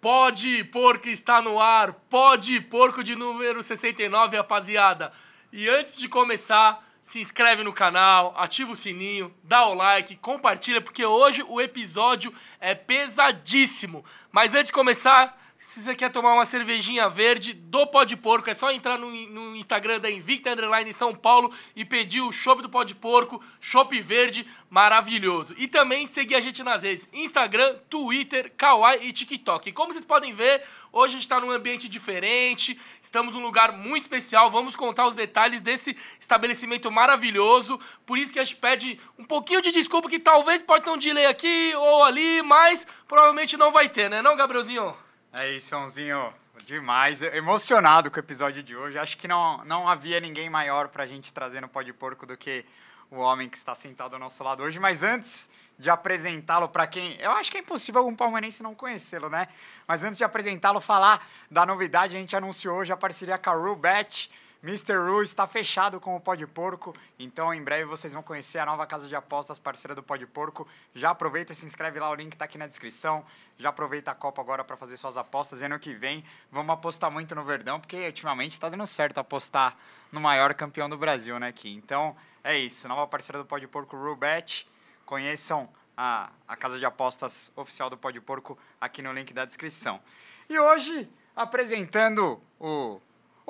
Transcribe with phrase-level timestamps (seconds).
[0.00, 5.12] Pode porco está no ar, pode porco de número 69, rapaziada.
[5.52, 10.80] E antes de começar, se inscreve no canal, ativa o sininho, dá o like, compartilha,
[10.80, 14.04] porque hoje o episódio é pesadíssimo.
[14.30, 18.48] Mas antes de começar, se você quer tomar uma cervejinha verde do Pó de Porco,
[18.48, 22.62] é só entrar no, no Instagram da Invicta Underline São Paulo e pedir o chopp
[22.62, 25.56] do Pó de Porco, chopp verde, maravilhoso.
[25.58, 29.68] E também seguir a gente nas redes Instagram, Twitter, Kawaii e TikTok.
[29.68, 33.72] E como vocês podem ver, hoje a gente está num ambiente diferente, estamos num lugar
[33.72, 37.80] muito especial, vamos contar os detalhes desse estabelecimento maravilhoso.
[38.06, 40.96] Por isso que a gente pede um pouquinho de desculpa que talvez pode ter um
[40.96, 45.07] delay aqui ou ali, mas provavelmente não vai ter, né não, Gabrielzinho?
[45.32, 46.32] É isso, Sonzinho.
[46.64, 47.20] Demais.
[47.20, 48.98] Emocionado com o episódio de hoje.
[48.98, 52.24] Acho que não, não havia ninguém maior para a gente trazer no Pó de Porco
[52.24, 52.64] do que
[53.10, 54.80] o homem que está sentado ao nosso lado hoje.
[54.80, 57.16] Mas antes de apresentá-lo para quem.
[57.20, 59.48] Eu acho que é impossível algum palmeirense não conhecê-lo, né?
[59.86, 63.54] Mas antes de apresentá-lo, falar da novidade, a gente anunciou hoje a parceria com a
[63.54, 64.30] Rubet.
[64.60, 64.96] Mr.
[64.96, 68.66] Ru está fechado com o Pó de Porco, então em breve vocês vão conhecer a
[68.66, 70.66] nova casa de apostas parceira do Pó de Porco.
[70.92, 73.24] Já aproveita e se inscreve lá, o link está aqui na descrição.
[73.56, 75.62] Já aproveita a Copa agora para fazer suas apostas.
[75.62, 79.76] E ano que vem vamos apostar muito no Verdão, porque ultimamente está dando certo apostar
[80.10, 81.72] no maior campeão do Brasil, né, aqui.
[81.72, 84.68] Então é isso, nova parceira do Pó de Porco, Rubet.
[85.06, 89.44] Conheçam a, a casa de apostas oficial do Pó de Porco aqui no link da
[89.44, 90.00] descrição.
[90.48, 93.00] E hoje, apresentando o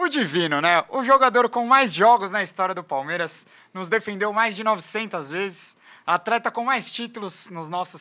[0.01, 0.85] o Divino, né?
[0.91, 5.77] O jogador com mais jogos na história do Palmeiras, nos defendeu mais de 900 vezes,
[6.07, 8.01] atleta com mais títulos nos nossos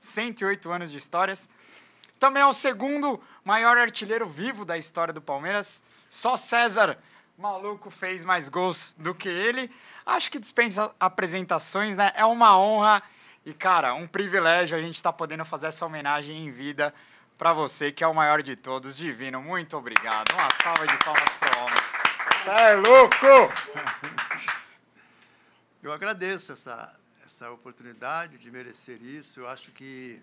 [0.00, 1.50] 108 anos de histórias.
[2.18, 5.84] Também é o segundo maior artilheiro vivo da história do Palmeiras.
[6.08, 6.96] Só César
[7.36, 9.70] Maluco fez mais gols do que ele.
[10.06, 12.12] Acho que dispensa apresentações, né?
[12.14, 13.02] É uma honra
[13.44, 16.94] e, cara, um privilégio a gente estar tá podendo fazer essa homenagem em vida
[17.38, 18.96] para você, que é o maior de todos.
[18.96, 20.32] Divino, muito obrigado.
[20.32, 21.78] Uma salva de palmas pro homem.
[22.32, 23.16] Você é louco!
[25.82, 29.40] Eu agradeço essa, essa oportunidade de merecer isso.
[29.40, 30.22] Eu acho que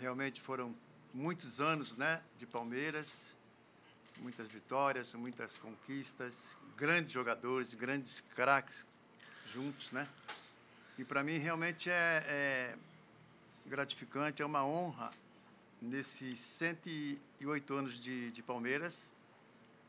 [0.00, 0.74] realmente foram
[1.12, 3.36] muitos anos né, de Palmeiras,
[4.18, 8.86] muitas vitórias, muitas conquistas, grandes jogadores, grandes craques
[9.52, 10.08] juntos, né?
[10.98, 12.76] E para mim realmente é, é
[13.66, 15.12] gratificante, é uma honra
[15.84, 19.12] nesses 108 anos de, de Palmeiras,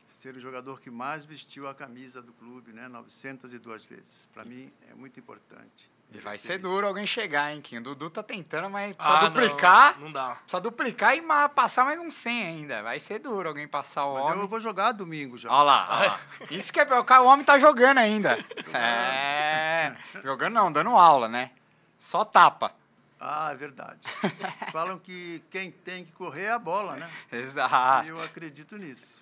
[0.06, 2.88] ser o jogador que mais vestiu a camisa do clube, né?
[2.88, 4.28] 902 vezes.
[4.32, 5.90] Para mim é muito importante.
[6.12, 7.78] E vai ser duro alguém chegar, hein, Kim?
[7.78, 9.94] O Dudu tá tentando, mas precisa ah, duplicar.
[9.94, 10.36] Não, não, dá.
[10.36, 12.82] Precisa duplicar e passar mais um 100 ainda.
[12.82, 14.40] Vai ser duro alguém passar o mas homem.
[14.40, 15.50] Eu vou jogar domingo já.
[15.50, 15.88] Olha lá.
[15.90, 16.20] Olha lá.
[16.50, 16.86] Isso que é.
[16.86, 18.38] O homem tá jogando ainda.
[18.72, 19.96] é.
[20.22, 21.50] Jogando não, dando aula, né?
[21.98, 22.72] Só tapa.
[23.28, 23.98] Ah, é verdade.
[24.70, 27.10] Falam que quem tem que correr é a bola, né?
[27.32, 28.06] Exato.
[28.06, 29.20] E eu acredito nisso.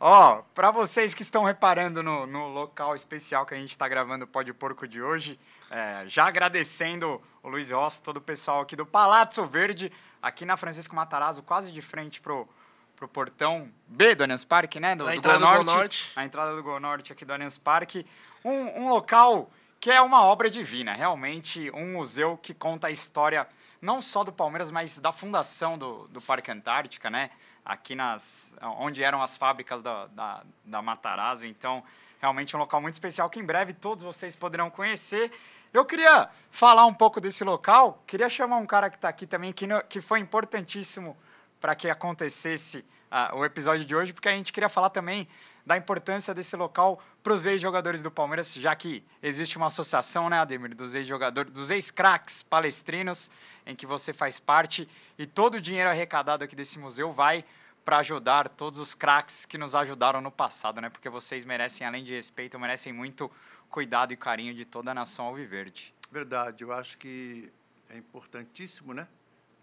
[0.00, 3.86] Ó, oh, para vocês que estão reparando no, no local especial que a gente está
[3.86, 5.38] gravando o Pó de Porco de hoje,
[5.70, 10.56] é, já agradecendo o Luiz Rossi, todo o pessoal aqui do Palazzo Verde, aqui na
[10.56, 12.48] Francisco Matarazzo, quase de frente pro,
[12.96, 14.96] pro portão B do Allianz Parque, né?
[14.96, 16.12] Do, do, Gol, Norte, Gol Norte.
[16.16, 18.06] A entrada do Gol Norte aqui do Allianz Parque.
[18.42, 19.50] Um, um local
[19.80, 23.46] que é uma obra divina, realmente um museu que conta a história
[23.80, 27.30] não só do Palmeiras, mas da fundação do, do Parque Antártica, né?
[27.62, 31.82] Aqui nas, onde eram as fábricas da, da, da Matarazzo, então
[32.18, 35.30] realmente um local muito especial que em breve todos vocês poderão conhecer.
[35.72, 39.52] Eu queria falar um pouco desse local, queria chamar um cara que está aqui também,
[39.52, 41.16] que, no, que foi importantíssimo
[41.60, 42.78] para que acontecesse
[43.10, 45.28] uh, o episódio de hoje, porque a gente queria falar também
[45.64, 50.38] da importância desse local para os ex-jogadores do Palmeiras, já que existe uma associação, né,
[50.38, 53.30] Ademir, dos ex-jogadores, dos ex-craques palestrinos,
[53.64, 54.88] em que você faz parte,
[55.18, 57.44] e todo o dinheiro arrecadado aqui desse museu vai
[57.84, 60.88] para ajudar todos os craques que nos ajudaram no passado, né?
[60.88, 63.30] Porque vocês merecem, além de respeito, merecem muito
[63.68, 65.94] cuidado e carinho de toda a nação alviverde.
[66.10, 67.52] Verdade, eu acho que
[67.90, 69.06] é importantíssimo, né?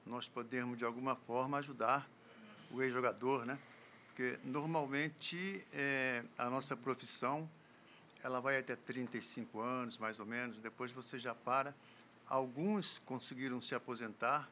[0.05, 2.07] Nós podermos, de alguma forma, ajudar
[2.69, 3.57] o ex-jogador, né?
[4.11, 7.49] Porque normalmente é, a nossa profissão
[8.23, 11.73] ela vai até 35 anos, mais ou menos, depois você já para.
[12.27, 14.47] Alguns conseguiram se aposentar,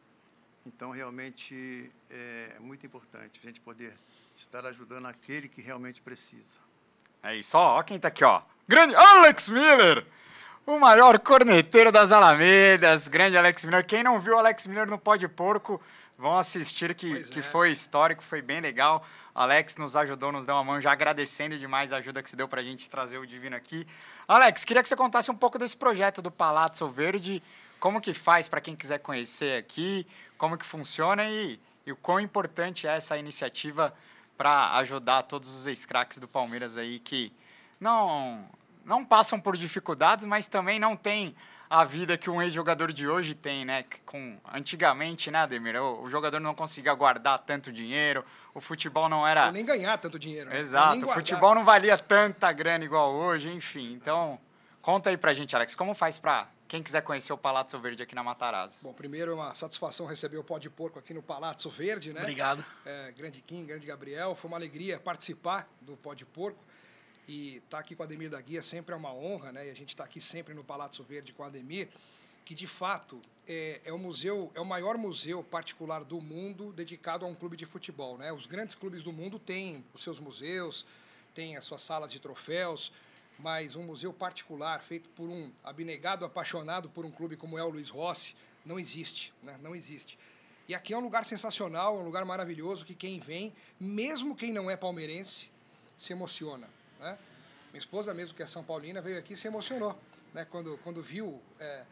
[0.65, 3.93] então realmente é muito importante a gente poder
[4.37, 6.57] estar ajudando aquele que realmente precisa.
[7.21, 8.41] É isso, ó, quem está aqui, ó.
[8.67, 10.05] Grande Alex Miller!
[10.65, 13.85] O maior corneteiro das Alamedas, grande Alex Miller.
[13.85, 15.81] Quem não viu Alex Miller no Pó de Porco,
[16.19, 17.41] vão assistir que, que é.
[17.41, 19.03] foi histórico, foi bem legal.
[19.33, 22.47] Alex nos ajudou, nos deu uma mão, já agradecendo demais a ajuda que você deu
[22.47, 23.87] para a gente trazer o Divino aqui.
[24.27, 27.41] Alex, queria que você contasse um pouco desse projeto do Palazzo Verde,
[27.79, 30.05] como que faz para quem quiser conhecer aqui,
[30.37, 33.91] como que funciona e, e e o quão importante é essa iniciativa
[34.37, 37.33] para ajudar todos os ex-craques do Palmeiras aí que
[37.79, 38.45] não,
[38.85, 41.35] não passam por dificuldades, mas também não têm
[41.69, 43.85] a vida que um ex-jogador de hoje tem, né?
[44.05, 45.75] Com, antigamente, né, Ademir?
[45.75, 48.25] O, o, jogador não conseguia guardar tanto dinheiro,
[48.55, 49.45] o futebol não era.
[49.45, 50.49] Ou nem ganhar tanto dinheiro.
[50.49, 50.59] Né?
[50.59, 53.93] Exato, o futebol não valia tanta grana igual hoje, enfim.
[53.93, 54.39] Então,
[54.81, 58.15] conta aí pra gente, Alex, como faz pra quem quiser conhecer o Palazzo Verde aqui
[58.15, 58.79] na Matarazzo?
[58.81, 62.21] Bom, primeiro é uma satisfação receber o pó de porco aqui no Palazzo Verde, né?
[62.21, 62.65] Obrigado.
[62.83, 66.63] É, grande Kim, grande Gabriel, foi uma alegria participar do pó de porco.
[67.31, 69.67] E estar tá aqui com o Ademir da Guia sempre é uma honra, né?
[69.67, 71.87] E a gente está aqui sempre no Palácio Verde com o Ademir,
[72.43, 77.23] que de fato é, é o museu, é o maior museu particular do mundo dedicado
[77.23, 78.33] a um clube de futebol, né?
[78.33, 80.87] Os grandes clubes do mundo têm os seus museus,
[81.35, 82.91] têm as suas salas de troféus,
[83.37, 87.69] mas um museu particular feito por um abnegado apaixonado por um clube como é o
[87.69, 88.35] Luiz Rossi
[88.65, 89.55] não existe, né?
[89.61, 90.17] Não existe.
[90.67, 94.67] E aqui é um lugar sensacional, um lugar maravilhoso que quem vem, mesmo quem não
[94.67, 95.51] é palmeirense,
[95.95, 96.78] se emociona.
[96.99, 97.17] Né?
[97.71, 99.97] Minha esposa, mesmo que é São Paulina, veio aqui e se emocionou
[100.33, 100.45] né?
[100.45, 101.85] quando, quando viu é,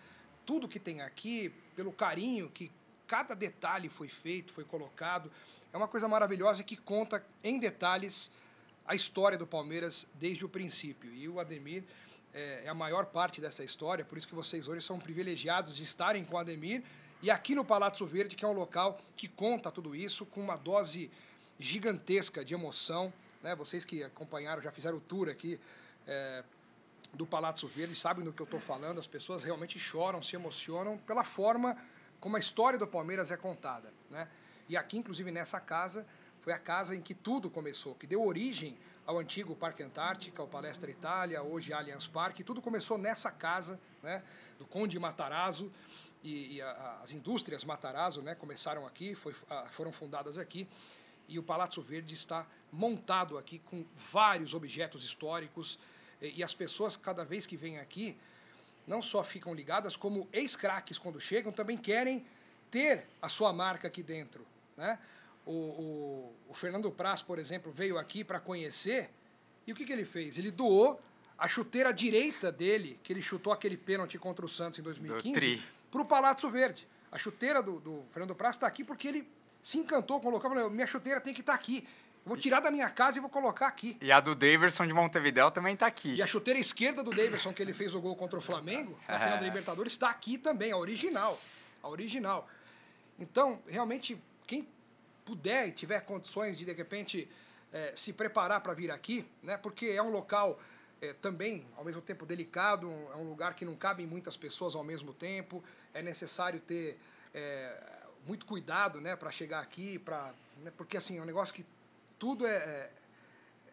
[0.46, 2.72] tudo que tem aqui, pelo carinho que
[3.08, 5.32] cada detalhe foi feito, foi colocado.
[5.72, 8.32] É uma coisa maravilhosa que conta em detalhes
[8.86, 11.14] a história do Palmeiras desde o princípio.
[11.14, 11.84] E o Ademir
[12.34, 15.84] é, é a maior parte dessa história, por isso que vocês hoje são privilegiados de
[15.84, 16.84] estarem com o Ademir
[17.22, 20.56] e aqui no Palácio Verde, que é um local que conta tudo isso com uma
[20.56, 21.10] dose
[21.60, 23.12] gigantesca de emoção
[23.42, 23.56] né?
[23.56, 25.60] Vocês que acompanharam, já fizeram o tour aqui
[26.06, 26.44] é,
[27.14, 29.00] do Palácio Verde, sabem do que eu estou falando.
[29.00, 31.78] As pessoas realmente choram, se emocionam pela forma
[32.20, 33.94] como a história do Palmeiras é contada.
[34.10, 34.28] Né?
[34.68, 36.06] E aqui, inclusive, nessa casa,
[36.42, 40.48] foi a casa em que tudo começou, que deu origem ao antigo Parque Antártica, ao
[40.48, 42.44] Palestra Itália, hoje Allianz Parque.
[42.44, 44.24] Tudo começou nessa casa né,
[44.60, 45.72] do Conde Matarazzo.
[46.24, 50.68] E, e a, as indústrias Matarazzo né, começaram aqui, foi, a, foram fundadas aqui
[51.28, 55.80] e o Palácio Verde está montado aqui com vários objetos históricos
[56.22, 58.18] e as pessoas cada vez que vêm aqui
[58.86, 62.26] não só ficam ligadas como ex-craques quando chegam também querem
[62.72, 64.46] ter a sua marca aqui dentro,
[64.76, 65.00] né?
[65.46, 69.10] O, o, o Fernando Praz, por exemplo, veio aqui para conhecer
[69.66, 70.38] e o que, que ele fez?
[70.38, 71.02] Ele doou
[71.38, 76.02] a chuteira direita dele, que ele chutou aquele pênalti contra o Santos em 2015, para
[76.02, 76.88] o Palácio Verde.
[77.12, 79.28] A chuteira do, do Fernando Praz está aqui porque ele
[79.68, 81.86] se encantou com o local, falou, minha chuteira tem que estar tá aqui.
[82.24, 83.98] Eu vou tirar da minha casa e vou colocar aqui.
[84.00, 86.16] E a do Daverson de Montevidéu também está aqui.
[86.16, 89.20] E a chuteira esquerda do Daverson, que ele fez o gol contra o Flamengo, na
[89.20, 91.38] final da Libertadores, está aqui também, a original.
[91.84, 92.48] A original.
[93.20, 94.66] Então, realmente, quem
[95.26, 97.30] puder e tiver condições de, de repente,
[97.74, 99.58] é, se preparar para vir aqui, né?
[99.58, 100.58] Porque é um local
[101.02, 104.84] é, também, ao mesmo tempo, delicado, é um lugar que não cabem muitas pessoas ao
[104.84, 105.62] mesmo tempo,
[105.94, 106.98] é necessário ter
[107.34, 107.97] é,
[108.28, 111.66] muito cuidado, né, para chegar aqui, para, né, porque assim é um negócio que
[112.20, 112.92] tudo é, é,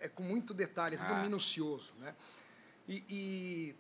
[0.01, 1.23] é com muito detalhe, é tudo ah.
[1.23, 2.15] minucioso, né?
[2.87, 3.77] E, e,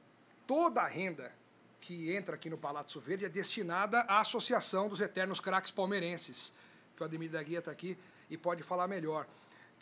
[0.46, 1.32] toda a renda
[1.80, 6.52] que entra aqui no Palácio Verde é destinada à Associação dos Eternos Craques Palmeirenses,
[6.96, 7.98] que o Ademir da Guia está aqui
[8.30, 9.26] e pode falar melhor.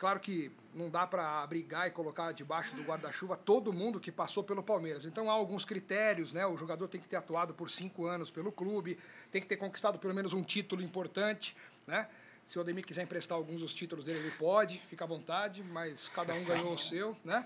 [0.03, 4.43] Claro que não dá para abrigar e colocar debaixo do guarda-chuva todo mundo que passou
[4.43, 5.05] pelo Palmeiras.
[5.05, 6.45] Então há alguns critérios, né?
[6.45, 8.99] O jogador tem que ter atuado por cinco anos pelo clube,
[9.31, 11.55] tem que ter conquistado pelo menos um título importante,
[11.87, 12.09] né?
[12.45, 16.09] Se o Ademir quiser emprestar alguns dos títulos dele, ele pode, fica à vontade, mas
[16.09, 17.45] cada um ganhou o seu, né?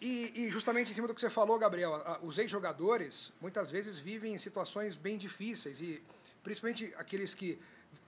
[0.00, 4.32] E, e justamente em cima do que você falou, Gabriel, os ex-jogadores muitas vezes vivem
[4.32, 6.00] em situações bem difíceis e
[6.40, 7.58] principalmente aqueles que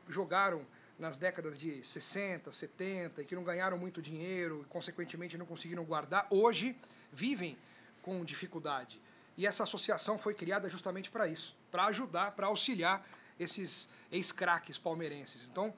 [0.08, 0.64] jogaram
[0.98, 5.84] nas décadas de 60, 70 e que não ganharam muito dinheiro e, consequentemente, não conseguiram
[5.84, 6.76] guardar, hoje
[7.12, 7.56] vivem
[8.02, 9.00] com dificuldade.
[9.36, 13.06] E essa associação foi criada justamente para isso, para ajudar, para auxiliar
[13.38, 15.46] esses ex-craques palmeirenses.
[15.50, 15.74] Então,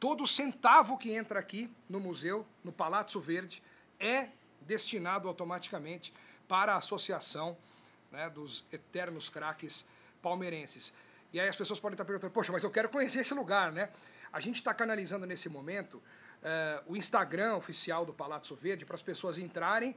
[0.00, 3.62] todo centavo que entra aqui no museu, no Palácio Verde,
[4.00, 4.28] é
[4.62, 6.12] destinado automaticamente
[6.48, 7.56] para a associação
[8.10, 9.86] né, dos eternos craques
[10.20, 10.92] palmeirenses.
[11.32, 13.88] E aí as pessoas podem estar perguntando, poxa, mas eu quero conhecer esse lugar, né?
[14.32, 19.02] A gente está canalizando nesse momento uh, o Instagram oficial do Palácio Verde para as
[19.02, 19.94] pessoas entrarem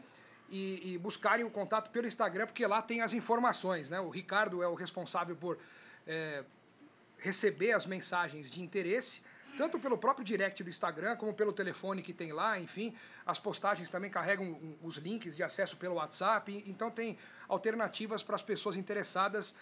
[0.50, 3.90] e, e, buscarem o contato pelo Instagram, porque lá tem as informações.
[3.90, 4.00] Né?
[4.00, 5.58] O Ricardo é o responsável por
[6.06, 6.44] é,
[7.18, 9.22] receber as mensagens de interesse,
[9.56, 12.94] tanto pelo próprio direct do Instagram, como pelo telefone que tem lá, enfim.
[13.26, 18.44] As postagens também carregam os links de acesso pelo WhatsApp, então tem alternativas para as
[18.44, 19.56] pessoas interessadas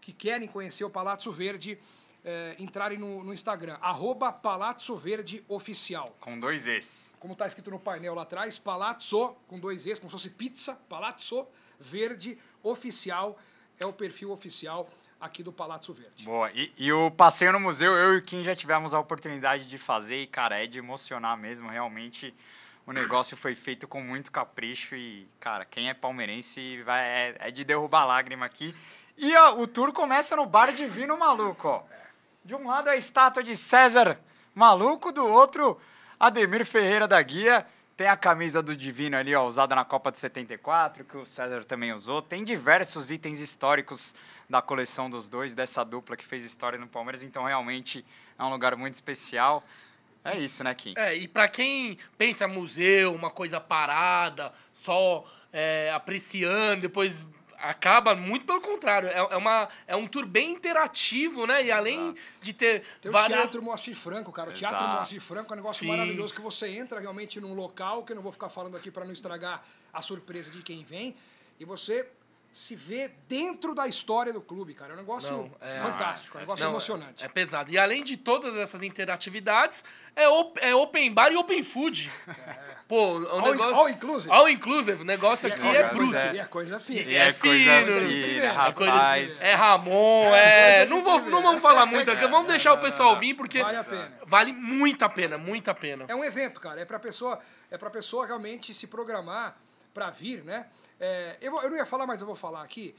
[0.00, 1.78] que querem conhecer o Palácio Verde
[2.24, 6.16] é, entrarem no, no, Instagram, arroba Palazzo Verde Oficial.
[6.20, 7.14] Com dois Es.
[7.18, 10.74] Como está escrito no painel lá atrás, Palazzo, com dois Es, como se fosse pizza,
[10.88, 11.46] Palazzo
[11.80, 13.38] Verde Oficial,
[13.78, 14.88] é o perfil oficial
[15.20, 16.24] aqui do Palazzo Verde.
[16.24, 16.50] Boa.
[16.52, 19.78] E, e o passeio no museu, eu e o Kim já tivemos a oportunidade de
[19.78, 21.68] fazer e, cara, é de emocionar mesmo.
[21.68, 22.34] Realmente,
[22.86, 27.50] o negócio foi feito com muito capricho e, cara, quem é palmeirense vai, é, é
[27.50, 28.74] de derrubar lágrima aqui.
[29.16, 31.82] E ó, o tour começa no Bar Divino Maluco, ó.
[32.44, 34.18] De um lado a estátua de César
[34.52, 35.80] Maluco, do outro,
[36.18, 37.64] Ademir Ferreira da Guia.
[37.96, 41.62] Tem a camisa do Divino ali, ó, usada na Copa de 74, que o César
[41.62, 42.20] também usou.
[42.20, 44.12] Tem diversos itens históricos
[44.50, 47.22] da coleção dos dois, dessa dupla que fez história no Palmeiras.
[47.22, 48.04] Então, realmente,
[48.36, 49.62] é um lugar muito especial.
[50.24, 50.94] É isso, né, Kim?
[50.96, 57.24] É, e pra quem pensa museu, uma coisa parada, só é, apreciando, depois
[57.62, 59.08] acaba muito pelo contrário.
[59.08, 61.64] É, é, uma, é um tour bem interativo, né?
[61.64, 62.20] E além Exato.
[62.42, 63.40] de ter Tem o várias...
[63.40, 64.50] Teatro Moacir Franco, cara.
[64.50, 64.96] O Teatro Exato.
[64.96, 65.88] Moacir Franco é um negócio Sim.
[65.88, 69.04] maravilhoso que você entra realmente num local, que eu não vou ficar falando aqui para
[69.04, 71.14] não estragar a surpresa de quem vem,
[71.60, 72.08] e você
[72.52, 74.92] se vê dentro da história do clube, cara.
[74.92, 77.24] É um negócio Não, é- fantástico, é um negócio Não, emocionante.
[77.24, 77.72] É pesado.
[77.72, 79.82] E além de todas essas interatividades,
[80.14, 82.12] é, op- é open bar e open food.
[82.86, 83.74] Pô, o All, negócio...
[83.74, 84.30] all inclusive.
[84.34, 85.00] All inclusive.
[85.00, 86.14] O negócio aqui all é bruto.
[86.14, 86.34] É.
[86.34, 87.00] E é coisa fina.
[87.10, 89.40] E é coisa fino, fina, é coisa- rapaz.
[89.40, 90.84] É Ramon, é.
[90.86, 92.26] Não, vou, não vamos falar muito aqui.
[92.26, 94.12] Vamos deixar o pessoal vir, porque Vale a pena.
[94.26, 96.04] vale muito a pena, muito a pena.
[96.06, 96.80] É um evento, cara.
[96.82, 97.40] É pra pessoa,
[97.70, 99.56] é pra pessoa realmente se programar
[99.94, 100.66] para vir, né?
[101.04, 102.94] É, eu, eu não ia falar, mas eu vou falar aqui.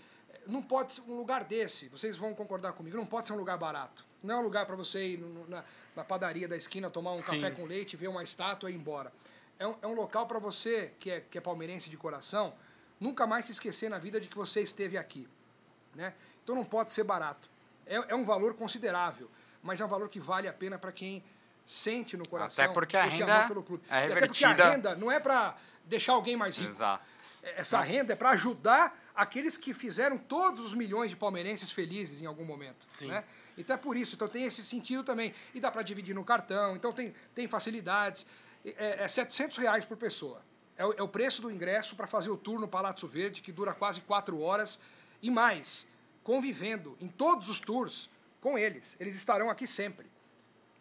[0.46, 3.58] Não pode ser um lugar desse, vocês vão concordar comigo, não pode ser um lugar
[3.58, 4.06] barato.
[4.22, 5.64] Não é um lugar para você ir na,
[5.96, 7.40] na padaria da esquina, tomar um Sim.
[7.40, 9.12] café com leite, ver uma estátua e ir embora.
[9.58, 12.54] É um, é um local para você, que é, que é palmeirense de coração,
[13.00, 15.30] nunca mais se esquecer na vida de que você esteve aqui.
[15.96, 16.14] Né?
[16.44, 17.50] Então não pode ser barato.
[17.86, 19.30] É, é um valor considerável,
[19.62, 21.24] mas é um valor que vale a pena para quem
[21.66, 23.84] sente no coração Até porque a esse renda amor pelo clube.
[23.90, 25.56] é E até porque a revertida- renda não é para
[25.86, 26.70] deixar alguém mais rico.
[26.70, 27.13] Exato.
[27.44, 32.26] Essa renda é para ajudar aqueles que fizeram todos os milhões de palmeirenses felizes em
[32.26, 32.86] algum momento.
[32.90, 33.08] Sim.
[33.08, 33.24] Né?
[33.58, 34.16] Então é por isso.
[34.16, 35.34] Então tem esse sentido também.
[35.54, 36.76] E dá para dividir no cartão.
[36.76, 38.26] Então tem, tem facilidades.
[38.66, 40.42] É, é 700 reais por pessoa.
[40.78, 43.52] É o, é o preço do ingresso para fazer o tour no Palácio Verde, que
[43.52, 44.80] dura quase quatro horas.
[45.22, 45.86] E mais,
[46.24, 48.10] convivendo em todos os tours
[48.40, 48.98] com eles.
[49.00, 50.12] Eles estarão aqui sempre.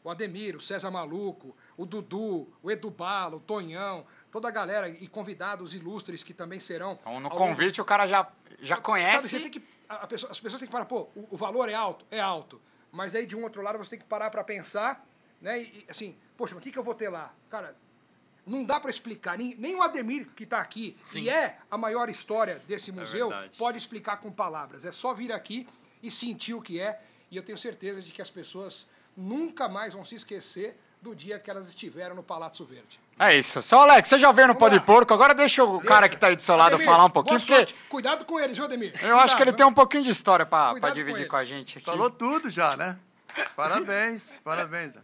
[0.05, 4.89] O Ademir, o César Maluco, o Dudu, o Edu Bala, o Tonhão, toda a galera
[4.89, 6.93] e convidados ilustres que também serão.
[7.01, 8.27] Então, no ao longo- convite, o cara já,
[8.61, 9.13] já conhece.
[9.17, 11.37] Sabe, você tem que, a- a pessoa- as pessoas têm que parar, pô, o, o
[11.37, 12.05] valor é alto?
[12.11, 12.61] É alto.
[12.91, 15.07] Mas aí, de um outro lado, você tem que parar para pensar,
[15.41, 15.61] né?
[15.63, 17.33] E, e, assim, poxa, mas o que, que eu vou ter lá?
[17.51, 17.77] Cara,
[18.47, 19.37] não dá para explicar.
[19.37, 21.21] Nem, nem o Ademir, que está aqui, Sim.
[21.23, 23.57] e é a maior história desse museu, verdade.
[23.59, 24.85] pode explicar com palavras.
[24.87, 25.69] É só vir aqui
[26.03, 27.01] e sentir o que é.
[27.31, 31.39] E eu tenho certeza de que as pessoas nunca mais vão se esquecer do dia
[31.39, 32.99] que elas estiveram no Palácio Verde.
[33.19, 33.61] É isso.
[33.63, 34.81] Seu Alex, você já veio no Pó de.
[34.81, 36.15] Porco, agora deixa o cara Deixa.
[36.15, 37.75] que tá aí do seu lado Ademir, falar um pouquinho, porque.
[37.89, 38.95] Cuidado com eles, viu, Ademir?
[39.05, 41.45] eu acho que ele Cuidado, tem um pouquinho de história Cuidado dividir com com, a
[41.45, 41.85] gente aqui.
[41.85, 42.97] Falou tudo já, né?
[43.57, 44.97] Parabéns, parabéns.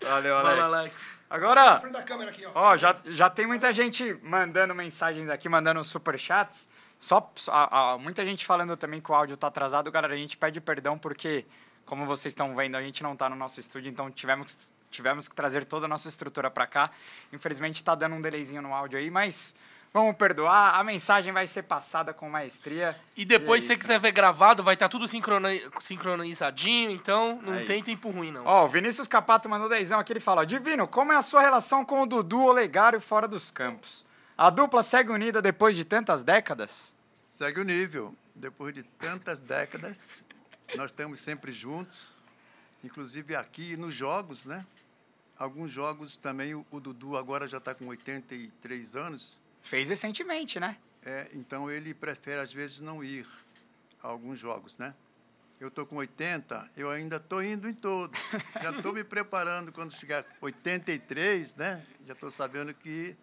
[0.00, 0.56] Valeu, Alex.
[0.60, 1.14] Fala, Alex.
[1.30, 1.82] Agora,
[2.28, 2.50] aqui, ó.
[2.54, 6.68] Ó, já, já tem muita gente mandando mensagens aqui, mandando superchats.
[6.98, 9.90] Só, só- a- a- muita gente falando também que o áudio tá atrasado.
[9.90, 11.44] Galera, a gente pede perdão porque,
[11.84, 15.34] como vocês estão vendo, a gente não tá no nosso estúdio, então tivemos, tivemos que
[15.34, 16.90] trazer toda a nossa estrutura para cá.
[17.32, 19.54] Infelizmente tá dando um delayzinho no áudio aí, mas
[19.92, 20.78] vamos perdoar.
[20.78, 22.98] A mensagem vai ser passada com maestria.
[23.16, 23.98] E depois, E é se você quiser né?
[23.98, 27.86] ver gravado, vai estar tudo sincroni- sincronizadinho, então não É tem isso.
[27.86, 28.44] tempo ruim, não.
[28.46, 31.40] Ó, o Vinícius Capato mandou dezão aqui, ele fala, ó, Divino, como é a sua
[31.40, 34.06] relação com o Dudu Olegário fora dos campos?
[34.36, 36.94] A dupla segue unida depois de tantas décadas?
[37.22, 38.14] Segue o nível.
[38.34, 40.24] Depois de tantas décadas,
[40.74, 42.16] nós estamos sempre juntos,
[42.82, 44.66] inclusive aqui nos jogos, né?
[45.38, 50.76] Alguns jogos também, o, o Dudu agora já está com 83 anos, Fez recentemente, né?
[51.04, 53.26] é, então ele prefere às vezes não ir
[54.02, 54.94] a alguns jogos, né?
[55.58, 58.18] Eu estou com 80, eu ainda estou indo em todos.
[58.60, 61.82] Já estou me preparando quando chegar 83, né?
[62.06, 63.16] Já estou sabendo que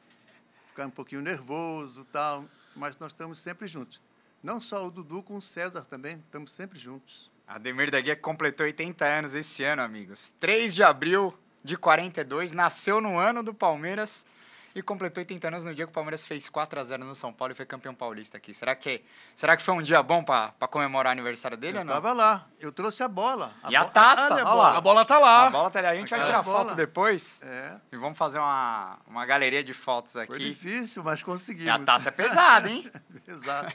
[0.68, 4.02] ficar um pouquinho nervoso tal, mas nós estamos sempre juntos.
[4.42, 7.30] Não só o Dudu, com o César também, estamos sempre juntos.
[7.46, 10.34] Ademir da Guia completou 80 anos esse ano, amigos.
[10.40, 14.26] 3 de abril de 42, nasceu no ano do Palmeiras
[14.74, 17.34] e completou 80 anos no dia que o Palmeiras fez 4 a 0 no São
[17.34, 18.54] Paulo e foi campeão paulista aqui.
[18.54, 19.04] Será que,
[19.36, 21.94] será que foi um dia bom para comemorar o aniversário dele Eu ou não?
[21.94, 23.54] estava lá, eu trouxe a bola.
[23.70, 24.78] E a taça, Olha olha lá.
[24.78, 25.48] A bola tá lá.
[25.48, 25.88] A bola tá ali.
[25.90, 26.76] A gente vai tirar foto bola.
[26.76, 30.40] depois É, e vamos fazer uma, uma galeria de fotos foi aqui.
[30.40, 31.66] difícil, mas conseguimos.
[31.66, 32.90] E a taça é pesada, hein?
[33.28, 33.74] Exato,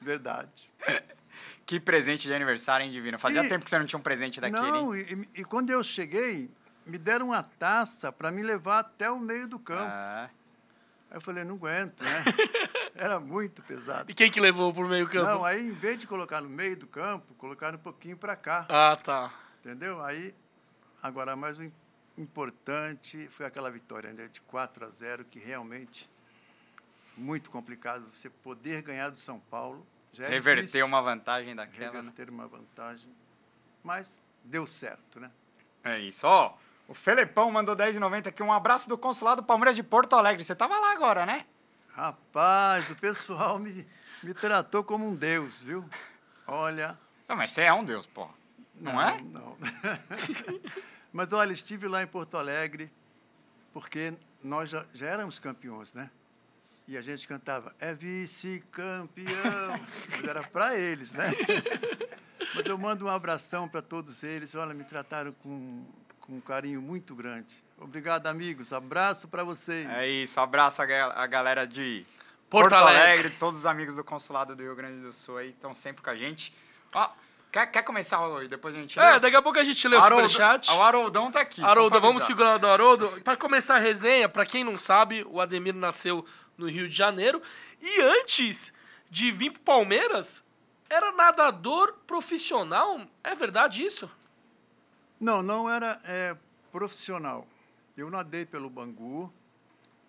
[0.00, 0.72] verdade.
[1.64, 3.18] Que presente de aniversário, hein, Divino?
[3.18, 4.60] Fazia E- tempo que você não tinha um presente daquele?
[4.72, 6.50] Não, e, e quando eu cheguei,
[6.86, 9.82] me deram uma taça para me levar até o meio do campo.
[9.90, 10.28] Ah,
[11.10, 12.24] Aí eu falei, não aguento, né?
[12.94, 14.10] Era muito pesado.
[14.10, 15.26] E quem que levou pro meio campo?
[15.30, 18.66] Não, aí em vez de colocar no meio do campo, colocaram um pouquinho para cá,
[18.68, 19.30] Ah, tá.
[19.60, 20.02] entendeu?
[20.02, 20.34] Aí,
[21.02, 21.72] agora, mais o im-
[22.16, 26.08] importante foi aquela vitória né, de 4 a 0, que realmente
[27.16, 29.86] muito complicado você poder ganhar do São Paulo.
[30.12, 31.98] Já é Reverter difícil uma vantagem daquela, né?
[31.98, 33.10] reverter uma vantagem,
[33.82, 35.30] mas deu certo, né?
[35.84, 36.26] É isso.
[36.26, 36.54] Ó,
[36.92, 38.42] o Felipão mandou 10,90 aqui.
[38.42, 40.44] Um abraço do Consulado Palmeiras de Porto Alegre.
[40.44, 41.46] Você tava lá agora, né?
[41.94, 43.86] Rapaz, o pessoal me,
[44.22, 45.88] me tratou como um deus, viu?
[46.46, 48.34] Olha, Não, mas você é um deus, porra.
[48.74, 49.22] Não, é?
[49.22, 49.56] Não.
[51.10, 52.90] Mas olha, estive lá em Porto Alegre
[53.72, 56.10] porque nós já, já éramos campeões, né?
[56.86, 59.80] E a gente cantava, é vice-campeão.
[60.10, 61.30] Mas era para eles, né?
[62.54, 64.54] Mas eu mando um abração para todos eles.
[64.54, 65.86] Olha, me trataram com,
[66.32, 67.54] com um carinho muito grande.
[67.78, 68.72] Obrigado, amigos.
[68.72, 69.86] Abraço para vocês.
[69.90, 70.40] É isso.
[70.40, 72.06] Abraço a, gal- a galera de
[72.48, 73.02] Porto Porto, Alegre.
[73.02, 73.30] Alegre.
[73.38, 76.16] todos os amigos do Consulado do Rio Grande do Sul aí estão sempre com a
[76.16, 76.54] gente.
[76.94, 77.10] Ó,
[77.50, 79.20] quer, quer começar e depois a gente É, lê?
[79.20, 80.70] daqui a pouco a gente lê o superchat.
[80.70, 81.62] O Haroldão tá aqui.
[81.62, 83.08] Haroldo, vamos segurar do Haroldo.
[83.22, 86.24] Para começar a resenha, para quem não sabe, o Ademir nasceu
[86.56, 87.42] no Rio de Janeiro
[87.80, 88.72] e antes
[89.10, 90.42] de vir pro Palmeiras,
[90.88, 93.00] era nadador profissional.
[93.22, 94.10] É verdade isso?
[95.22, 96.36] Não, não era é,
[96.72, 97.46] profissional.
[97.96, 99.32] Eu nadei pelo Bangu.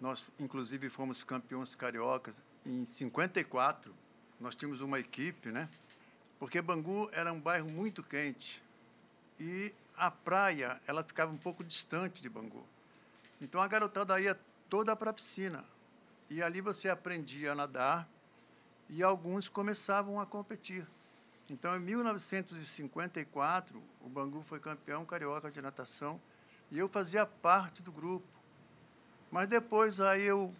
[0.01, 3.93] Nós, inclusive, fomos campeões cariocas em 54.
[4.39, 5.69] Nós tínhamos uma equipe, né?
[6.39, 8.63] Porque Bangu era um bairro muito quente.
[9.39, 12.65] E a praia, ela ficava um pouco distante de Bangu.
[13.39, 14.35] Então, a garotada ia
[14.67, 15.63] toda para a piscina.
[16.27, 18.09] E ali você aprendia a nadar
[18.89, 20.87] e alguns começavam a competir.
[21.53, 26.19] Então, em 1954, o Bangu foi campeão carioca de natação
[26.71, 28.25] e eu fazia parte do grupo.
[29.29, 30.51] Mas depois aí eu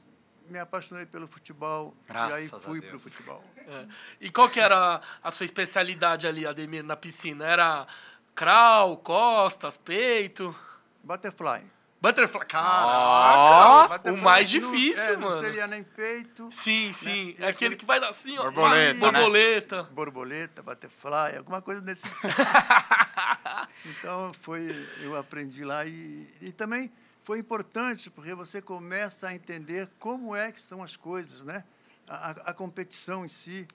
[0.52, 3.44] me apaixonei pelo futebol e aí Graças fui para o futebol.
[3.58, 3.88] É.
[4.22, 7.44] E qual que era a sua especialidade ali, Ademir, na piscina?
[7.44, 7.88] Era
[8.36, 10.56] crawl, costas, peito?
[11.04, 11.64] Butterfly.
[12.04, 12.42] Butterfly.
[12.42, 12.46] Ó.
[12.46, 13.86] Caraca!
[13.86, 15.36] o Butterfly mais não- difícil, é, mano.
[15.38, 17.34] Não seria nem peito, Sim, sim.
[17.40, 18.44] E É aquele que vai dar assim, ó.
[18.44, 19.20] Borboleta, pá, né?
[19.20, 19.84] Borboleta.
[19.84, 22.06] borboleta, butterfly, alguma coisa desse
[23.86, 24.70] Então foi,
[25.02, 26.92] eu aprendi lá e, e também
[27.24, 31.64] foi importante porque você começa a entender como é que são as coisas, né?
[32.08, 33.66] A- a competição em si,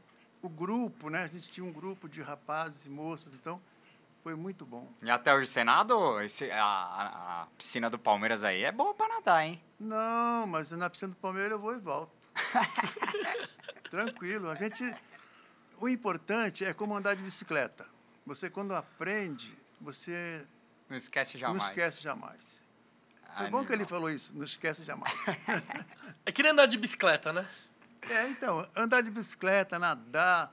[0.43, 1.23] o grupo, né?
[1.23, 3.59] A gente tinha um grupo de rapazes e moças, então
[4.29, 4.87] foi muito bom.
[5.03, 9.43] E até o Senado, esse, a, a- piscina do Palmeiras aí é boa pra nadar,
[9.47, 9.59] hein?
[9.81, 12.13] Não, mas na piscina do Palmeiras eu vou e volto.
[13.91, 14.51] Tranquilo.
[14.51, 14.95] A gente.
[15.79, 17.87] O importante é como andar de bicicleta.
[18.27, 20.45] Você quando aprende, você
[20.91, 21.63] Não esquece jamais.
[21.63, 22.63] não esquece jamais.
[23.35, 25.15] Foi bom que ele falou isso, não esquece jamais.
[26.27, 27.47] É que nem andar de bicicleta, né?
[28.03, 30.53] é, então, andar de bicicleta, nadar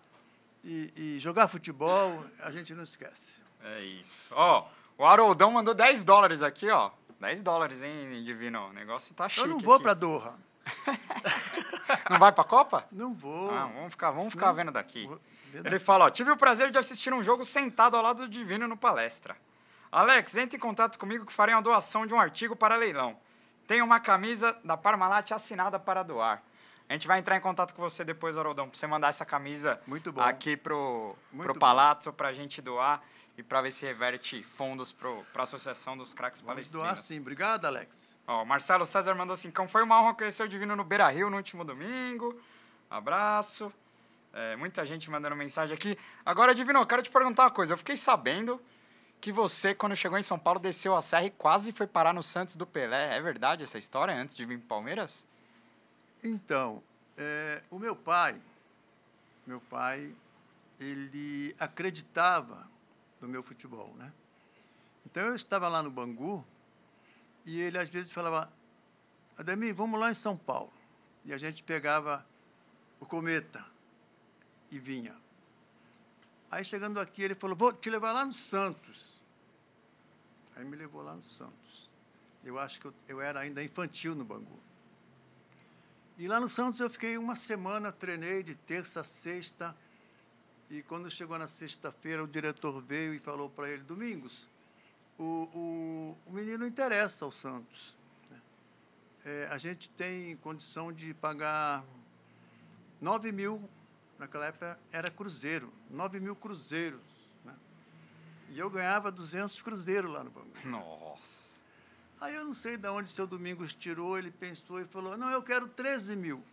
[0.63, 3.41] e, e jogar futebol, a gente não esquece.
[3.65, 4.33] É isso.
[4.35, 6.91] Ó, o Haroldão mandou 10 dólares aqui, ó.
[7.19, 8.67] 10 dólares, hein, Divino?
[8.67, 9.83] O negócio tá chique Eu não vou aqui.
[9.83, 10.35] para Doha.
[12.09, 12.87] Não vai pra Copa?
[12.91, 13.51] Não vou.
[13.51, 15.07] Ah, vamos ficar, vamos ficar vendo daqui.
[15.53, 18.67] Ele fala, ó, tive o prazer de assistir um jogo sentado ao lado do Divino
[18.67, 19.37] no palestra.
[19.91, 23.15] Alex, entre em contato comigo que farei uma doação de um artigo para leilão.
[23.67, 26.41] Tem uma camisa da Parmalat assinada para doar.
[26.89, 29.79] A gente vai entrar em contato com você depois, Haroldão, para você mandar essa camisa
[30.17, 31.59] aqui pro, Muito pro.
[31.59, 33.01] Palazzo para a gente doar
[33.37, 36.87] e para ver se reverte fundos para a Associação dos Craques Vamos Palestrinos.
[36.87, 37.19] doar sim.
[37.19, 38.17] Obrigado, Alex.
[38.27, 41.29] Ó, Marcelo César mandou assim: "Cão, foi uma honra conhecer o Divino no Beira Rio
[41.29, 42.39] no último domingo.
[42.89, 43.71] Abraço.
[44.33, 45.97] É, muita gente mandando mensagem aqui.
[46.25, 47.73] Agora, Divino, eu quero te perguntar uma coisa.
[47.73, 48.61] Eu fiquei sabendo
[49.21, 52.21] que você, quando chegou em São Paulo, desceu a serra e quase foi parar no
[52.21, 53.15] Santos do Pelé.
[53.15, 55.25] É verdade essa história antes de vir para Palmeiras?
[56.23, 56.83] Então,
[57.17, 58.35] é, o meu pai,
[59.47, 60.13] meu pai,
[60.79, 62.67] ele acreditava
[63.25, 64.13] no meu futebol, né?
[65.05, 66.45] Então eu estava lá no Bangu
[67.43, 68.51] e ele às vezes falava,
[69.37, 70.71] Ademir, vamos lá em São Paulo.
[71.25, 72.25] E a gente pegava
[72.99, 73.65] o cometa
[74.71, 75.15] e vinha.
[76.51, 79.19] Aí chegando aqui ele falou, vou te levar lá no Santos.
[80.55, 81.91] Aí me levou lá no Santos.
[82.43, 84.59] Eu acho que eu, eu era ainda infantil no Bangu.
[86.17, 89.75] E lá no Santos eu fiquei uma semana, treinei de terça a sexta.
[90.69, 94.47] E quando chegou na sexta-feira, o diretor veio e falou para ele: Domingos,
[95.17, 97.95] o, o, o menino interessa ao Santos.
[98.29, 98.41] né?
[99.25, 101.83] É, a gente tem condição de pagar
[102.99, 103.69] 9 mil,
[104.17, 107.01] naquela época era cruzeiro, 9 mil cruzeiros.
[107.43, 107.55] Né?
[108.49, 110.51] E eu ganhava 200 cruzeiros lá no Bangu.
[110.65, 111.45] Nossa.
[112.19, 115.43] Aí eu não sei de onde seu Domingos tirou, ele pensou e falou, não, eu
[115.43, 116.43] quero 13 mil.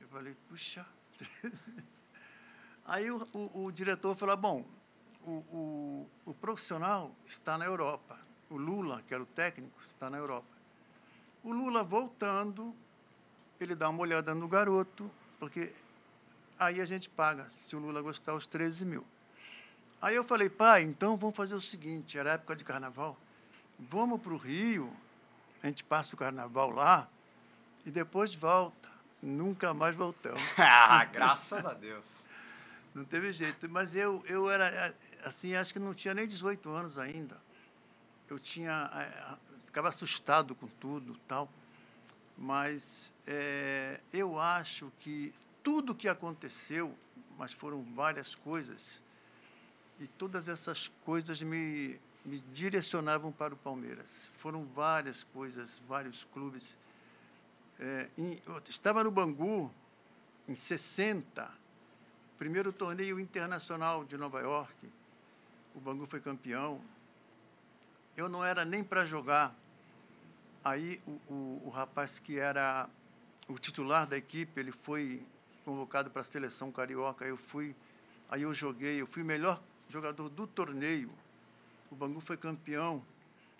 [0.00, 0.97] Eu falei, puxa, 13
[2.84, 4.64] Aí o, o, o, diretor falou, bom,
[5.24, 8.18] o, o, profissional está na Europa.
[8.48, 10.48] O Lula, que era o técnico, está na Europa.
[11.44, 12.74] O Lula voltando,
[13.60, 15.74] ele dá uma olhada no garoto, porque
[16.58, 19.04] aí a gente paga, se o Lula gostar, os 13 mil.
[20.00, 23.18] Aí eu falei, pai, então vamos fazer o seguinte, era época de carnaval,
[23.78, 24.90] vamos para o Rio,
[25.62, 27.08] a gente passa o carnaval lá
[27.84, 28.88] e depois volta.
[29.22, 30.42] Nunca mais voltamos.
[30.58, 32.24] ah, graças a Deus.
[32.94, 33.68] Não teve jeito.
[33.68, 37.36] Mas eu, eu era, assim, acho que não tinha nem 18 anos ainda.
[38.28, 41.48] Eu tinha, é, ficava assustado com tudo tal.
[42.36, 46.96] Mas é, eu acho que tudo que aconteceu,
[47.36, 49.02] mas foram várias coisas,
[50.00, 54.30] e todas essas coisas me, me direcionavam para o Palmeiras.
[54.38, 56.78] Foram várias coisas, vários clubes.
[57.80, 59.72] É, em, estava no Bangu,
[60.48, 61.48] em 60,
[62.36, 64.74] primeiro torneio internacional de Nova York.
[65.74, 66.80] O Bangu foi campeão.
[68.16, 69.54] Eu não era nem para jogar.
[70.64, 72.88] Aí o, o, o rapaz que era
[73.46, 75.24] o titular da equipe, ele foi
[75.64, 77.24] convocado para a seleção carioca.
[77.24, 77.76] Eu fui,
[78.28, 81.10] aí eu joguei, eu fui o melhor jogador do torneio.
[81.92, 83.02] O Bangu foi campeão.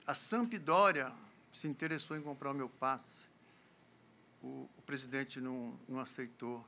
[0.05, 1.13] A Sampdoria
[1.53, 3.28] se interessou em comprar o meu passe.
[4.43, 6.65] O, o presidente não, não aceitou.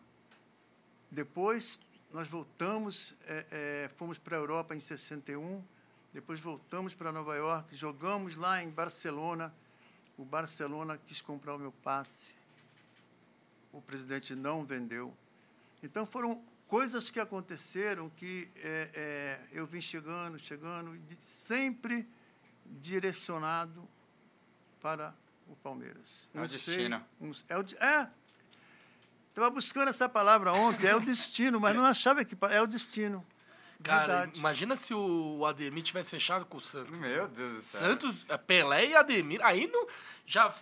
[1.11, 3.47] Depois nós voltamos, é,
[3.85, 5.63] é, fomos para a Europa em 61,
[6.13, 9.55] depois voltamos para Nova York, jogamos lá em Barcelona.
[10.19, 12.35] O Barcelona quis comprar o meu passe.
[13.73, 15.17] O presidente não vendeu.
[15.83, 22.09] Então foram coisas que aconteceram que é, é, eu vim chegando, chegando, sempre
[22.65, 23.89] direcionado
[24.81, 25.15] para
[25.53, 26.29] o Palmeiras.
[26.35, 27.05] É o destino.
[27.19, 28.09] Sei, é, o, é,
[29.29, 33.27] estava buscando essa palavra ontem, é o destino, mas não achava que é o destino.
[33.83, 34.39] Cara, Verdade.
[34.39, 36.99] imagina se o Ademir tivesse fechado com o Santos.
[36.99, 37.81] Meu Deus do céu.
[37.81, 39.87] Santos, é, Pelé e Ademir, aí não,
[40.27, 40.55] já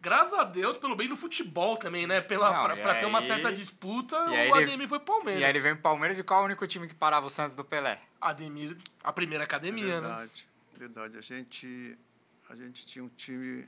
[0.00, 2.20] graças a Deus, pelo bem no futebol também, né?
[2.20, 5.40] Pela, não, pra, pra aí, ter uma certa disputa, o Ademir foi Palmeiras.
[5.40, 7.30] E aí ele vem pro Palmeiras e qual é o único time que parava o
[7.30, 8.00] Santos do Pelé?
[8.20, 10.78] Ademir, a primeira academia, é verdade, né?
[10.78, 11.98] Verdade, a gente,
[12.48, 13.66] a gente tinha um time...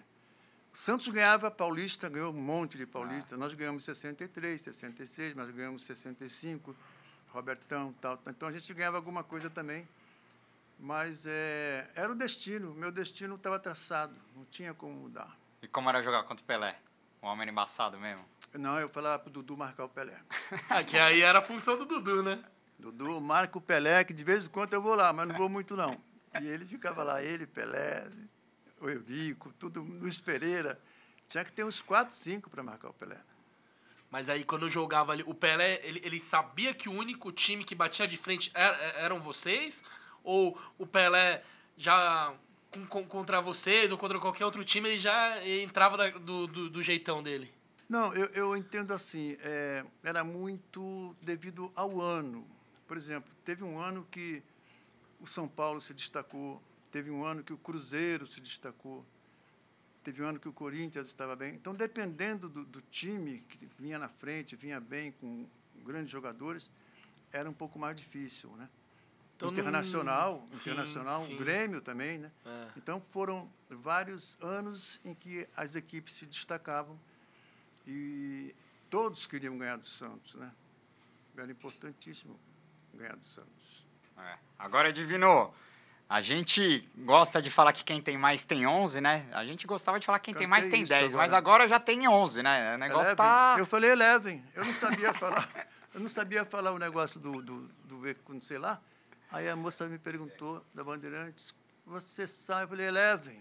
[0.72, 3.34] Santos ganhava Paulista, ganhou um monte de Paulista.
[3.34, 3.38] Ah.
[3.38, 6.74] Nós ganhamos 63, 66, mas ganhamos 65,
[7.28, 8.18] Robertão tal.
[8.26, 9.86] Então a gente ganhava alguma coisa também.
[10.78, 15.36] Mas é, era o destino, meu destino estava traçado, não tinha como mudar.
[15.62, 16.76] E como era jogar contra o Pelé?
[17.22, 18.24] Um homem embaçado mesmo?
[18.54, 20.18] Não, eu falava pro Dudu marcar o Pelé.
[20.88, 22.42] que aí era a função do Dudu, né?
[22.78, 25.48] Dudu marca o Pelé, que de vez em quando eu vou lá, mas não vou
[25.48, 25.96] muito não.
[26.40, 28.08] E ele ficava lá, ele, Pelé,
[28.82, 30.80] o Eurico, tudo, Luiz Pereira.
[31.28, 33.18] Tinha que ter uns 4, 5 para marcar o Pelé.
[34.10, 37.64] Mas aí quando eu jogava ali, o Pelé, ele, ele sabia que o único time
[37.64, 39.82] que batia de frente era, eram vocês?
[40.22, 41.42] Ou o Pelé
[41.76, 42.34] já
[42.88, 46.82] com, contra vocês ou contra qualquer outro time, ele já entrava da, do, do, do,
[46.82, 47.52] jeitão dele?
[47.88, 52.46] Não, eu, eu entendo assim, é, era muito devido ao ano.
[52.86, 54.42] Por exemplo, teve um ano que
[55.20, 56.62] o São Paulo se destacou,
[56.92, 59.04] teve um ano que o Cruzeiro se destacou,
[60.04, 61.54] teve um ano que o Corinthians estava bem.
[61.54, 65.46] Então, dependendo do, do time que vinha na frente, vinha bem com
[65.82, 66.70] grandes jogadores,
[67.32, 68.68] era um pouco mais difícil, né?
[69.34, 71.36] Então, internacional, sim, internacional, sim.
[71.36, 72.30] Grêmio também, né?
[72.44, 72.68] É.
[72.76, 76.96] Então foram vários anos em que as equipes se destacavam
[77.84, 78.54] e
[78.88, 80.52] todos queriam ganhar do Santos, né?
[81.36, 82.38] Era importantíssimo
[82.94, 83.84] ganhar do Santos.
[84.16, 84.38] É.
[84.58, 85.52] Agora, Divino,
[86.12, 89.26] a gente gosta de falar que quem tem mais tem 11, né?
[89.32, 91.16] A gente gostava de falar que quem Cantei tem mais tem 10, agora.
[91.16, 92.74] mas agora já tem 11, né?
[92.74, 93.16] O negócio eleven.
[93.16, 93.56] tá...
[93.58, 95.48] Eu falei Eleven, eu não sabia falar...
[95.94, 98.80] Eu não sabia falar o negócio do, do, do, sei lá,
[99.32, 101.54] Aí a moça me perguntou, da Bandeirantes,
[101.86, 102.64] você sabe?
[102.64, 103.38] Eu falei, Eleven.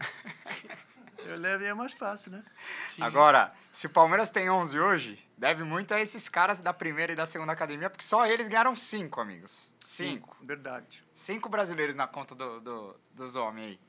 [1.29, 2.43] Eleven é mais fácil, né?
[2.87, 3.03] Sim.
[3.03, 7.15] Agora, se o Palmeiras tem 11 hoje, deve muito a esses caras da primeira e
[7.15, 9.75] da segunda academia, porque só eles ganharam cinco, amigos.
[9.79, 10.35] Cinco.
[10.39, 11.03] Sim, verdade.
[11.13, 13.79] Cinco brasileiros na conta do, do, dos homens aí.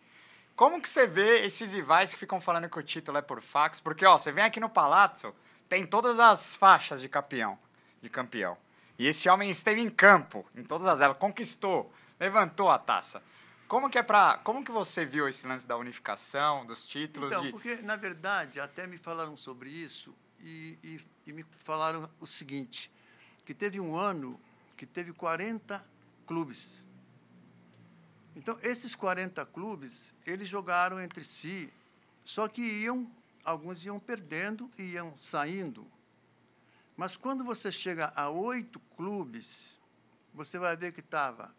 [0.55, 3.81] Como que você vê esses rivais que ficam falando que o título é por fax?
[3.81, 5.35] Porque, ó, você vem aqui no Palácio,
[5.69, 7.59] tem todas as faixas de campeão.
[8.03, 8.57] De campeão.
[8.99, 13.23] E esse homem esteve em campo, em todas as elas, conquistou, levantou a taça.
[13.73, 17.33] Como que é para, como que você viu esse lance da unificação, dos títulos?
[17.33, 17.51] Então, de...
[17.53, 22.93] porque na verdade até me falaram sobre isso e, e, e me falaram o seguinte,
[23.47, 24.39] que teve um ano
[24.77, 25.83] que teve 40
[26.27, 26.87] clubes.
[28.37, 31.73] Então, esses 40 clubes, eles jogaram entre si,
[32.27, 33.11] só que iam,
[33.43, 35.91] alguns iam perdendo e iam saindo.
[36.95, 39.81] Mas quando você chega a oito clubes,
[40.35, 41.55] você vai ver que estava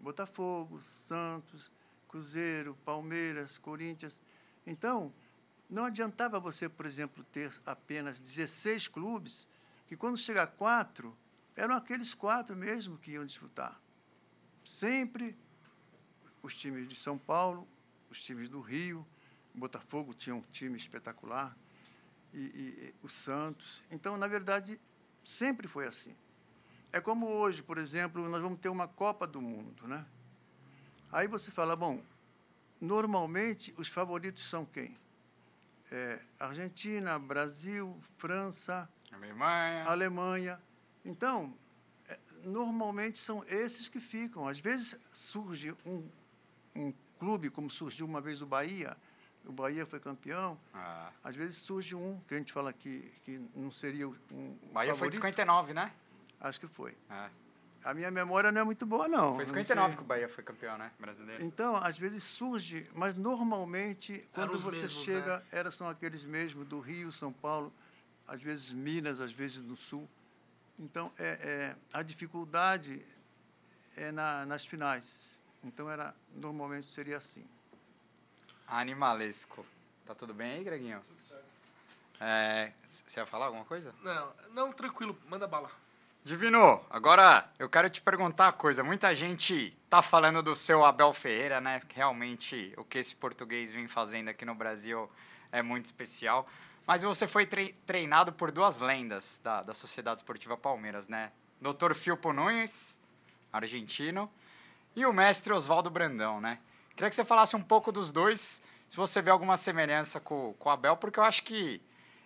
[0.00, 1.72] Botafogo, Santos,
[2.08, 4.20] Cruzeiro, Palmeiras, Corinthians.
[4.66, 5.12] Então,
[5.68, 9.46] não adiantava você, por exemplo, ter apenas 16 clubes,
[9.86, 11.16] que quando chega a quatro,
[11.56, 13.80] eram aqueles quatro mesmo que iam disputar.
[14.64, 15.36] Sempre
[16.42, 17.66] os times de São Paulo,
[18.10, 19.06] os times do Rio,
[19.54, 21.56] Botafogo tinha um time espetacular,
[22.32, 23.82] e, e, o Santos.
[23.90, 24.80] Então, na verdade,
[25.24, 26.14] sempre foi assim.
[26.92, 30.04] É como hoje, por exemplo, nós vamos ter uma Copa do Mundo, né?
[31.12, 32.02] Aí você fala, bom,
[32.80, 34.96] normalmente os favoritos são quem?
[35.92, 39.84] É, Argentina, Brasil, França, Alemanha.
[39.84, 40.60] Alemanha.
[41.04, 41.54] Então,
[42.08, 44.46] é, normalmente são esses que ficam.
[44.46, 46.06] Às vezes surge um,
[46.74, 48.96] um clube, como surgiu uma vez o Bahia,
[49.44, 50.58] o Bahia foi campeão.
[50.72, 51.10] Ah.
[51.22, 54.56] Às vezes surge um que a gente fala que, que não seria um.
[54.72, 54.98] Bahia favorito.
[54.98, 55.92] foi de 59, né?
[56.40, 56.96] Acho que foi.
[57.10, 57.28] É.
[57.82, 59.36] A minha memória não é muito boa, não.
[59.36, 59.96] Foi Não 59 sei.
[59.96, 60.90] que o Bahia foi campeão, né?
[60.98, 61.42] Brasileiro.
[61.42, 65.44] Então, às vezes surge, mas normalmente, quando você mesmos, chega, né?
[65.52, 67.72] eram, são aqueles mesmos do Rio, São Paulo,
[68.28, 70.06] às vezes Minas, às vezes no Sul.
[70.78, 73.02] Então, é, é, a dificuldade
[73.96, 75.40] é na, nas finais.
[75.64, 77.44] Então, era, normalmente seria assim.
[78.66, 79.64] Animalesco.
[80.06, 81.00] Tá tudo bem aí, Greguinho?
[81.08, 81.44] Tudo certo.
[82.20, 83.94] É, você ia falar alguma coisa?
[84.02, 85.70] Não, não, tranquilo, manda bala.
[86.22, 88.84] Divino, agora eu quero te perguntar uma coisa.
[88.84, 91.80] Muita gente tá falando do seu Abel Ferreira, né?
[91.94, 95.10] Realmente o que esse português vem fazendo aqui no Brasil
[95.50, 96.46] é muito especial.
[96.86, 101.32] Mas você foi tre- treinado por duas lendas da, da Sociedade Esportiva Palmeiras, né?
[101.60, 101.94] Dr.
[101.94, 103.00] Filpo Nunes,
[103.52, 104.30] argentino,
[104.94, 106.58] e o mestre Oswaldo Brandão, né?
[106.94, 110.68] Queria que você falasse um pouco dos dois, se você vê alguma semelhança com, com
[110.68, 111.80] o Abel, porque eu acho que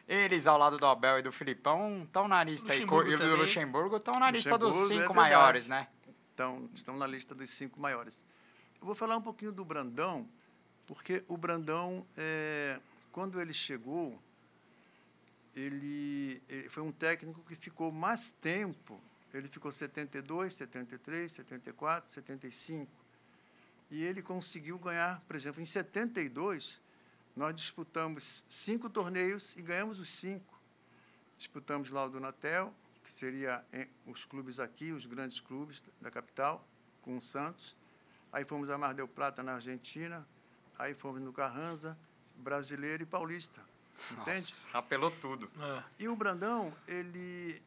[0.07, 3.37] eles, ao lado do Abel e do Filipão, estão na lista Luxemburgo e do.
[3.37, 5.35] Luxemburgo, estão na lista dos Luxemburgo, é cinco verdade.
[5.35, 5.89] maiores, né?
[6.35, 8.25] Então, estão na lista dos cinco maiores.
[8.81, 10.29] Eu vou falar um pouquinho do Brandão,
[10.87, 12.79] porque o Brandão, é,
[13.11, 14.21] quando ele chegou,
[15.55, 19.01] ele, ele foi um técnico que ficou mais tempo.
[19.33, 22.91] Ele ficou 72, 73, 74, 75.
[23.91, 26.81] E ele conseguiu ganhar, por exemplo, em 72,
[27.37, 30.55] nós disputamos cinco torneios e ganhamos os cinco.
[31.37, 36.11] Disputamos lá o do Natel, que seria eh, os clubes aqui, os grandes clubes da
[36.11, 36.67] capital,
[37.03, 37.77] com o Santos.
[38.33, 40.27] Aí fomos a Mar del Plata, na Argentina.
[40.79, 41.99] Aí fomos no Carranza,
[42.37, 43.61] Brasileiro e Paulista.
[44.11, 44.41] Entende?
[44.41, 45.51] Nossa, rapelou tudo.
[45.61, 45.85] É.
[46.01, 47.63] E o Brandão, ele,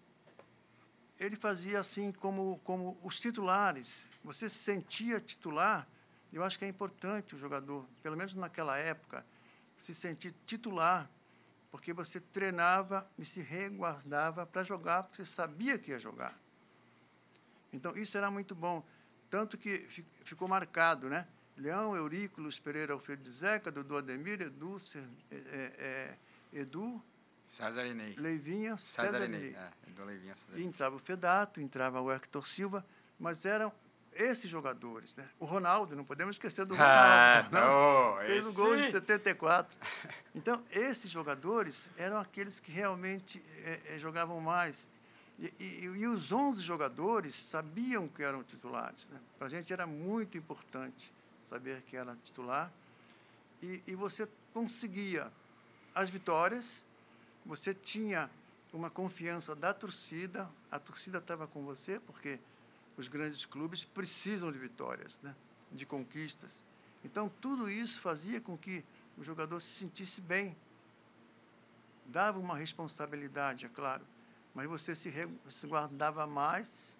[1.20, 4.08] ele fazia assim como, como os titulares.
[4.24, 5.88] Você se sentia titular,
[6.32, 9.26] eu acho que é importante o jogador, pelo menos naquela época,
[9.78, 11.10] se sentir titular,
[11.72, 16.38] porque você treinava e se reguardava para jogar, porque você sabia que ia jogar.
[17.72, 18.84] Então, isso era muito bom.
[19.30, 21.28] Tanto que fi- ficou marcado, né?
[21.56, 24.78] Leão, Eurico, Pereira, Alfredo de Zeca, Dudu Ademir, Edu,
[25.32, 26.18] é, é,
[26.54, 27.02] é, Edu.
[28.18, 29.50] Leivinha, César, César Inei.
[29.50, 29.56] Inei.
[29.56, 32.86] É, do Leivinha E entrava o Fedato, entrava o Hector Silva,
[33.20, 33.72] mas eram
[34.18, 35.16] esses jogadores.
[35.16, 35.28] Né?
[35.40, 37.56] O Ronaldo, não podemos esquecer do Ah, Ronaldo.
[37.56, 37.62] né?
[37.62, 39.78] não, Fez um esse- gol em 74.
[40.36, 44.88] Então, esses jogadores eram aqueles que realmente eh, eh, jogavam mais.
[45.40, 49.10] E, e- e os 11 jogadores sabiam que eram titulares.
[49.10, 49.20] Né?
[49.38, 51.12] Para a gente era muito importante
[51.46, 52.72] saber que era titular.
[53.62, 55.32] E, e você conseguia
[55.94, 56.84] as vitórias,
[57.46, 58.30] você tinha
[58.74, 62.38] uma confiança da torcida, a torcida estava com você, porque
[62.98, 65.36] os grandes clubes precisam de vitórias, né?
[65.72, 66.64] de conquistas.
[67.04, 68.84] Então, tudo isso fazia com que
[69.18, 70.58] o jogador se sentisse bem.
[72.08, 74.06] Dava uma responsabilidade, é claro,
[74.54, 75.14] mas você se,
[75.50, 76.98] se guardava mais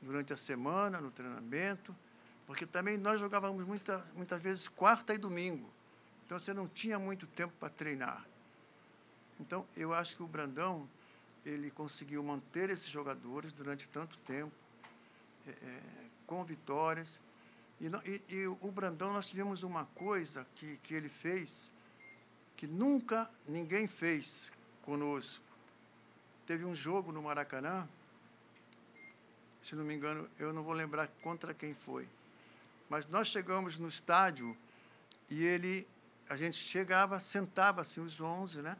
[0.00, 1.94] durante a semana, no treinamento,
[2.46, 5.70] porque também nós jogávamos muita, muitas vezes quarta e domingo.
[6.26, 8.26] Então, você não tinha muito tempo para treinar.
[9.38, 10.88] Então, eu acho que o Brandão
[11.44, 14.52] ele conseguiu manter esses jogadores durante tanto tempo,
[15.46, 15.80] é, é,
[16.26, 17.20] com vitórias.
[17.80, 21.70] E, e- e o Brandão, nós tivemos uma coisa que, que ele fez
[22.56, 24.52] que nunca ninguém fez
[24.82, 25.44] conosco.
[26.46, 27.88] Teve um jogo no Maracanã,
[29.64, 32.08] se não me engano, eu não vou lembrar contra quem foi.
[32.88, 34.56] Mas nós chegamos no estádio
[35.28, 35.88] e ele,
[36.28, 38.76] a gente chegava, sentava assim os 11, né?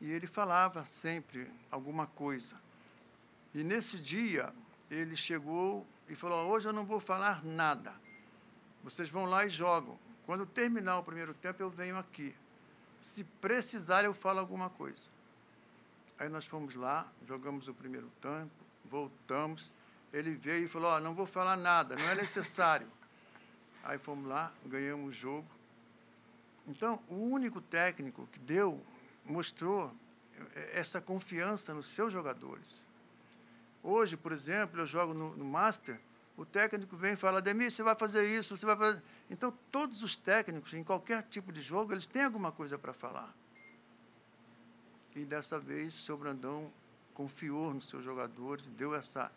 [0.00, 2.56] E ele falava sempre alguma coisa.
[3.54, 4.52] E nesse dia,
[4.90, 7.94] ele chegou, e falou: hoje eu não vou falar nada.
[8.82, 9.98] Vocês vão lá e jogam.
[10.24, 12.34] Quando terminar o primeiro tempo, eu venho aqui.
[13.00, 15.10] Se precisar, eu falo alguma coisa.
[16.18, 18.50] Aí nós fomos lá, jogamos o primeiro tempo,
[18.84, 19.72] voltamos.
[20.12, 22.88] Ele veio e falou: oh, não vou falar nada, não é necessário.
[23.82, 25.48] Aí fomos lá, ganhamos o jogo.
[26.66, 28.80] Então, o único técnico que deu,
[29.24, 29.94] mostrou
[30.72, 32.88] essa confiança nos seus jogadores.
[33.82, 35.98] Hoje, por exemplo, eu jogo no, no Master,
[36.36, 39.02] o técnico vem e fala, Ademir, você vai fazer isso, você vai fazer...
[39.28, 43.34] Então, todos os técnicos, em qualquer tipo de jogo, eles têm alguma coisa para falar.
[45.14, 46.72] E dessa vez, o seu Brandão
[47.14, 49.30] confiou nos seus jogadores, deu essa,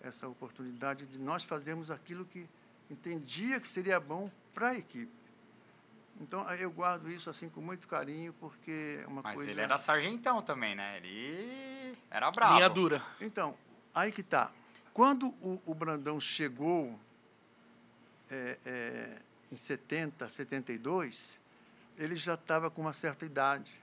[0.00, 2.48] essa oportunidade de nós fazermos aquilo que
[2.90, 5.23] entendia que seria bom para a equipe.
[6.20, 9.50] Então, eu guardo isso assim com muito carinho, porque é uma Mas coisa...
[9.50, 10.96] ele era sargentão também, né?
[10.98, 12.54] Ele era bravo.
[12.54, 13.02] Linha dura.
[13.20, 13.56] Então,
[13.94, 14.50] aí que tá.
[14.92, 16.98] Quando o, o Brandão chegou
[18.30, 19.18] é, é,
[19.50, 21.40] em 70, 72,
[21.98, 23.74] ele já estava com uma certa idade.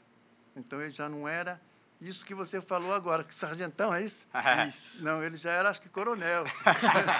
[0.56, 1.60] Então, ele já não era
[2.02, 4.26] isso que você falou agora, que sargentão, é isso?
[4.67, 5.04] Isso.
[5.04, 6.46] Não, ele já era, acho que, coronel.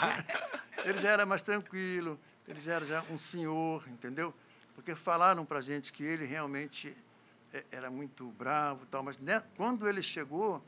[0.84, 4.34] ele já era mais tranquilo, ele já era já um senhor, entendeu?
[4.82, 6.98] Porque falaram para a gente que ele realmente
[7.54, 10.60] é, era muito bravo tal, mas né, quando ele chegou,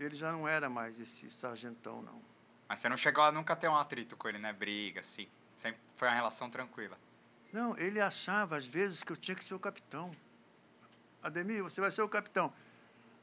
[0.00, 2.20] ele já não era mais esse sargentão, não.
[2.68, 4.52] Mas você não chegou a nunca ter um atrito com ele, né?
[4.52, 5.28] Briga, assim.
[5.54, 6.98] Sempre foi uma relação tranquila.
[7.52, 10.10] Não, ele achava às vezes que eu tinha que ser o capitão.
[11.22, 12.52] Ademir, você vai ser o capitão.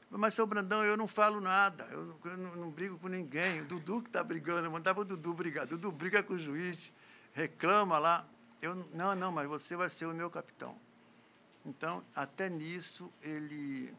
[0.08, 3.60] Mas, seu Brandão, eu não falo nada, eu não, eu não, não brigo com ninguém.
[3.60, 5.66] O Dudu que está brigando, eu mandava o Dudu brigar.
[5.66, 6.94] Dudu briga com o juiz,
[7.34, 8.26] reclama lá.
[8.62, 10.76] Eu, não, não, mas você vai ser o meu capitão.
[11.64, 13.94] Então, até nisso, ele,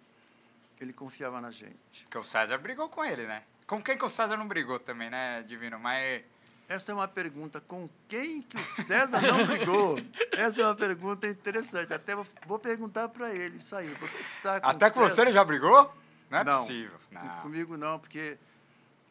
[0.79, 2.03] ele confiava na gente.
[2.03, 3.43] Porque o César brigou com ele, né?
[3.67, 5.79] Com quem que o César não brigou também, né, Divino?
[5.79, 6.23] Mas
[6.67, 9.97] Essa é uma pergunta, com quem que o César não brigou?
[10.33, 11.93] Essa é uma pergunta interessante.
[11.93, 13.91] Até vou, vou perguntar para ele isso aí.
[14.29, 15.93] está com até com você ele já brigou?
[16.29, 16.59] Não é Não.
[16.59, 16.97] possível.
[17.11, 17.41] Não.
[17.41, 18.37] Comigo não, porque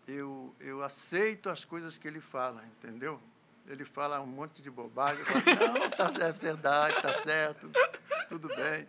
[0.08, 3.20] eu, eu aceito as coisas que ele fala, entendeu?
[3.70, 7.70] Ele fala um monte de bobagem, eu falo, não, tá certo, verdade, tá certo,
[8.28, 8.88] tudo bem.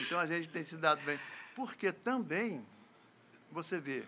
[0.00, 1.20] Então a gente tem se dado bem.
[1.54, 2.66] Porque também,
[3.50, 4.04] você vê,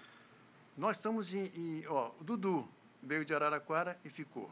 [0.77, 2.67] nós estamos em, em- ó, Dudu
[3.03, 4.51] veio de Araraquara e ficou.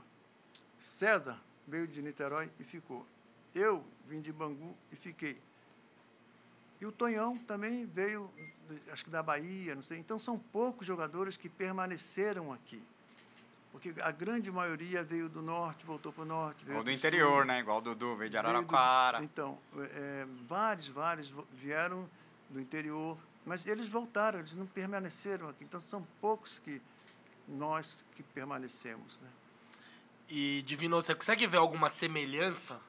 [0.79, 3.07] César veio de Niterói e ficou.
[3.55, 5.41] Eu vim de Bangu e fiquei.
[6.81, 8.31] E o Tonhão também veio,
[8.93, 9.99] acho que da Bahia, não sei.
[9.99, 12.83] Então, são poucos jogadores que permaneceram aqui.
[13.81, 16.64] Porque a grande maioria veio do norte, voltou para o norte.
[16.64, 17.61] veio Ou do sul, interior, né?
[17.61, 19.23] Igual o Dudu, veio de veio do- Araraquara.
[19.23, 19.57] Então,
[19.95, 22.11] é, vários, vários vo- vieram
[22.51, 25.62] do interior, mas eles voltaram, eles não permaneceram aqui.
[25.62, 26.83] Então, são poucos que
[27.47, 29.29] nós que permanecemos, né?
[30.29, 32.81] E, Divino, você consegue ver alguma semelhança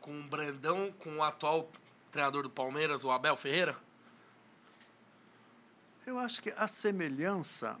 [0.00, 1.70] com o Brandão, com o atual
[2.10, 3.76] treinador do Palmeiras, o Abel Ferreira?
[6.04, 7.78] Eu acho que a semelhança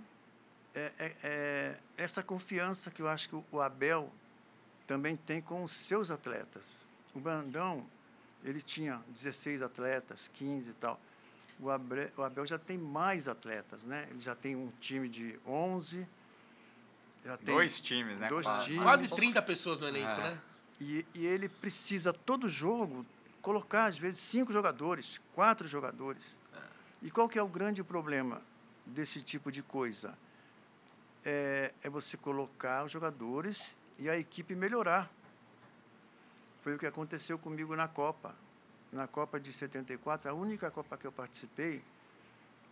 [0.74, 4.12] é, é- é essa confiança que eu acho que o- Abel
[4.86, 6.86] também tem com os seus atletas.
[7.14, 7.86] O Brandão,
[8.44, 11.00] ele tinha 16 atletas, 15 e tal.
[11.60, 14.06] O Abel, o Abel já tem mais atletas, né?
[14.10, 16.06] Ele já tem um time de 11.
[17.24, 18.28] Já tem Dois times, né?
[18.28, 18.64] dois Quase.
[18.66, 18.82] times.
[18.82, 20.30] Quase 30 pessoas no elenco, É.
[20.32, 20.40] né?
[20.80, 23.06] E, e ele precisa, todo jogo,
[23.40, 26.36] colocar, às vezes, cinco jogadores, quatro jogadores.
[27.00, 28.40] E qual que é o grande problema
[28.86, 30.16] desse tipo de coisa?
[31.24, 35.10] É, é você colocar os jogadores e a equipe melhorar.
[36.62, 38.34] Foi o que aconteceu comigo na Copa.
[38.92, 41.82] Na Copa de 74, a única Copa que eu participei,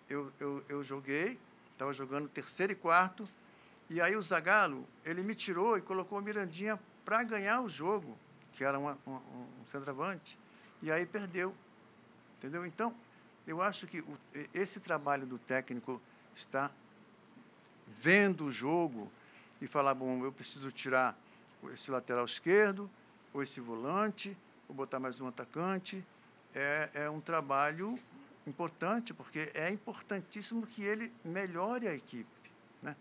[0.09, 1.39] eu, eu, eu joguei,
[1.73, 3.29] estava jogando terceiro e quarto,
[3.89, 8.19] e aí o Zagallo, ele me tirou e colocou o Mirandinha para ganhar o jogo,
[8.53, 10.39] que era uma- um, um centroavante,
[10.83, 11.55] e aí perdeu.
[12.39, 12.67] Entendeu?
[12.67, 12.95] Então,
[13.47, 14.19] eu acho que o-
[14.53, 16.01] esse trabalho do técnico
[16.35, 16.71] está
[17.97, 19.11] vendo o jogo
[19.61, 21.19] e falar, bom, eu preciso tirar
[21.73, 22.91] esse lateral esquerdo,
[23.33, 24.37] ou esse volante,
[24.69, 26.05] ou botar mais um atacante.
[26.55, 27.99] É, é um trabalho
[28.47, 32.27] importante, porque é importantíssimo que ele melhore a equipe.
[32.83, 32.97] Né?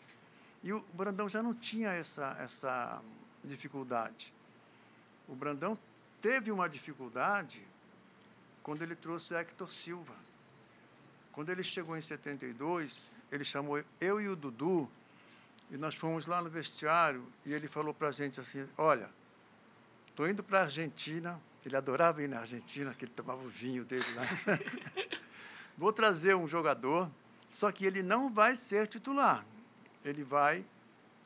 [0.63, 3.01] E o Brandão já não tinha essa, essa
[3.43, 4.33] dificuldade.
[5.27, 5.77] O Brandão
[6.21, 7.65] teve uma dificuldade
[8.61, 10.15] quando ele trouxe o Hector Silva.
[11.31, 14.89] Quando ele chegou em 72, ele chamou eu e o Dudu,
[15.71, 19.09] e nós fomos lá no vestiário, e ele falou para a gente assim, olha,
[20.07, 23.85] estou indo para a Argentina, ele adorava ir na Argentina, que ele tomava o vinho
[23.85, 24.23] dele lá.
[25.77, 27.09] Vou trazer um jogador,
[27.49, 29.45] só que ele não vai ser titular.
[30.03, 30.65] Ele vai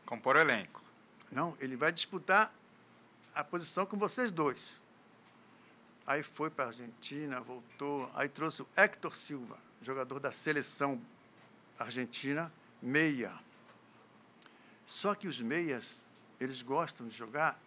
[0.06, 0.84] Compor o elenco.
[1.32, 2.54] Não, ele vai disputar
[3.34, 4.82] a posição com vocês dois.
[6.06, 11.01] Aí foi para a Argentina, voltou, aí trouxe o Héctor Silva, jogador da seleção
[11.78, 12.52] argentina,
[12.82, 13.34] meia.
[14.86, 16.08] Só que os meias,
[16.40, 17.60] eles gostam de jogar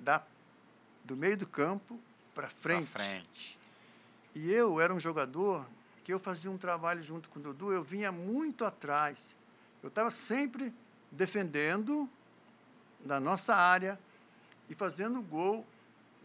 [0.00, 0.22] da,
[1.04, 2.00] do meio do campo
[2.34, 2.90] para frente.
[2.90, 3.58] Pra frente.
[4.34, 5.66] E eu era um jogador
[6.04, 9.36] que eu fazia um trabalho junto com o Dudu, eu vinha muito atrás.
[9.82, 10.72] Eu estava sempre
[11.10, 12.08] defendendo
[13.04, 13.98] na nossa área
[14.68, 15.66] e fazendo gol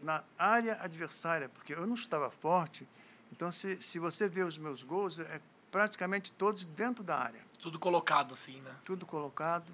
[0.02, 2.86] na área adversária, porque eu não estava forte.
[3.30, 5.40] Então, se, se você vê os meus gols, é
[5.72, 7.40] praticamente todos dentro da área.
[7.60, 8.70] Tudo colocado assim, né?
[8.84, 9.64] Tudo colocado.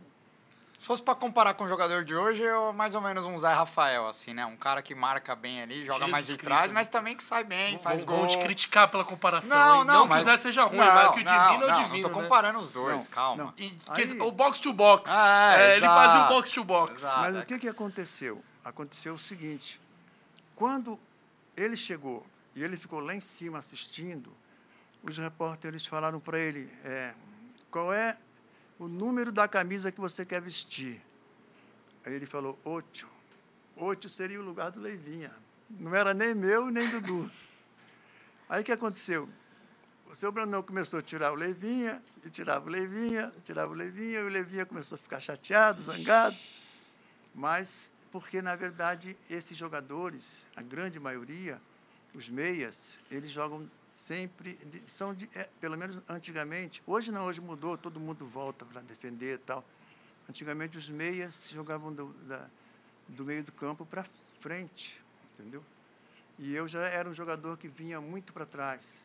[0.79, 3.53] Se fosse pra comparar com o jogador de hoje, eu mais ou menos um Zé
[3.53, 4.47] Rafael, assim, né?
[4.47, 6.75] Um cara que marca bem ali, joga Jesus mais de Cristo, trás, né?
[6.75, 8.19] mas também que sai bem, faz Vão- gol.
[8.19, 9.59] Vão te criticar pela comparação.
[9.59, 9.85] Não, hein?
[9.87, 11.83] não, que o Zé seja ruim, não, mas que o não, divino é o não,
[11.83, 11.95] divino.
[11.95, 12.23] Não tô né?
[12.23, 13.45] comparando os dois, Não, calma.
[13.45, 13.55] não.
[13.59, 15.11] E, Aí- o box to box.
[15.11, 16.93] É, É, ele fazia o box to box.
[17.03, 17.21] Exato.
[17.23, 17.41] Mas é.
[17.41, 18.45] o que, que aconteceu?
[18.65, 19.81] Aconteceu o seguinte:
[20.55, 20.97] quando
[21.57, 22.25] ele chegou
[22.55, 24.33] e ele ficou lá em cima assistindo,
[25.03, 27.15] os repórteres falaram para ele: é,
[27.71, 28.19] qual é
[28.79, 31.01] o número da camisa que você quer vestir?
[32.05, 33.09] Aí ele falou: oito.
[33.77, 35.33] Oito seria o lugar do Leivinha.
[35.71, 37.31] Não era nem meu, nem Dudu.
[38.49, 39.29] Aí o que aconteceu?
[40.11, 44.21] O seu Brandão começou a tirar o Leivinha, e tirava o Leivinha, tirava o Leivinha,
[44.21, 46.37] e o Leivinha começou a ficar chateado, zangado.
[47.35, 51.61] Mas porque, na verdade, esses jogadores, a grande maioria,
[52.15, 57.77] os meias, eles jogam sempre, são de, é, pelo menos antigamente, hoje não, hoje mudou,
[57.77, 59.65] todo mundo volta para defender e tal.
[60.29, 62.49] Antigamente os meias jogavam do, da-
[63.09, 64.05] do meio do campo para
[64.41, 65.01] frente,
[65.35, 65.65] entendeu?
[66.39, 69.01] E eu já era um jogador que vinha muito para trás.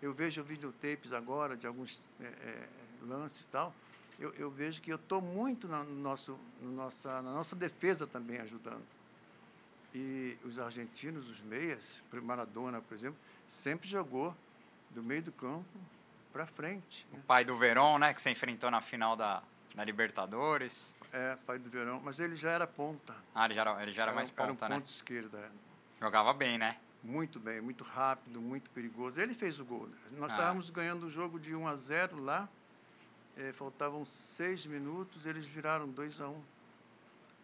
[0.00, 2.68] Eu vejo videotapes agora de alguns é, é,
[3.02, 3.72] lances e tal.
[4.18, 8.06] Eu, eu vejo que eu estou muito na, no nosso, no nossa, na nossa defesa
[8.06, 8.82] também ajudando.
[9.94, 14.34] E os argentinos, os meias, Maradona, por exemplo, sempre jogou
[14.90, 15.66] do meio do campo
[16.32, 17.06] para frente.
[17.12, 17.20] Né?
[17.26, 18.14] Pai do Verón, né?
[18.14, 19.42] Que você enfrentou na final da,
[19.74, 20.96] da Libertadores.
[21.12, 22.00] É, pai do verão.
[22.02, 23.14] Mas ele já era ponta.
[23.34, 24.76] Ah, ele já era, ele já era mais um- era um ponta, né?
[24.76, 25.38] ponto esquerda.
[25.38, 25.50] é.
[26.00, 26.78] Jogava bem, né?
[27.02, 29.20] Muito bem, muito rápido, muito perigoso.
[29.20, 29.86] Ele fez o gol.
[29.88, 29.96] né?
[30.12, 30.36] Nós Ah.
[30.36, 32.48] estávamos ganhando o jogo de 1 a 0 lá.
[33.36, 36.42] eh, faltavam seis minutos, eles viraram 2 a 1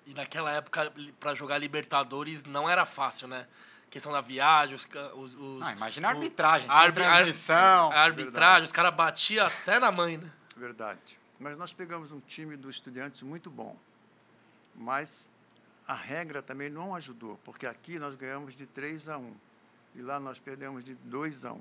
[0.08, 0.90] E naquela época,
[1.20, 3.46] pra jogar Libertadores, não era fácil, né?
[3.90, 4.88] Questão da viagem, os.
[5.14, 7.92] os, os Ah, imagina a arbitragem, a sem arbi- a- transmissão.
[7.92, 10.32] A arbitragem, os caras batiam até na mãe, né?
[10.56, 11.18] Verdade.
[11.38, 13.76] Mas nós pegamos um time do Estudiantes muito bom.
[14.74, 15.30] Mas
[15.86, 19.34] a regra também não ajudou, porque aqui nós ganhamos de 3 a 1
[19.94, 21.60] e lá nós perdemos de 2 a 1.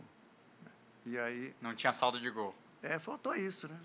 [1.05, 2.55] E aí, Não tinha saldo de gol.
[2.83, 3.77] É, faltou isso, né?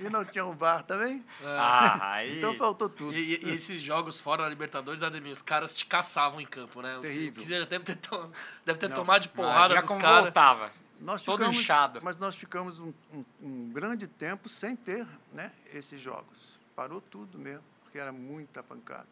[0.00, 2.38] E não tinha o VAR também, Ah, aí...
[2.38, 3.14] então faltou tudo.
[3.14, 6.82] E, e- e esses jogos fora da Libertadores, Ademir, os caras te caçavam em campo,
[6.82, 6.98] né?
[7.00, 7.42] Terrível.
[7.42, 8.32] Você já deve ter, to-
[8.64, 8.96] deve ter Não.
[8.96, 10.22] tomado de porrada Imagina dos como caras.
[10.24, 10.72] voltava.
[11.00, 12.00] Nós todo ficamos, inchado.
[12.02, 16.58] Mas nós ficamos um, um- um grande tempo sem ter né, esses jogos.
[16.76, 19.06] Parou tudo mesmo, porque era muita pancada.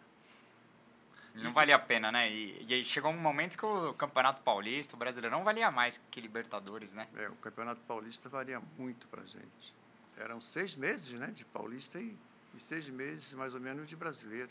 [1.42, 2.30] Não valia a pena, né?
[2.30, 6.20] E, e aí chegou um momento que o Campeonato Paulista, o Brasileirão, valia mais que
[6.20, 7.06] Libertadores, né?
[7.16, 9.74] É, o Campeonato Paulista varia muito para a gente.
[10.16, 12.16] Eram seis meses né, de Paulista e,
[12.54, 14.50] e seis meses, mais ou menos, de brasileiro.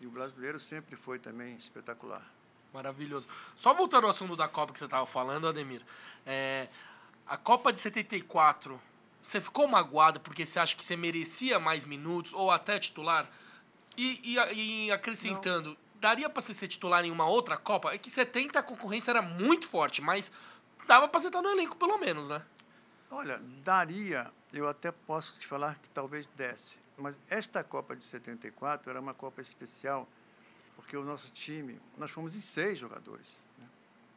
[0.00, 2.26] E o brasileiro sempre foi também espetacular.
[2.72, 3.26] Maravilhoso.
[3.54, 5.82] Só voltando ao assunto da Copa que você estava falando, Ademir.
[6.24, 6.68] é,
[7.26, 8.80] a Copa de 74,
[9.20, 13.30] você ficou magoado porque você acha que você merecia mais minutos ou até titular?
[13.96, 17.94] E, e- e acrescentando, daria para você ser titular em uma outra Copa?
[17.94, 20.32] É que 70 a concorrência era muito forte, mas
[20.84, 22.44] dava para você estar no elenco pelo menos, né?
[23.08, 26.80] Olha, daria, eu até posso te falar que talvez desse.
[26.98, 30.08] Mas esta Copa de 74 era uma Copa especial,
[30.74, 33.40] porque o nosso time, nós fomos em seis jogadores.
[33.58, 33.66] né?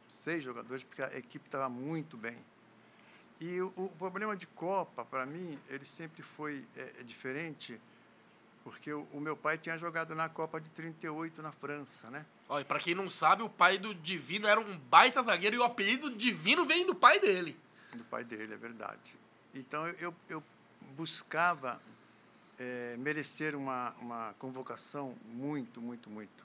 [0.08, 2.36] Seis jogadores, porque a equipe estava muito bem.
[3.40, 7.80] E o, o problema de Copa, para mim, ele sempre foi é, é diferente,
[8.66, 12.26] porque o, o meu pai tinha jogado na Copa de 38 na França, né?
[12.60, 15.62] E pra quem não sabe, o pai do Divino era um baita zagueiro e o
[15.62, 17.56] apelido Divino vem do pai dele.
[17.92, 19.16] do pai dele, é verdade.
[19.54, 20.42] Então eu, eu
[20.96, 21.80] buscava
[22.58, 26.44] eh, merecer uma, uma convocação muito, muito, muito,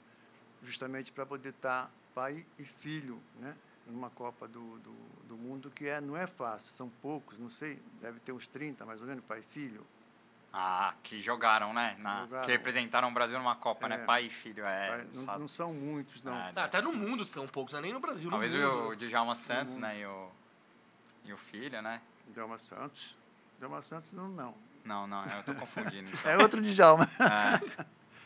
[0.62, 3.56] justamente para poder estar pai e filho, né?
[3.84, 4.94] Numa Copa do, do,
[5.26, 8.86] do Mundo que é, não é fácil, são poucos, não sei, deve ter uns 30
[8.86, 9.84] mais ou menos, pai e filho.
[10.52, 11.96] Ah, que jogaram, né?
[11.98, 12.44] Na- Jogaram.
[12.44, 13.94] Que representaram o Brasil numa Copa, né?
[13.96, 14.04] É.
[14.04, 15.04] Pai e filho, é.
[15.14, 16.34] Não, não são muitos, não.
[16.36, 16.96] É, Ah, até no sim.
[16.96, 18.28] mundo são poucos, não é nem no Brasil.
[18.28, 18.96] Talvez mundo, o né?
[18.96, 20.00] Djalma Santos, né?
[20.00, 20.28] E o,
[21.24, 22.02] e o filho, né?
[22.28, 23.16] Delma Santos.
[23.58, 24.54] Delma Santos, não, não.
[24.84, 26.10] Não, não, eu tô confundindo.
[26.10, 26.20] então.
[26.30, 27.04] É outro Djalma.
[27.04, 27.84] É.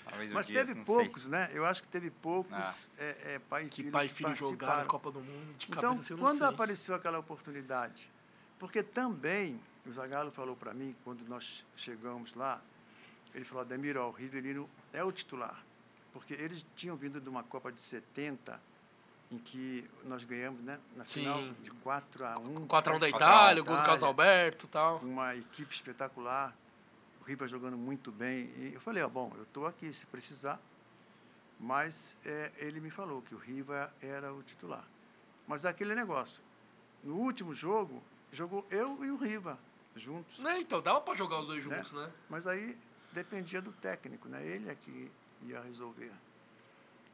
[0.09, 1.49] Talvez o Mas Dias, teve poucos, né?
[1.53, 4.83] Eu acho que teve poucos é, é, pai e Que filho pai e filho jogaram
[4.83, 6.47] a Copa do Mundo de Então, cabeça, assim, eu não quando sei.
[6.49, 8.11] apareceu aquela oportunidade,
[8.59, 9.61] porque também
[9.91, 12.61] o Zagallo falou para mim, quando nós chegamos lá,
[13.35, 15.63] ele falou, Ademir, ó, o Rivelino é o titular,
[16.13, 18.61] porque eles tinham vindo de uma Copa de 70,
[19.31, 21.55] em que nós ganhamos, né, na final, Sim.
[21.63, 24.67] de 4 a 1 4x1 da 4 a 1 Itália, o gol do Carlos Alberto
[24.67, 24.99] e tal.
[24.99, 26.57] uma equipe espetacular,
[27.21, 28.51] o Riva jogando muito bem.
[28.57, 30.61] E eu falei, ó, bom, eu estou aqui se precisar.
[31.59, 34.85] Mas é, ele me falou que o Riva era o titular.
[35.47, 36.43] Mas aquele negócio,
[37.03, 39.59] no último jogo, jogou eu e o Riva
[40.01, 40.39] juntos.
[40.39, 41.77] Né, então, dava pra jogar os dois Né?
[41.77, 42.13] juntos, né?
[42.29, 42.79] Mas aí
[43.13, 44.45] dependia do técnico, né?
[44.47, 45.11] Ele é que
[45.43, 46.13] ia resolver.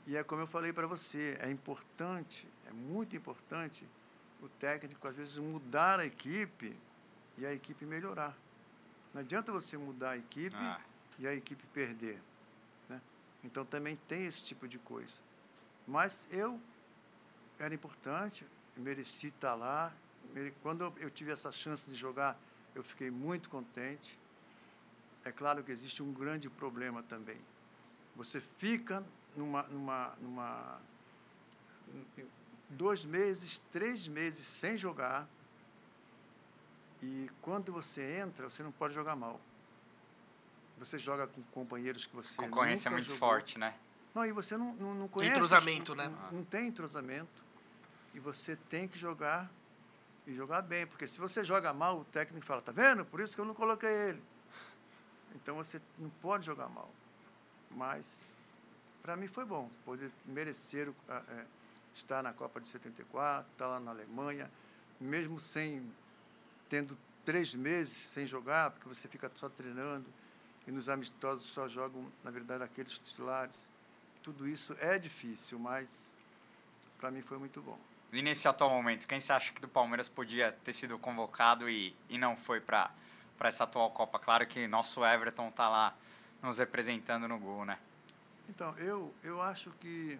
[0.06, 3.86] E é como eu falei para você, é importante, é muito importante
[4.40, 6.76] o técnico às vezes mudar a equipe
[7.38, 8.36] e a equipe melhorar.
[9.14, 10.80] Não adianta você mudar a equipe Ah.
[11.18, 12.20] e a equipe perder,
[12.88, 13.00] né?
[13.44, 15.20] Então também tem esse tipo de coisa.
[15.86, 16.60] Mas eu
[17.58, 18.44] era importante,
[18.76, 19.92] mereci estar lá.
[20.32, 22.38] mere- Quando eu tive essa chance de jogar,
[22.74, 24.18] eu fiquei muito contente.
[25.24, 27.36] É claro que existe um grande problema também.
[28.16, 29.04] Você fica
[29.36, 30.80] numa, numa, numa
[32.70, 35.28] dois meses, três meses sem jogar
[37.02, 39.40] e quando você entra, você não pode jogar mal.
[40.78, 43.18] Você joga com companheiros que você Concorrência é nunca muito jogou.
[43.28, 43.74] forte, né?
[44.14, 45.36] Não, e você não, não, não conhece.
[45.36, 46.08] entrosamento, os- né?
[46.08, 47.42] Não, não tem entrosamento.
[48.14, 49.50] E você tem que jogar
[50.26, 50.86] e jogar bem.
[50.86, 53.04] Porque se você joga mal, o técnico fala, tá vendo?
[53.04, 54.22] Por isso que eu não coloquei ele.
[55.34, 56.90] Então você não pode jogar mal.
[57.70, 58.32] Mas
[59.02, 61.44] para mim foi bom poder merecer é,
[61.94, 64.50] estar na Copa de 74, estar lá na Alemanha,
[65.00, 65.92] mesmo sem
[66.68, 70.06] tendo três meses sem jogar, porque você fica só treinando
[70.66, 73.70] e nos amistosos só jogam, na verdade, aqueles titulares.
[74.22, 76.14] Tudo isso é difícil, mas
[76.98, 77.78] para mim foi muito bom.
[78.12, 81.96] E nesse atual momento, quem você acha que do Palmeiras podia ter sido convocado e,
[82.10, 82.90] e não foi para
[83.40, 84.18] essa atual Copa?
[84.18, 85.94] Claro que nosso Everton tá lá
[86.42, 87.78] nos representando no gol, né?
[88.50, 90.18] Então, eu, eu acho que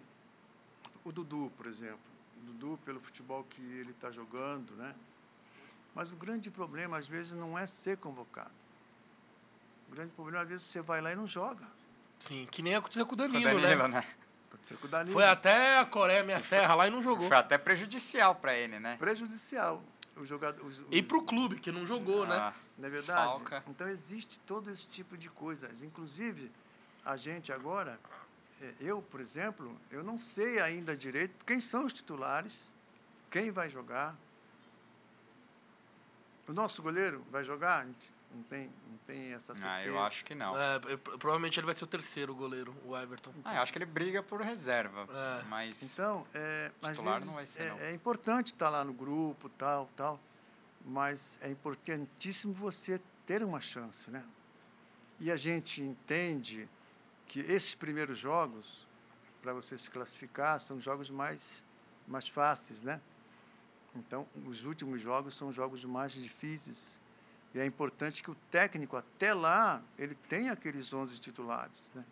[1.05, 1.99] o Dudu, por exemplo,
[2.41, 4.95] o Dudu, pelo futebol que ele está jogando, né?
[5.93, 8.53] Mas o grande problema, às vezes, não é ser convocado.
[9.87, 11.67] O grande problema, às vezes, você vai lá e não joga.
[12.17, 13.99] Sim, que nem aconteceu com o Com o Danilo, Danilo, né?
[13.99, 14.07] né?
[14.63, 15.11] O.
[15.11, 17.27] Foi até a Coreia, minha terra, lá e não jogou.
[17.27, 18.95] Foi até prejudicial para ele, né?
[18.97, 19.83] prejudicial.
[20.15, 22.35] O jogador, os, E os- pro clube, que não jogou, né?
[22.35, 23.17] Ah, Não é verdade?
[23.19, 23.63] desfalca.
[23.67, 25.81] Então existe todo esse tipo de coisas.
[25.81, 26.51] Inclusive,
[27.03, 27.99] a gente agora,
[28.61, 32.71] eh, eu, por exemplo, eu não sei ainda direito quem são os titulares,
[33.31, 34.15] quem vai jogar.
[36.47, 37.87] O nosso goleiro vai jogar?
[38.33, 39.67] Não tem, não tem essa certeza.
[39.73, 40.57] Ah, eu acho que não.
[40.59, 43.31] É, provavelmente ele vai ser o terceiro goleiro, o Everton.
[43.45, 45.43] Ah, eu acho que ele briga por reserva, É.
[45.43, 47.79] mas Então, é, às Titular vezes não vai ser, não.
[47.79, 50.19] é, é importante estar lá no grupo, tal, tal,
[50.83, 54.23] mas é importantíssimo você ter uma chance, né?
[55.19, 56.67] E a gente entende
[57.27, 58.87] que esses primeiros jogos,
[59.41, 61.63] para você se classificar, são jogos mais,
[62.07, 62.99] mais fáceis, né?
[63.95, 66.99] Então, os últimos jogos são jogos mais difíceis.
[67.53, 72.03] E é importante que o técnico, até lá, ele tenha aqueles 11 titulares, né?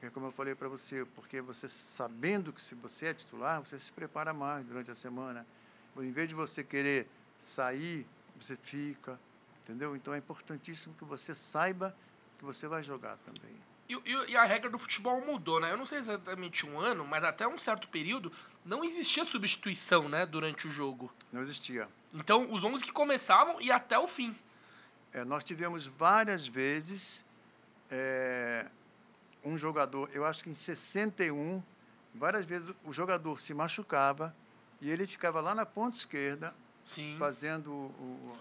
[0.00, 3.78] É como eu falei para você, porque você sabendo que se você é titular, você
[3.78, 5.46] se prepara mais durante a semana.
[5.96, 7.06] Em vez de você querer
[7.36, 8.04] sair,
[8.34, 9.20] você fica,
[9.62, 9.94] entendeu?
[9.94, 11.94] Então é importantíssimo que você saiba
[12.38, 13.54] que você vai jogar também.
[13.88, 15.70] E, e- e a regra do futebol mudou, né?
[15.70, 18.32] Eu não sei exatamente um ano, mas até um certo período
[18.64, 20.26] não existia substituição, né?
[20.26, 21.12] Durante o jogo.
[21.30, 21.88] Não existia.
[22.12, 24.34] Então, os 11 que começavam e até o fim.
[25.12, 27.24] É, nós tivemos várias vezes
[27.90, 28.66] é,
[29.44, 31.62] um jogador, eu acho que em 61,
[32.14, 34.34] várias vezes o jogador se machucava
[34.80, 36.54] e ele ficava lá na ponta esquerda
[36.84, 37.16] Sim.
[37.18, 38.36] fazendo o,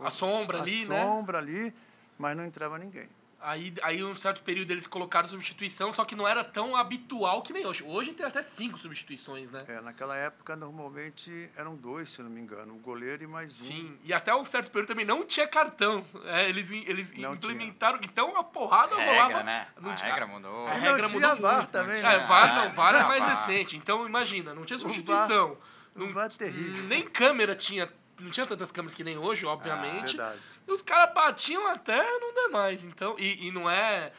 [0.00, 1.04] o- A sombra a ali, né?
[1.04, 1.72] sombra ali,
[2.18, 3.08] mas não entrava ninguém.
[3.42, 7.54] Aí, aí, um certo período, eles colocaram substituição, só que não era tão habitual que
[7.54, 7.82] nem hoje.
[7.84, 9.64] Hoje tem até cinco substituições, né?
[9.66, 13.64] É, naquela época, normalmente, eram dois, se não me engano, o goleiro e mais um.
[13.64, 16.04] Sim, e até um certo período também não tinha cartão.
[16.24, 19.42] É, eles eles Não implementaram, então a porrada regra, rolava.
[19.42, 19.66] né?
[19.80, 20.66] não A tinha- regra mudou.
[20.66, 21.70] A E regra não tinha mudou VAR muito.
[21.70, 22.18] também, É, né?
[22.26, 23.30] VAR não, VAR é Ah, mais VAR.
[23.30, 23.76] recente.
[23.76, 25.56] Então imagina, não tinha substituição.
[25.96, 26.84] É terrível.
[26.84, 27.90] Hum, Nem câmera tinha.
[28.20, 30.16] Não tinha tantas câmeras que nem hoje, obviamente.
[30.16, 30.40] Verdade.
[30.66, 32.84] E os caras batiam até não demais.
[32.84, 34.12] Então, e, e não é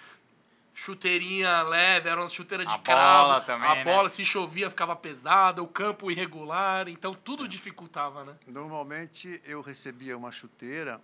[0.73, 3.27] chuteirinha leve, era uma chuteira de A cravo.
[3.27, 3.83] bola também, a né?
[3.83, 6.87] bola, se chovia, ficava pesada, o campo irregular.
[6.87, 8.35] Então, tudo dificultava, né?
[8.47, 10.99] Normalmente, eu recebia uma chuteira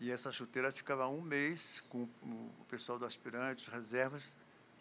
[0.00, 4.34] e essa chuteira ficava um mês com o pessoal do aspirante, reservas,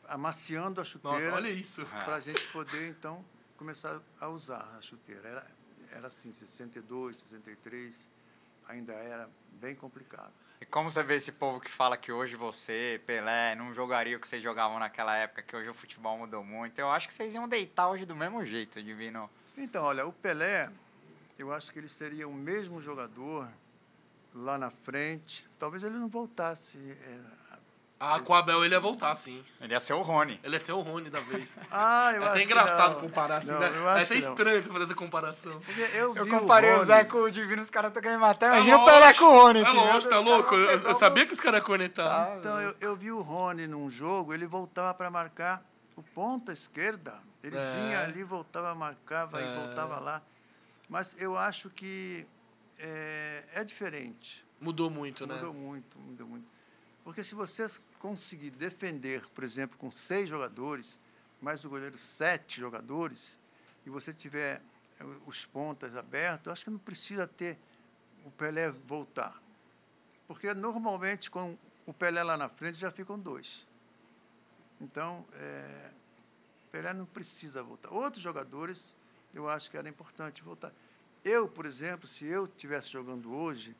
[0.07, 1.85] amaciando a Nossa, chuteira olha isso.
[2.05, 3.25] para a gente poder, então,
[3.57, 5.27] começar a usar a chuteira.
[5.27, 5.47] Era,
[5.91, 8.09] era assim, 62, 63,
[8.67, 10.31] ainda era bem complicado.
[10.61, 14.19] E como você vê esse povo que fala que hoje você, Pelé, não jogaria o
[14.19, 17.33] que vocês jogavam naquela época, que hoje o futebol mudou muito, eu acho que vocês
[17.33, 19.29] iam deitar hoje do mesmo jeito, Divino.
[19.57, 20.69] Então, olha, o Pelé,
[21.37, 23.49] eu acho que ele seria o mesmo jogador
[24.33, 25.47] lá na frente.
[25.57, 26.77] Talvez ele não voltasse.
[26.77, 27.38] é,
[28.01, 29.43] Ah, com o Abel ele ia voltar, sim.
[29.59, 30.39] Ele ia ser o Rony.
[30.41, 31.53] Ele ia ser o Rony da vez.
[31.69, 33.01] Ah, eu é acho até que engraçado não.
[33.01, 33.71] comparar assim, Não, né?
[33.75, 35.59] eu É até estranho você fazer essa comparação.
[35.59, 38.53] Porque eu, Eu comparei o, Rony- Zé com o Divino, os caras estão querendo matar.
[38.53, 39.59] É Imagina o Pelé com o Rony.
[39.63, 40.55] É lógico, tá louco?
[40.55, 42.27] Eu, eu o- sabia que os caras iam cornetar.
[42.29, 42.35] Tá.
[42.37, 45.61] Então, eu, eu vi o Rony num jogo, ele voltava para marcar
[45.97, 47.15] o ponta esquerda.
[47.43, 47.75] Ele É.
[47.81, 49.45] vinha ali, voltava, marcava É.
[49.45, 50.21] e voltava lá.
[50.87, 52.25] Mas eu acho que
[52.79, 54.45] é, é diferente.
[54.59, 55.35] Mudou muito, né?
[55.35, 56.47] Mudou muito, mudou muito.
[57.03, 57.67] Porque se você
[57.99, 60.99] conseguir defender, por exemplo, com seis jogadores,
[61.41, 63.39] mais o goleiro sete jogadores,
[63.85, 64.61] e você tiver
[64.99, 67.57] eh, os pontas abertos, acho que não precisa ter
[68.25, 69.41] o Pelé voltar.
[70.27, 73.67] Porque normalmente com o Pelé lá na frente já ficam dois.
[74.79, 75.91] Então, é,
[76.71, 77.91] Pelé não precisa voltar.
[77.91, 78.95] Outros jogadores,
[79.33, 80.71] eu acho que era importante voltar.
[81.23, 83.75] Eu, por exemplo, se eu estivesse jogando hoje,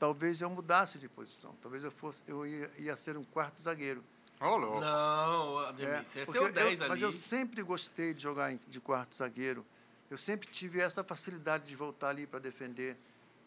[0.00, 1.54] talvez eu mudasse de posição.
[1.62, 4.02] Talvez eu fosse, eu ia, ia ser um quarto zagueiro.
[4.40, 4.80] Ô, louco.
[4.80, 6.88] Não, É, Ademir, você ia ser porque o eu- 10 ali.
[6.90, 9.64] Mas eu sempre gostei de jogar de quarto zagueiro.
[10.10, 12.96] Eu sempre tive essa facilidade de voltar ali para defender.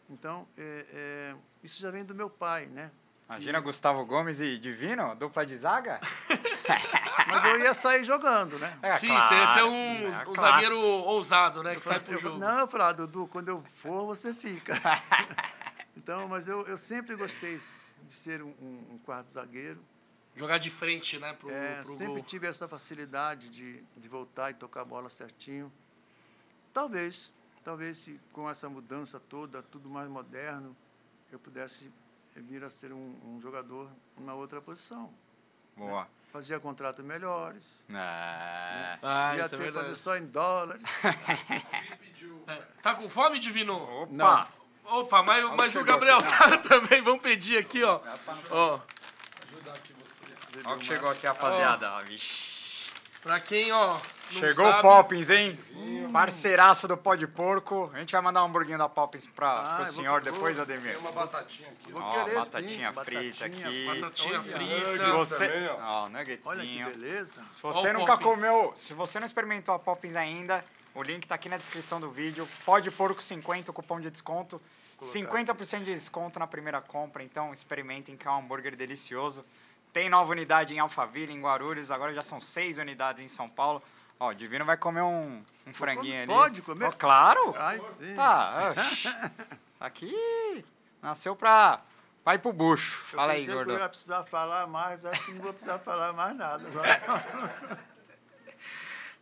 [0.08, 2.90] Então, é, é, isso já vem do meu pai, né?
[3.28, 5.98] Imagina Gustavo Gomes e Divino, dupla de zaga?
[7.26, 8.78] Mas eu ia sair jogando, né?
[8.82, 11.74] É, Sim, claro, você ia ser é um, a um zagueiro ousado, né?
[11.74, 12.38] Que sai pro Eu- jogo.
[12.38, 14.74] Não, eu falava, Dudu, quando eu for, você fica.
[15.96, 17.58] então, mas eu, eu sempre gostei
[18.02, 19.80] de ser um, um- quarto zagueiro.
[20.36, 21.32] Jogar de frente, né?
[21.34, 22.22] Pro, É, pro sempre gol.
[22.24, 25.72] tive essa facilidade de, de voltar e tocar a bola certinho.
[26.72, 27.32] Talvez,
[27.62, 30.76] talvez se com essa mudança toda, tudo mais moderno,
[31.30, 31.90] eu pudesse
[32.36, 33.88] vir a ser um, um jogador
[34.18, 35.12] numa outra posição.
[35.76, 36.08] Boa.
[36.32, 38.98] Fazia contratos melhores, É.
[39.02, 39.86] Ah, ia é ter que verdade.
[39.86, 40.82] fazer só em dólares.
[42.46, 42.56] É.
[42.82, 43.74] Tá com fome, Divino?
[43.74, 44.12] Opa!
[44.12, 44.63] Não.
[44.86, 46.38] Opa, mas, mas o Gabriel aqui.
[46.38, 47.02] tá também.
[47.02, 48.00] Vamos pedir aqui, ó.
[48.50, 48.78] Ó,
[50.66, 51.90] Olha o que chegou aqui, rapaziada.
[51.92, 52.90] Ó, Vixe.
[53.20, 53.98] pra quem, ó.
[54.30, 55.58] Chegou sabe, o Poppins, hein?
[56.12, 57.90] Parceiraço do Pó de Porco.
[57.92, 60.58] A gente vai mandar um hamburguinho da Poppins pra, Ah, pro vou- senhor vou- depois,
[60.58, 60.96] Ademir.
[60.98, 61.92] Uma batatinha aqui.
[61.92, 64.00] Vou Ó, querer, batatinha sim, frita batatinha, aqui.
[64.00, 64.90] Batatinha frita.
[65.04, 65.48] Se você...
[65.48, 65.76] também, ó.
[65.82, 66.86] Ó, Olha que nuggetzinho.
[66.86, 67.44] beleza.
[67.50, 68.24] Se você Ó nunca Poppins.
[68.34, 70.64] comeu, se você não experimentou a Poppins ainda,
[70.94, 72.48] o link tá aqui na descrição do vídeo.
[72.64, 74.60] Pode porco 50, o cupom de desconto.
[75.02, 79.44] 50% de desconto na primeira compra, então experimentem que é um hambúrguer delicioso.
[79.92, 83.82] Tem nova unidade em Alphaville, em Guarulhos, agora já são seis unidades em São Paulo.
[84.18, 86.26] Ó, o Divino vai comer um, um franguinho ali.
[86.26, 86.86] Pode comer?
[86.86, 87.54] Ó, claro!
[87.58, 88.14] Ai, sim.
[88.14, 89.08] Tá, oxi.
[89.80, 90.64] aqui
[91.02, 91.82] nasceu pra,
[92.32, 93.04] ir pro bucho.
[93.14, 93.72] Fala aí, que eu gordo.
[93.72, 96.66] ia precisar falar mais, acho que não vou precisar falar mais nada.
[96.68, 97.78] agora.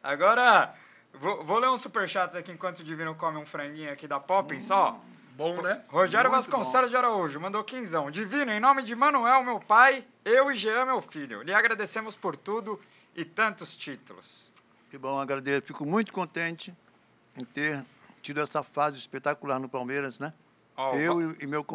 [0.02, 0.74] Agora,
[1.14, 4.70] vou, vou ler uns superchats aqui enquanto o Divino come um franguinho aqui da Poppins,
[4.70, 4.98] ó.
[5.34, 5.82] Bom, né?
[5.88, 8.10] Rogério Muito Vasconcelos de Araújo mandou quinzão.
[8.10, 12.36] Divino, em nome de Manuel, meu pai, eu e Jean, meu filho, lhe agradecemos por
[12.36, 12.78] tudo
[13.16, 14.52] e tantos títulos.
[14.90, 15.62] Que bom, agradeço.
[15.62, 16.74] Fico muito contente
[17.34, 17.82] em ter
[18.20, 20.34] tido essa fase espetacular no Palmeiras, né?
[20.76, 21.66] Ó, o Eu e, meu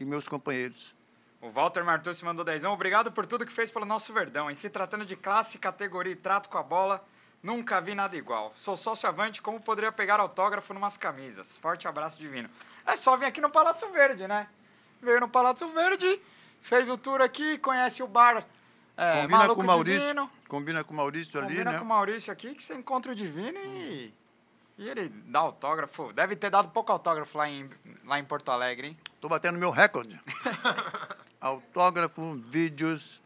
[0.00, 0.94] e meus companheiros.
[1.40, 2.72] O Walter Martucci mandou dezão.
[2.72, 4.50] Obrigado por tudo que fez pelo nosso Verdão.
[4.50, 7.04] Em se tratando de classe, categoria e trato com a bola,
[7.42, 8.52] nunca vi nada igual.
[8.56, 11.56] Sou sócio avante, como poderia pegar autógrafo numas camisas?
[11.58, 12.48] Forte abraço divino.
[12.86, 14.48] É só vir aqui no Palácio Verde, né?
[15.00, 16.20] Veio no Palácio Verde,
[16.60, 18.44] fez o tour aqui, conhece o bar
[18.96, 20.00] é, combina Maluco com o Maurício.
[20.00, 20.30] Divino.
[20.48, 21.78] Combina com o Maurício ali, Combina né?
[21.78, 24.14] com o Maurício aqui que você encontra o Divino e,
[24.78, 26.12] e ele dá autógrafo.
[26.14, 27.68] Deve ter dado pouco autógrafo lá em,
[28.04, 28.98] lá em Porto Alegre, hein?
[29.20, 30.18] Tô batendo meu recorde.
[31.38, 33.22] Autógrafo, vídeos,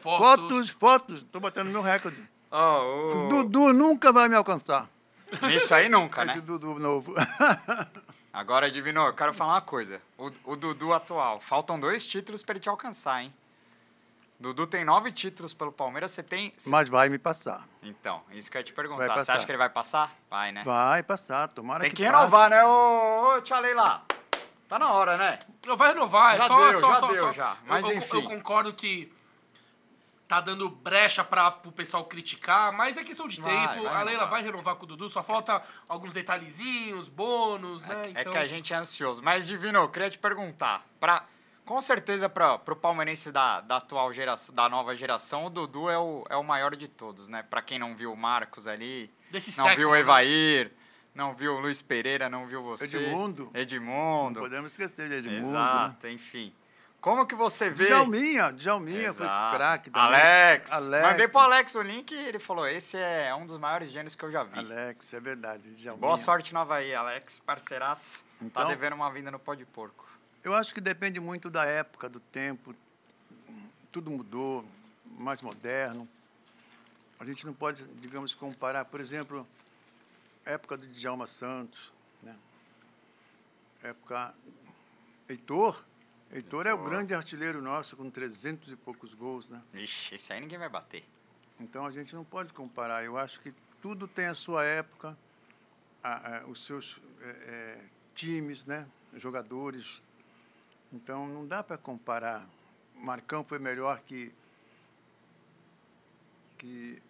[0.00, 1.24] fotos, fotos.
[1.24, 2.22] Tô batendo meu recorde.
[2.56, 4.88] Ó, o- Dudu nunca vai me alcançar.
[5.42, 6.32] Nisso aí nunca, É né?
[6.34, 7.12] de Dudu novo.
[8.32, 10.00] Agora, Divino, eu quero falar uma coisa.
[10.18, 13.34] O, o Dudu atual, faltam dois títulos para ele te alcançar, hein?
[14.38, 16.52] Dudu tem nove títulos pelo Palmeiras, você tem...
[16.66, 17.66] Mas vai me passar.
[17.82, 19.14] Então, isso que eu ia te perguntar.
[19.24, 20.12] Você acha que ele vai passar?
[20.28, 20.62] Vai, né?
[20.64, 22.16] Vai passar, tomara Tem que que passe.
[22.16, 24.02] renovar, né, ô, ô tia Leila?
[24.68, 25.38] Tá na hora, né?
[25.78, 27.32] Vai renovar, é Já só, deu, só, já só, deu, só.
[27.32, 27.56] já.
[27.66, 28.16] Mas eu, enfim.
[28.16, 29.12] Eu concordo que
[30.26, 33.84] tá dando brecha para o pessoal criticar, mas é questão de Vai, tempo.
[33.84, 38.06] vai a Leila vai renovar com o Dudu, só falta alguns detalhezinhos, bônus, né?
[38.06, 39.22] É, é Então, que a gente é ansioso.
[39.22, 40.84] Mas, Divino, eu queria te perguntar.
[40.98, 41.24] Pra,
[41.66, 45.98] Com certeza, para o palmeirense da, da atual geração, da nova geração, o Dudu é
[45.98, 47.42] o, é o maior de todos, né?
[47.42, 50.00] Para quem não viu o Marcos ali, Desse não século, viu o né?
[50.00, 50.72] Evair,
[51.14, 52.84] não viu o Luiz Pereira, não viu você.
[52.96, 53.50] Edmundo.
[53.54, 54.40] Edmundo.
[54.40, 55.40] Não podemos esquecer de Edmundo.
[55.42, 55.48] Né?
[55.48, 56.52] Exato, enfim.
[57.04, 57.84] Como que você vê...
[57.84, 59.56] Djalminha, Djalminha foi Exato.
[59.56, 60.08] craque também.
[60.08, 60.72] Alex.
[60.72, 61.02] Alex.
[61.06, 64.24] Mandei pro Alex o link e ele falou, esse é um dos maiores gênios que
[64.24, 64.58] eu já vi.
[64.58, 65.68] Alex, é verdade.
[65.76, 66.00] Djalminha.
[66.00, 67.40] Boa sorte no Havaí, Alex.
[67.44, 68.24] Parceiraço.
[68.38, 70.08] tá Então- devendo uma vinda no pó de porco.
[70.42, 72.74] Eu acho que depende muito da época, do tempo.
[73.92, 74.64] Tudo mudou,
[75.04, 76.08] mais moderno.
[77.20, 79.46] A gente não pode, digamos, comparar, por exemplo,
[80.46, 81.92] a época do Djalma Santos,
[82.22, 82.34] né?
[83.82, 84.32] época
[85.28, 85.84] Heitor.
[86.34, 89.62] Heitor é o grande artilheiro nosso, com 300 e poucos gols, né?
[89.72, 91.04] Ixi, esse aí ninguém vai bater.
[91.60, 93.04] Então a gente não pode comparar.
[93.04, 95.16] Eu acho que tudo tem a sua época,
[96.02, 97.80] a- a- os seus é, é,
[98.16, 98.86] times, né?
[99.14, 100.04] jogadores.
[100.92, 102.44] Então não dá para comparar.
[102.96, 104.32] Marcão foi melhor que.
[106.58, 107.00] que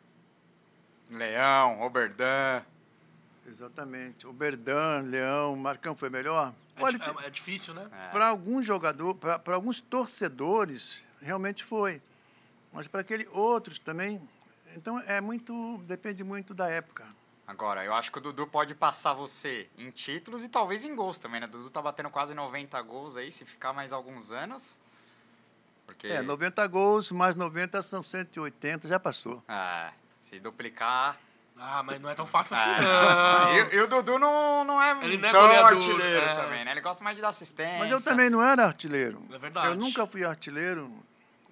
[1.09, 2.62] Leão, Oberdan.
[3.47, 4.27] exatamente.
[4.27, 6.53] O Berdan, Leão, Marcão foi melhor?
[6.77, 7.89] É, Pode ter- é- é difícil, né?
[7.93, 8.09] É.
[8.11, 12.03] Para alguns jogadores, para alguns torcedores, realmente foi.
[12.72, 14.20] Mas para aqueles outros também.
[14.77, 15.79] Então é muito.
[15.87, 17.07] depende muito da época.
[17.47, 21.18] Agora, eu acho que o Dudu pode passar você em títulos e talvez em gols
[21.18, 21.47] também, né?
[21.47, 24.81] O Dudu tá batendo quase 90 gols aí, se ficar mais alguns anos.
[25.87, 26.07] Porque.
[26.09, 29.45] É, 90 gols, mais 90 são 180, já passou.
[29.47, 31.20] É, se duplicar.
[31.57, 32.81] Ah, mas não é tão fácil assim, É.
[32.81, 33.55] não.
[33.55, 36.35] E, e o Dudu não, não é Ele não é tão goleador, artilheiro é.
[36.35, 36.71] também, né?
[36.73, 37.79] Ele gosta mais de dar assistência.
[37.79, 39.23] Mas eu também não era artilheiro.
[39.33, 39.69] É verdade.
[39.69, 40.93] Eu nunca fui artilheiro.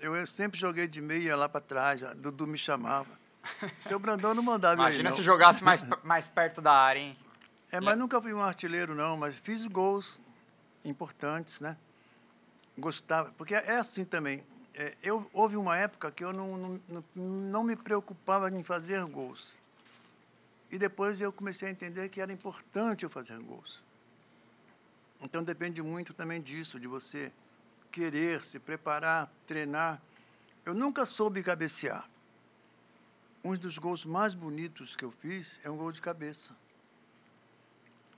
[0.00, 3.06] Eu, eu sempre joguei de meia lá para trás, Dudu me chamava.
[3.78, 5.16] Seu Brandão não mandava Imagina não.
[5.16, 7.16] se jogasse mais, mais perto da área, hein?
[7.70, 10.20] É, mas nunca fui um artilheiro, não, mas fiz gols
[10.84, 11.76] importantes, né?
[12.76, 14.42] Gostava, porque é assim também.
[14.74, 19.04] É, eu, houve uma época que eu não, não, não, não me preocupava em fazer
[19.06, 19.58] gols.
[20.72, 23.84] E depois eu comecei a entender que era importante eu fazer gols.
[25.20, 27.30] Então depende muito também disso, de você
[27.92, 30.00] querer se preparar, treinar.
[30.64, 32.08] Eu nunca soube cabecear.
[33.44, 36.56] Um dos gols mais bonitos que eu fiz é um gol de cabeça.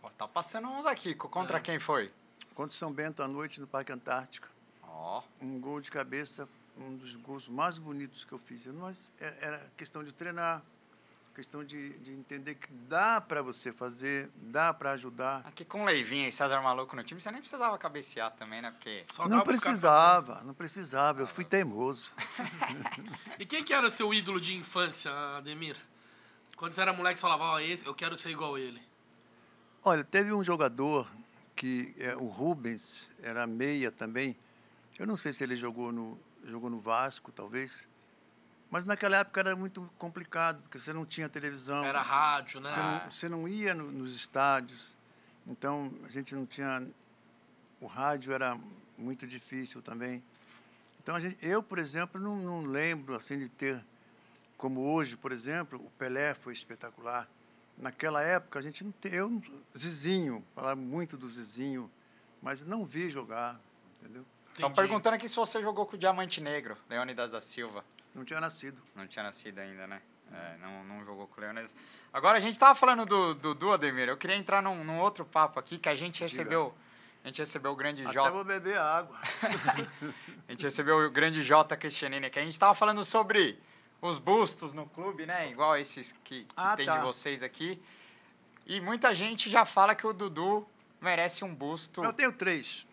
[0.02, 1.14] Ó, tá passando uns aqui.
[1.14, 1.60] Co- Contra É.
[1.60, 2.12] quem foi?
[2.54, 4.48] Contra São Bento à noite no Parque Antártica.
[4.84, 8.64] Ó, Um gol de cabeça, um dos gols mais bonitos que eu fiz.
[8.66, 10.62] Mas é- era questão de treinar,
[11.34, 15.42] questão de, de entender que dá para você fazer, dá para ajudar.
[15.44, 18.70] aqui com Leivinho e César Maluco no time, você nem precisava cabecear também, né?
[18.70, 21.20] Porque Só Não precisava, não precisava.
[21.20, 22.12] Eu fui teimoso.
[23.38, 25.76] E quem que era seu ídolo de infância, Ademir?
[26.56, 28.80] Quando você era moleque, você falava, ó, esse, eu quero ser igual ele.
[29.82, 31.10] Olha, teve um jogador
[31.56, 34.36] que é, o Rubens era meia também.
[34.96, 37.86] Eu não sei se ele jogou no jogou no Vasco, talvez.
[38.74, 41.84] Mas naquela época era muito complicado, porque você não tinha televisão.
[41.84, 42.68] Era rádio, né?
[42.68, 44.98] Você não, você não ia no- nos estádios,
[45.46, 46.84] então a gente não tinha.
[47.80, 48.58] O rádio era
[48.98, 50.20] muito difícil também.
[51.00, 53.80] Então a gente, eu, por exemplo, não, não lembro assim de ter,
[54.56, 57.28] como hoje, por exemplo, o Pelé foi espetacular.
[57.78, 59.40] Naquela época a gente não tem, eu,
[59.78, 61.88] Zizinho, falava muito do Zizinho,
[62.42, 63.60] mas não vi jogar,
[64.02, 64.26] entendeu?
[64.52, 67.84] Estão perguntando aqui se você jogou com o Diamante Negro, Leônidas da Silva.
[68.14, 68.80] Não tinha nascido.
[68.94, 70.00] Não tinha nascido ainda, né?
[70.32, 71.76] É, não, não jogou com o Leônidas.
[72.12, 74.08] Agora, a gente tava falando do Dudu, Ademir.
[74.08, 76.74] Eu queria entrar num, num outro papo aqui, que a gente recebeu...
[77.22, 78.30] A gente recebeu o grande Até Jota.
[78.32, 79.18] vou beber água.
[80.46, 82.38] A gente recebeu o grande Jota Cristianini aqui.
[82.38, 83.58] A gente tava falando sobre
[84.02, 85.50] os bustos no clube, né?
[85.50, 86.98] Igual esses que, que Ah, tem tá.
[86.98, 87.82] de vocês aqui.
[88.66, 90.68] E muita gente já fala que o Dudu
[91.00, 92.04] merece um busto.
[92.04, 92.86] Eu tenho três.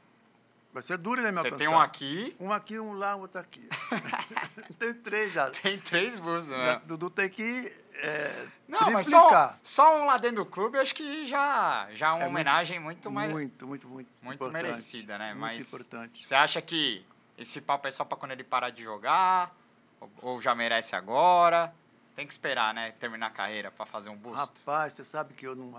[0.74, 3.68] Vai ser duro, né, meu Você tem um aqui, Um aqui, um lá, outro aqui.
[4.80, 5.50] tenho três já.
[5.52, 6.82] tem três Já- né?
[6.86, 9.60] Dudu tem que é, Não, mas só, triplicar.
[9.62, 13.12] só um lá dentro do clube, acho que já, já é uma É homenagem muito,
[13.12, 13.32] mais.
[13.32, 14.10] Muito, muito, muito.
[14.22, 15.30] muito merecida, né?
[15.30, 16.26] Muito Mas importante.
[16.26, 17.06] Você acha que
[17.38, 19.54] esse papo é só pra quando ele parar de jogar?
[20.00, 21.74] Ou, ou já merece agora?
[22.16, 22.92] Tem que esperar, né?
[22.94, 24.38] Terminar a carreira pra fazer um busto.
[24.38, 25.74] Rapaz, você sabe que eu não.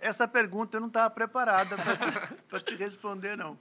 [0.00, 1.76] essa pergunta eu não estava preparada
[2.48, 3.58] para te responder, não.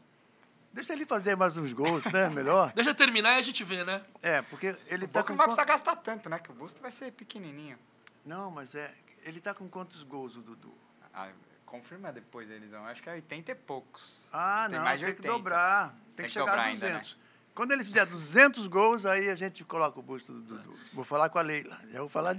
[0.78, 2.30] Deixa ele fazer mais uns gols, né?
[2.30, 2.72] Melhor.
[2.76, 4.00] Deixa eu terminar e a gente vê, né?
[4.22, 5.30] É, porque ele O que com.
[5.30, 6.38] não vai precisar gastar tanto, né?
[6.38, 7.80] Que o busto vai ser pequenininho.
[8.24, 8.94] Não, mas é.
[9.24, 10.72] Ele está com quantos gols, o Dudu?
[11.12, 11.30] Ah,
[11.66, 12.86] confirma depois, Elisão.
[12.86, 14.22] Acho que é 80 e poucos.
[14.32, 15.34] Ah, Tem não, mais tem que 80.
[15.34, 15.90] dobrar.
[15.90, 16.92] Tem, Tem que que chegar dobrar a ainda, né?
[17.00, 17.18] 200.
[17.56, 20.76] Quando ele fizer 200 gols, aí a gente coloca o busto do Dudu.
[20.94, 21.82] Vou falar com a Leila.
[21.92, 22.38] Já vou falar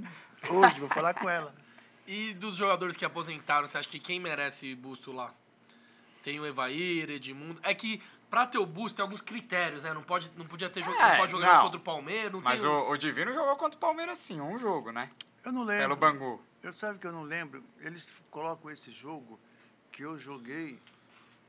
[0.49, 1.53] hoje, vou falar com ela.
[2.11, 5.31] E dos jogadores que aposentaram, você acha que quem merece busto lá?
[6.23, 7.61] Tem o Evair, Edmundo.
[7.63, 9.93] É que Pra ter o boost tem alguns critérios, né?
[9.95, 11.63] Não, pode, não podia ter jogo, É, não pode jogar não.
[11.63, 14.93] contra o Palmeiras, não Mas o, o Divino jogou contra o Palmeiras sim, um jogo,
[14.93, 15.11] né?
[15.45, 15.97] Eu não Pelo lembro.
[15.97, 16.43] Bangu.
[16.63, 17.63] Eu sabe que eu não lembro.
[17.81, 19.39] Eles colocam esse jogo
[19.91, 20.79] que eu joguei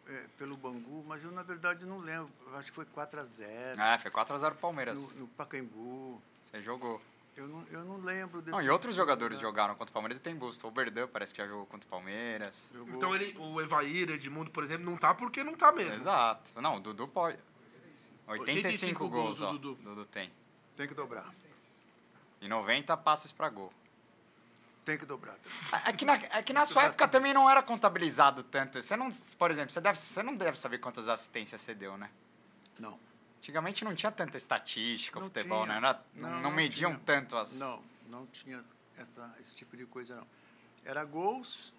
[0.08, 2.32] é, pelo Bangu, mas eu na verdade não lembro.
[2.48, 5.16] Eu acho que foi 4 a 0 É, foi 4x0 Palmeiras.
[5.16, 6.22] no, no Pacaembu.
[6.44, 7.02] Você jogou.
[7.40, 9.42] Eu não, eu não lembro desse Não, e outros jogadores né?
[9.42, 10.68] jogaram contra o Palmeiras e tem busto.
[10.68, 12.72] O Berdan parece que já jogou contra o Palmeiras.
[12.74, 12.96] Jogou.
[12.96, 15.94] Então ele, o Evair, Edmundo, por exemplo, não tá porque não tá mesmo.
[15.94, 16.62] Exato.
[16.62, 17.40] Não, o Dudu pode.
[18.28, 19.52] 85, 85 gols, gols o ó.
[19.54, 19.76] Dudu.
[19.82, 20.30] Dudu tem.
[20.76, 21.30] Tem que dobrar.
[22.42, 23.72] E 90 passes pra gol.
[24.84, 25.38] Tem que dobrar.
[25.86, 28.82] É que, na, é que na sua época também não era contabilizado tanto.
[28.82, 32.10] Você não, por exemplo, você, deve, você não deve saber quantas assistências você deu, né?
[32.78, 33.00] Não.
[33.40, 35.80] Antigamente não tinha tanta estatística, Não futebol, tinha.
[35.80, 35.88] né?
[35.88, 37.04] Era- Não, não, não mediam tinha.
[37.06, 37.58] tanto as.
[37.58, 38.64] Não, não tinha
[38.98, 40.28] essa, esse tipo de coisa, não.
[40.86, 41.74] Era gols,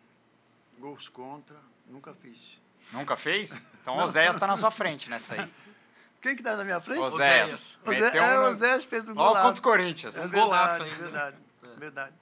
[0.79, 1.57] gols contra,
[1.87, 2.61] nunca fiz.
[2.93, 3.67] Nunca fez?
[3.83, 5.53] Então o Oséias tá na sua frente nessa aí.
[6.21, 6.99] Quem que tá na minha frente?
[7.01, 7.79] Oséias.
[7.85, 9.47] O Zé, Meteu é, um o no- Zé fez um golaço.
[9.47, 10.17] contra o Corinthians.
[10.17, 11.05] É Um golaço verdade, ainda.
[11.05, 11.77] Verdade, É.
[11.79, 12.15] verdade.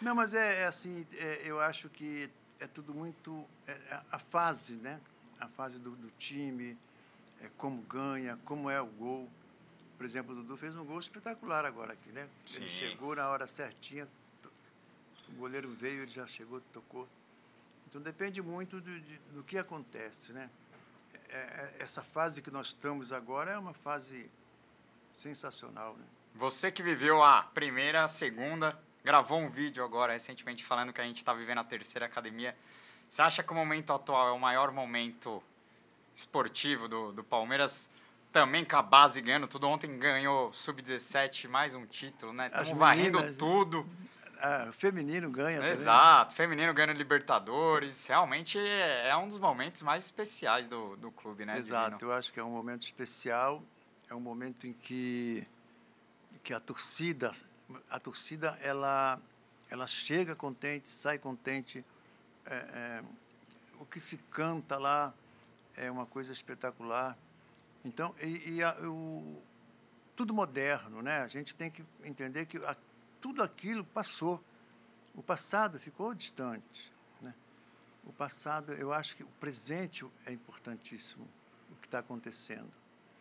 [0.00, 2.30] Não, mas é, é assim, é, eu acho que
[2.60, 3.44] é tudo muito...
[3.66, 5.00] é, é a fase, né?
[5.40, 6.76] A fase do, do time,
[7.40, 9.28] é, como ganha, como é o gol.
[9.96, 12.22] Por exemplo, o Dudu fez um gol espetacular agora aqui, né?
[12.22, 12.66] Ele Sim.
[12.68, 14.08] chegou na hora certinha,
[15.28, 17.08] o goleiro veio, ele já chegou, tocou.
[17.88, 20.50] Então depende muito do, de- do que acontece, né?
[21.28, 24.28] É- é- essa fase que nós estamos agora é uma fase
[25.12, 26.04] sensacional, né?
[26.34, 31.04] Você que viveu a primeira, a segunda, gravou um vídeo agora recentemente falando que a
[31.04, 32.56] gente está vivendo a terceira academia.
[33.08, 35.40] Você acha que o momento atual é o maior momento
[36.14, 37.90] esportivo do, do Palmeiras?
[38.32, 39.68] Também com a base ganhando tudo.
[39.68, 42.46] Ontem ganhou Sub-17, mais um título, né?
[42.48, 43.88] Estamos varrendo tudo.
[44.72, 45.72] Feminino ganha também.
[45.72, 46.34] Exato.
[46.34, 48.06] Feminino ganhando Libertadores.
[48.06, 51.56] Realmente é, é um dos momentos mais especiais do, do clube, né?
[51.56, 52.10] Exato, Divino?
[52.10, 53.62] eu acho que é um momento especial,
[54.10, 55.46] é um momento em que,
[56.42, 57.32] que a torcida,
[57.88, 59.18] a torcida ela,
[59.70, 61.84] ela chega contente, sai contente,
[62.46, 63.02] é, é,
[63.78, 65.14] o que se canta lá
[65.76, 67.16] é uma coisa espetacular.
[67.84, 69.42] Então, e, e a- o,
[70.16, 71.22] tudo moderno, né?
[71.22, 72.76] A gente tem que entender que a-
[73.20, 74.42] tudo aquilo passou.
[75.14, 77.34] O passado ficou distante, né?
[78.04, 81.28] O passado, eu acho que o presente é importantíssimo,
[81.70, 82.70] o que está acontecendo.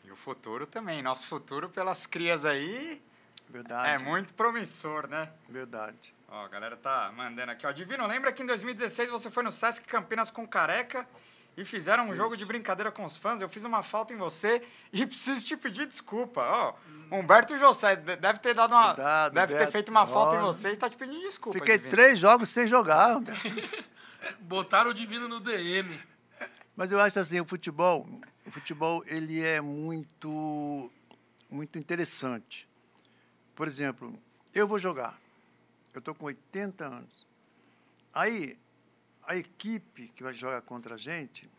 [0.04, 1.01] E o futuro também.
[1.01, 3.01] Nosso futuro pelas crias aí
[3.47, 3.89] Verdade.
[4.04, 5.32] é muito promissor, né?
[5.47, 6.14] Verdade.
[6.28, 7.72] Ó, a galera tá mandando aqui, ó.
[7.72, 11.08] Divino, lembra que em 2016 você foi no Sesc Campinas com Careca
[11.56, 13.41] e fizeram um jogo de brincadeira com os fãs?
[13.41, 16.41] Eu fiz uma falta em você e preciso te pedir desculpa.
[16.41, 16.74] Ó,
[17.16, 18.93] Humberto José de- deve ter dado uma.
[18.95, 19.72] Cuidado, deve ter Beto.
[19.72, 21.58] feito uma falta em você e tá te pedindo desculpa.
[21.60, 21.91] Fiquei Divino.
[21.91, 23.20] três jogos sem jogar.
[24.41, 25.99] Botaram o Divino no DM.
[26.76, 28.08] Mas eu acho assim, o futebol,
[28.45, 30.91] o futebol ele é muito
[31.49, 32.68] muito interessante.
[33.56, 34.18] Por exemplo,
[34.54, 35.20] eu vou jogar.
[35.93, 37.28] Eu estou com 80 anos.
[38.12, 38.58] Aí
[39.26, 41.49] a equipe que vai jogar contra a gente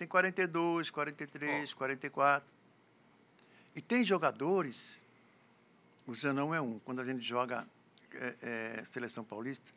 [0.00, 2.48] tem 42, 43, 44.
[3.76, 5.02] E tem jogadores,
[6.06, 7.66] o Zenão é um, quando a gente joga
[8.14, 9.70] é, é, Seleção Paulista,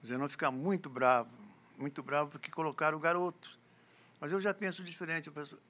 [0.00, 1.28] o Zenão fica muito bravo,
[1.76, 3.58] muito bravo porque colocaram garotos.
[4.20, 5.26] Mas eu já penso diferente.
[5.26, 5.60] Eu penso,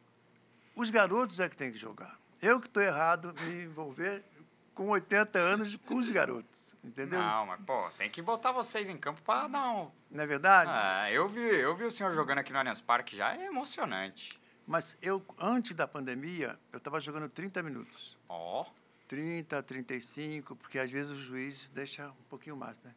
[0.74, 2.18] os garotos é que tem que jogar.
[2.42, 4.22] Eu que estou errado me envolver
[4.76, 7.18] com 80 anos com os garotos, entendeu?
[7.18, 9.90] Não, mas, pô, tem que botar vocês em campo pra dar um.
[10.10, 10.70] Não é verdade?
[10.70, 14.38] Ah, eu vi, eu vi o senhor jogando aqui no Allianz Parque já, é emocionante.
[14.66, 18.18] Mas eu, antes da pandemia, eu estava jogando 30 minutos.
[18.28, 18.66] Ó,
[19.08, 22.94] 30, 35, porque às vezes o juiz deixa um pouquinho mais, né?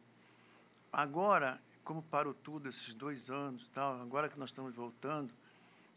[0.92, 5.32] Agora, como parou tudo esses dois anos e tal, agora que nós estamos voltando,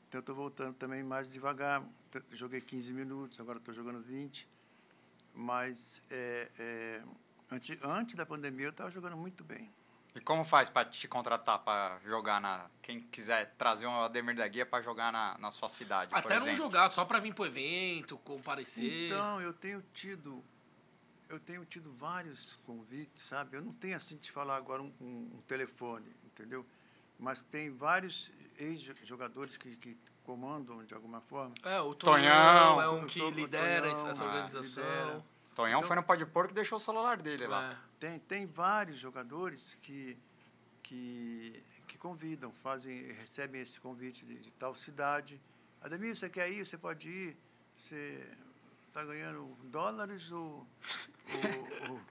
[0.08, 1.84] então eu estou voltando também mais devagar.
[2.32, 4.48] Joguei 15 minutos, agora estou jogando 20.
[5.34, 7.02] Mas é, é,
[7.52, 9.72] antes, antes da pandemia eu estava jogando muito bem.
[10.16, 12.70] E como faz pra te contratar pra jogar na.
[12.84, 16.12] Quem quiser trazer um Ademir da Guia pra jogar na, na sua cidade?
[16.12, 16.58] por Até não exemplo?
[16.58, 19.08] jogar, só pra vir pro evento, comparecer.
[19.08, 20.44] Então, eu tenho tido
[21.30, 23.58] eu tenho tido vários convites, sabe?
[23.58, 26.64] Eu não tenho assim de falar agora um, um- um telefone, entendeu?
[27.18, 31.53] Mas tem vários ex-jogadores que, que comandam de alguma forma.
[31.63, 32.76] É, o Tonhão.
[32.76, 34.84] Tonhão é um O que Tonhão, lidera Tonhão, essa ah, organização.
[34.84, 35.26] lidera.
[35.55, 37.71] Tonhão Então- foi no Pode Porco e deixou o celular dele lá.
[37.71, 37.78] É.
[37.99, 40.17] Tem, tem vários jogadores que,
[40.82, 45.39] que, que convidam, fazem, recebem esse convite de, de tal cidade.
[45.82, 46.65] Ademir, você quer ir?
[46.65, 47.38] Você pode ir?
[47.78, 48.26] Você
[48.88, 50.65] está ganhando dólares ou,
[51.34, 52.01] ou- ou-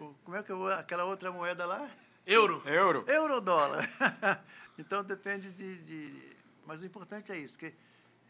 [0.00, 1.88] ou- como é que é aquela outra moeda lá?
[2.26, 2.62] Euro.
[2.66, 3.04] Euro.
[3.06, 3.88] Eurodólar.
[4.78, 6.29] então depende de, de-
[6.66, 7.74] Mas o importante é isso, que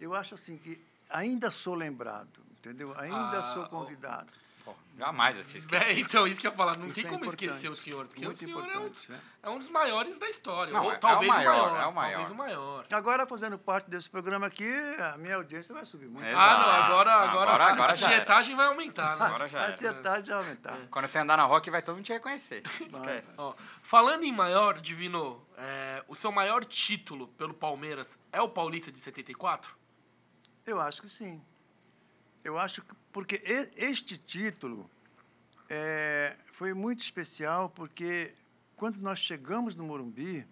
[0.01, 2.97] eu acho assim que ainda sou lembrado, entendeu?
[2.99, 4.33] Ainda Ah, sou convidado.
[4.75, 5.87] Pô, jamais vai se esquecer.
[5.87, 6.77] É, então, isso que eu ia falar.
[6.77, 7.45] Não Isso tem é como importante.
[7.47, 9.21] esquecer o senhor, porque Muito o senhor é um, né?
[9.43, 10.73] é um dos maiores da história.
[10.73, 11.81] Não, ou é- é o talvez maior, o maior.
[11.83, 12.11] é o maior.
[12.13, 12.87] Talvez o maior.
[12.93, 14.69] Agora, fazendo parte desse programa aqui,
[15.01, 16.27] a minha audiência vai subir muito.
[16.27, 16.33] É.
[16.35, 16.83] Ah, não, Exato.
[16.85, 19.27] agora, agora, Agora- agora a dietagem vai aumentar, né?
[19.27, 19.77] Agora já A era.
[19.77, 20.79] tietagem vai aumentar.
[20.91, 22.63] Quando você andar na aqui, vai todo mundo te reconhecer.
[22.87, 23.35] Esquece.
[23.41, 28.91] Ó, falando em maior, Divino, é, o seu maior título pelo Palmeiras é o Paulista
[28.93, 29.75] de 74?
[30.67, 31.43] Eu acho que sim.
[32.45, 32.95] Eu acho que.
[33.13, 33.41] Porque
[33.77, 34.89] este título
[35.69, 38.35] é, foi muito especial, porque
[38.77, 40.47] quando nós chegamos no Morumbi,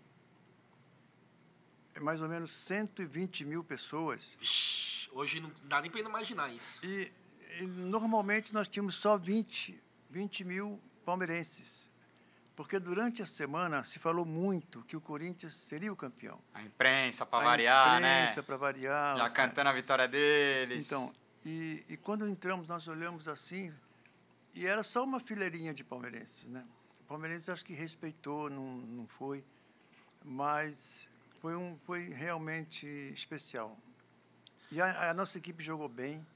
[1.95, 4.37] é mais ou menos 120 mil pessoas.
[4.41, 6.79] Vixe, hoje não dá nem pra imaginar isso.
[6.83, 7.11] E,
[7.61, 9.81] e normalmente nós tínhamos só 20,
[10.11, 11.91] 20 mil palmeirenses.
[12.55, 16.41] Porque durante a semana se falou muito que o Corinthians seria o campeão.
[16.53, 18.43] A imprensa, pra A variar, imprensa, né?
[18.43, 19.17] para variar.
[19.17, 20.85] Já cantando a vitória deles.
[20.87, 21.15] Então,
[21.49, 23.73] e, e quando entramos, nós olhamos assim,
[24.55, 26.63] e era só uma fileirinha de palmeirenses, né?
[27.01, 29.43] O palmeirense acho que respeitou, não, não foi,
[30.23, 31.09] mas
[31.41, 33.79] foi, um, foi realmente especial.
[34.71, 36.27] E a, a nossa equipe jogou bem,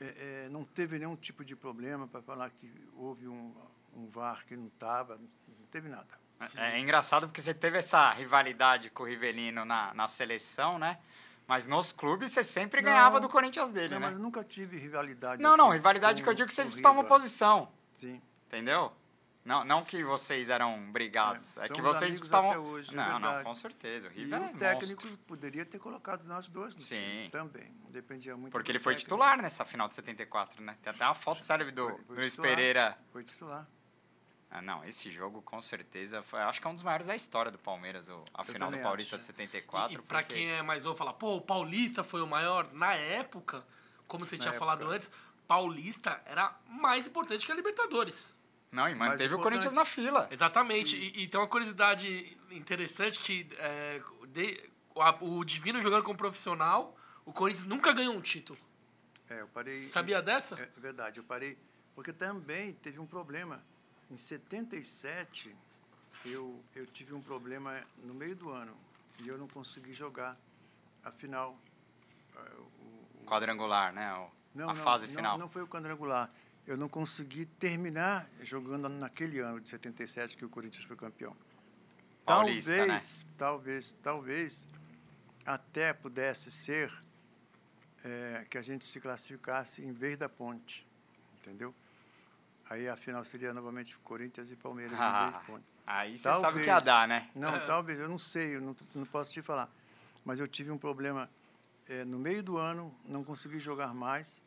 [0.00, 3.52] é, é, não teve nenhum tipo de problema para falar que houve um,
[3.92, 6.16] um VAR que não estava, não teve nada.
[6.56, 11.00] É, é engraçado porque você teve essa rivalidade com o Rivelino na, na seleção, né?
[11.52, 12.90] Mas nos clubes você sempre Não.
[12.90, 14.06] ganhava do Corinthians dele, Não, né?
[14.06, 15.42] mas eu nunca tive rivalidade.
[15.42, 18.22] Não, não, assim rivalidade com- que eu digo que o disputavam uma posição, Sim.
[18.46, 18.90] entendeu?
[19.44, 22.18] Não, não que vocês eram brigados, é, É, que vocês
[22.52, 25.66] até hoje, é não, não, com certeza, o E River é o técnico monstro, poderia
[25.66, 26.94] ter colocado nós dois no Sim.
[26.96, 27.70] time também.
[27.90, 29.10] Dependia muito porque ele foi técnico.
[29.14, 30.78] titular nessa final de 74, né?
[30.80, 32.50] Tem até uma foto célebre do Foi- foi Luiz titular.
[32.50, 32.98] Pereira.
[33.12, 33.68] Foi titular.
[34.54, 37.50] Ah, não, esse jogo com certeza foi, acho que é um dos maiores da história
[37.50, 39.20] do Palmeiras, o- a final do Paulista acho.
[39.20, 39.92] de 74.
[39.92, 42.70] E, e pra porque- quem é mais novo, fala, pô, o Paulista foi o maior.
[42.72, 43.64] Na época,
[44.06, 44.58] como você Na tinha época.
[44.66, 45.10] falado antes,
[45.48, 48.36] Paulista era mais importante que a Libertadores.
[48.70, 49.38] Não, e manteve o.
[49.38, 50.28] Corinthians na fila.
[50.30, 50.96] Exatamente.
[50.96, 56.16] E, e tem uma curiosidade interessante que é, de- o, a- o Divino jogando como
[56.16, 56.94] profissional,
[57.24, 58.58] o Corinthians nunca ganhou um título.
[59.30, 59.76] É, eu parei.
[59.76, 60.60] Sabia dessa?
[60.60, 61.58] É verdade, eu parei.
[61.94, 63.62] Porque também teve um problema.
[64.12, 65.56] Em 77,
[66.26, 68.76] eu, eu tive um problema no meio do ano.
[69.20, 70.38] E eu não consegui jogar
[71.02, 71.58] a final.
[72.36, 74.12] eh, o- o- Quadrangular, né?
[74.14, 75.38] o- Não, a não, fase não, final.
[75.38, 76.30] Não foi o quadrangular.
[76.66, 81.34] Eu não consegui terminar jogando naquele ano de 77 que o Corinthians foi campeão.
[82.26, 82.78] Paulista, né?
[82.86, 84.68] talvez, talvez, talvez
[85.46, 86.92] até pudesse ser
[88.04, 90.86] é, que a gente se classificasse em vez da Ponte,
[91.40, 91.74] entendeu?
[92.70, 95.42] Aí a final seria novamente Corinthians e Palmeiras Ah,
[95.86, 96.84] aí você sabe o que ia Talvez.
[96.84, 97.30] dar, né?
[97.34, 99.70] Não, talvez, eu não sei, eu não, não posso te falar.
[100.24, 101.28] Mas eu tive um problema
[101.88, 104.42] é, no meio do ano, não consegui jogar mais,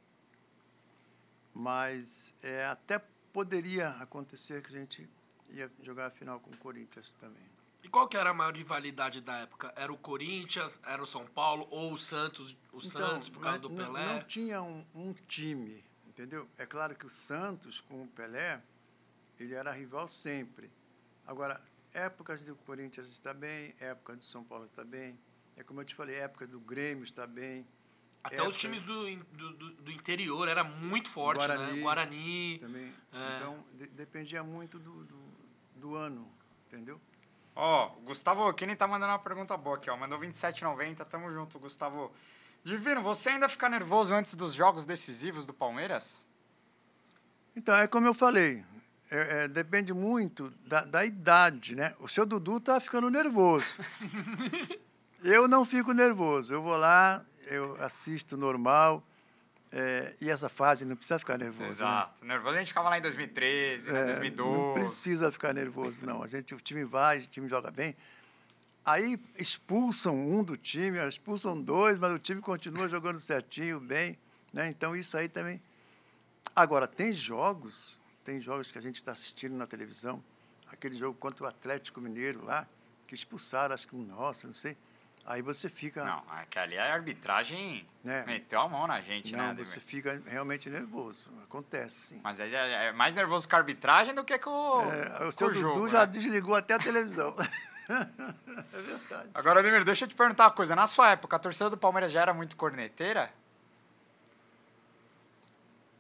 [1.53, 3.01] mas é, até
[3.33, 5.09] poderia acontecer que a gente
[5.49, 7.43] ia jogar a final com o Corinthians também.
[7.83, 9.71] E qual que era a maior rivalidade da época?
[9.75, 13.69] Era o Corinthians, era o São Paulo ou o Santos, o Santos por causa do
[13.69, 14.05] não- Pelé?
[14.15, 15.83] Não tinha um, um time,
[16.15, 16.47] entendeu?
[16.57, 18.61] É claro que o Santos com o Pelé,
[19.37, 20.71] ele era rival sempre.
[21.27, 21.61] Agora,
[21.93, 25.19] épocas do Corinthians está bem, época do São Paulo está bem.
[25.57, 27.65] É como eu te falei, época do Grêmio está bem.
[28.23, 29.15] Até época os times do,
[29.53, 31.55] do, do- interior era muito forte, né?
[31.55, 31.79] Guarani.
[31.81, 32.59] Guarani.
[32.59, 32.93] Também.
[33.13, 33.37] É.
[33.37, 35.19] Então, de- dependia muito do, do,
[35.75, 36.27] do ano,
[36.67, 36.99] entendeu?
[37.55, 39.95] Ó, o Gustavo Kine tá mandando uma pergunta boa aqui, ó.
[39.95, 41.05] Mandou 27,90.
[41.05, 42.11] Tamo junto, Gustavo.
[42.65, 46.27] Divino, você ainda fica nervoso antes dos jogos decisivos do Palmeiras?
[47.55, 48.65] Então, é como eu falei,
[49.11, 51.93] é- é, depende muito da, da idade, né?
[51.99, 53.67] O seu Dudu tá ficando nervoso.
[55.23, 56.53] eu não fico nervoso.
[56.55, 59.03] Eu vou lá, eu assisto normal.
[59.71, 61.63] é, e essa fase não precisa ficar nervoso.
[61.65, 61.69] né?
[61.69, 62.25] Exato.
[62.25, 63.99] Nervoso a gente ficava lá em 2013, né?
[64.01, 64.51] É, 2012.
[64.57, 66.23] Não precisa ficar nervoso, não.
[66.23, 67.95] A gente, o time vai, o time joga bem.
[68.85, 74.17] Aí expulsam um do time, expulsam dois, mas o time continua jogando certinho, bem.
[74.53, 74.67] Né?
[74.67, 75.59] Então, isso aí também.
[76.55, 80.23] Agora, tem jogos, tem jogos que a gente está assistindo na televisão,
[80.71, 82.67] aquele jogo contra o Atlético Mineiro lá,
[83.07, 84.77] que expulsaram, acho que um nosso, não sei.
[85.25, 86.05] Aí você fica.
[86.05, 88.23] Não, é que ali a arbitragem Né?
[88.27, 89.65] meteu a mão na gente, né, não, Ademir?
[89.65, 91.25] você fica realmente nervoso.
[91.43, 92.21] Acontece, sim.
[92.23, 94.51] Mas é, é mais nervoso com a arbitragem do que com,
[94.91, 95.73] É, o com seu jogo.
[95.79, 96.05] Dudu já né?
[96.05, 97.35] desligou até a televisão.
[98.73, 99.29] é verdade.
[99.33, 100.75] Agora, Ademir, deixa eu te perguntar uma coisa.
[100.75, 103.31] Na sua época, a torcida do Palmeiras já era muito corneteira?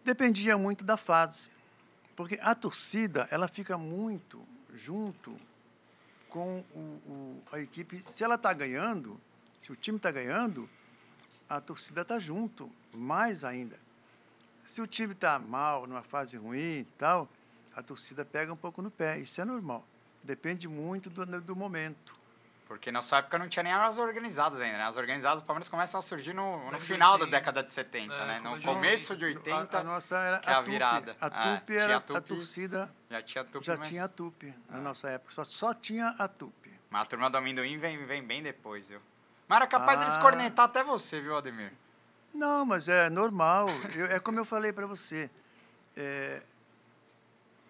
[0.03, 1.49] Dependia muito da fase.
[2.15, 5.37] Porque a torcida, ela fica muito junto
[6.29, 7.99] com o, o- a equipe.
[8.07, 9.19] Se ela está ganhando,
[9.61, 10.69] se o time está ganhando,
[11.49, 13.77] a torcida está junto, mais ainda.
[14.63, 17.29] Se o time está mal, numa fase ruim e tal,
[17.75, 19.85] a torcida pega um pouco no pé, isso é normal.
[20.25, 22.15] Depende muito do, do momento.
[22.67, 24.83] Porque na sua época não tinha nem as organizadas ainda, né?
[24.85, 28.25] As organizadas do Palmeiras começam a surgir no, no final da década de 70, É,
[28.27, 28.39] né?
[28.39, 30.71] No começo de começo de 80, A, a nossa era que é a Tupi.
[30.71, 31.15] virada.
[31.21, 32.17] A É, Tupi tinha era a Tupi.
[32.17, 35.31] a torcida, já tinha tupi, já mas, tinha a Tupi na nossa época.
[35.31, 36.73] Só, só tinha a Tupi.
[36.89, 38.99] mas a turma do amendoim vem, vem bem depois, viu?
[39.47, 40.21] Mas era capaz deles Ah.
[40.21, 41.71] cornetar até você, viu, Ademir?
[42.33, 43.67] Não, mas é normal.
[43.95, 45.29] Eu- é como eu falei para você.
[45.95, 46.41] É,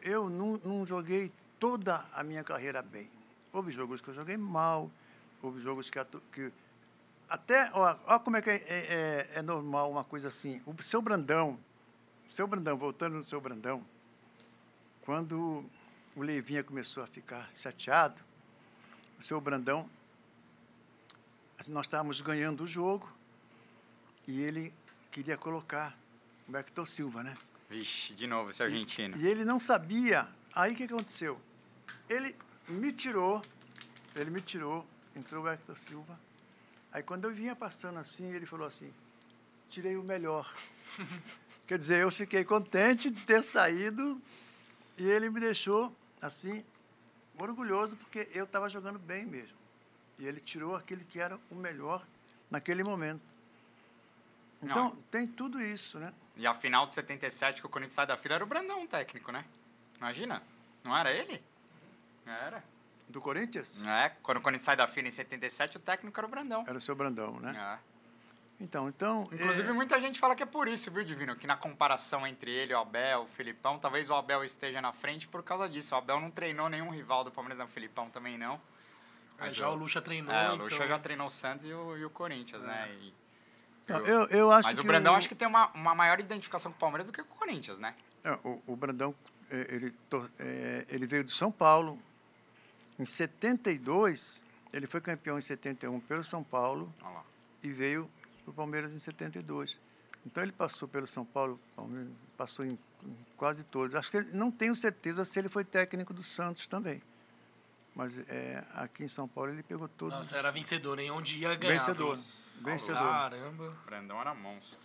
[0.01, 3.09] eu não, não joguei toda a minha carreira bem.
[3.51, 4.91] Houve jogos que eu joguei mal,
[5.41, 5.99] houve jogos que...
[6.33, 6.51] que
[7.27, 10.61] até, ó, ó como é que é, é- é- é normal uma coisa assim.
[10.65, 11.59] O seu Brandão,
[12.29, 13.83] o seu Brandão, voltando no seu Brandão,
[15.01, 15.65] quando
[16.15, 18.21] o Leivinha começou a ficar chateado,
[19.19, 19.89] o seu Brandão,
[21.67, 23.11] nós estávamos ganhando o jogo,
[24.27, 24.73] e ele
[25.11, 25.97] queria colocar
[26.47, 27.35] o Hector Silva, né?
[27.69, 29.17] Vixe, de novo, esse argentino.
[29.17, 30.27] E ele não sabia.
[30.55, 31.39] Aí o que aconteceu?
[32.09, 32.33] Ele
[32.69, 33.41] me tirou,
[34.15, 36.17] ele me tirou, entrou o Hector Silva.
[36.93, 38.93] Aí quando eu vinha passando assim, ele falou assim,
[39.69, 40.53] tirei o melhor.
[41.67, 44.21] Quer dizer, eu fiquei contente de ter saído
[44.97, 46.63] e ele me deixou assim,
[47.37, 49.57] orgulhoso, porque eu estava jogando bem mesmo.
[50.17, 52.07] E ele tirou aquele que era o melhor
[52.49, 53.35] naquele momento.
[54.61, 54.95] Então, Não.
[55.11, 56.13] tem tudo isso, né?
[56.37, 58.87] E a final de 77, que o Corinthians sai da fila, era o Brandão o
[58.87, 59.43] técnico, né?
[59.97, 60.41] Imagina.
[60.83, 61.41] Não era ele?
[62.25, 62.63] Era.
[63.07, 63.85] Do Corinthians?
[63.85, 66.63] É, quando o Corinthians sai da fila em 77, o técnico era o Brandão.
[66.67, 67.79] Era o seu Brandão, né?
[67.81, 67.95] É.
[68.59, 69.23] Então, então.
[69.31, 71.35] Inclusive, é, muita gente fala que é por isso, viu, Divino?
[71.35, 75.27] Que na comparação entre ele, o Abel, o Filipão, talvez o Abel esteja na frente
[75.27, 75.93] por causa disso.
[75.93, 77.65] O Abel não treinou nenhum rival do Palmeiras, não.
[77.65, 78.59] O Filipão também não.
[79.37, 80.33] Mas já eu- o Lucha treinou.
[80.33, 80.65] É, o então...
[80.65, 82.89] Lucha já treinou o Santos e o, e o Corinthians, né?
[83.01, 83.13] E-
[83.87, 86.77] não, eu, eu acho Mas o Brandão acho que tem uma, uma maior identificação com
[86.77, 87.93] o Palmeiras do que com o Corinthians, né?
[88.23, 91.99] É, o, o Brandão, é, ele, to- é, ele veio de São Paulo.
[92.97, 94.43] Em 72,
[94.73, 97.23] ele foi campeão em 71 pelo São Paulo lá.
[97.63, 98.09] e veio
[98.43, 99.79] para o Palmeiras em 72.
[100.25, 101.59] Então ele passou pelo São Paulo,
[102.37, 102.77] passou em,
[103.37, 103.95] quase todos.
[103.95, 107.01] Acho que ele, não tenho certeza se ele foi técnico do Santos também.
[107.93, 110.17] Mas é, aqui em São Paulo ele pegou todos.
[110.17, 111.11] Nossa, era vencedor, hein?
[111.11, 111.77] Onde ia ganhar.
[111.77, 112.17] vencedor.
[112.61, 113.01] Vencedor.
[113.03, 113.69] Caramba.
[113.69, 114.79] O Brandão era monstro.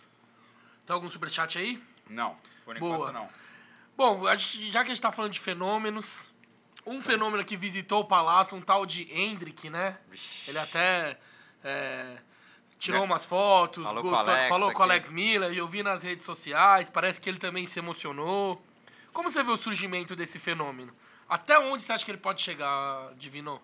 [0.85, 1.81] Tem algum superchat aí?
[2.09, 2.95] Não, por Boa.
[2.95, 3.29] enquanto não.
[4.01, 6.23] Bom, gente- já que a gente tá falando de fenômenos,
[6.87, 9.95] um fenômeno que visitou o Palácio, um tal de Hendrick, né?
[10.47, 11.19] Ele até
[11.63, 12.17] é,
[12.79, 13.05] tirou Né?
[13.05, 14.81] umas fotos, Falou com o gostou- Alex falou com o.
[14.81, 18.59] Alex Miller, e eu vi nas redes sociais, parece que ele também se emocionou.
[19.13, 20.91] Como você vê o surgimento desse fenômeno?
[21.29, 23.61] Até onde você acha que ele pode chegar, Divino?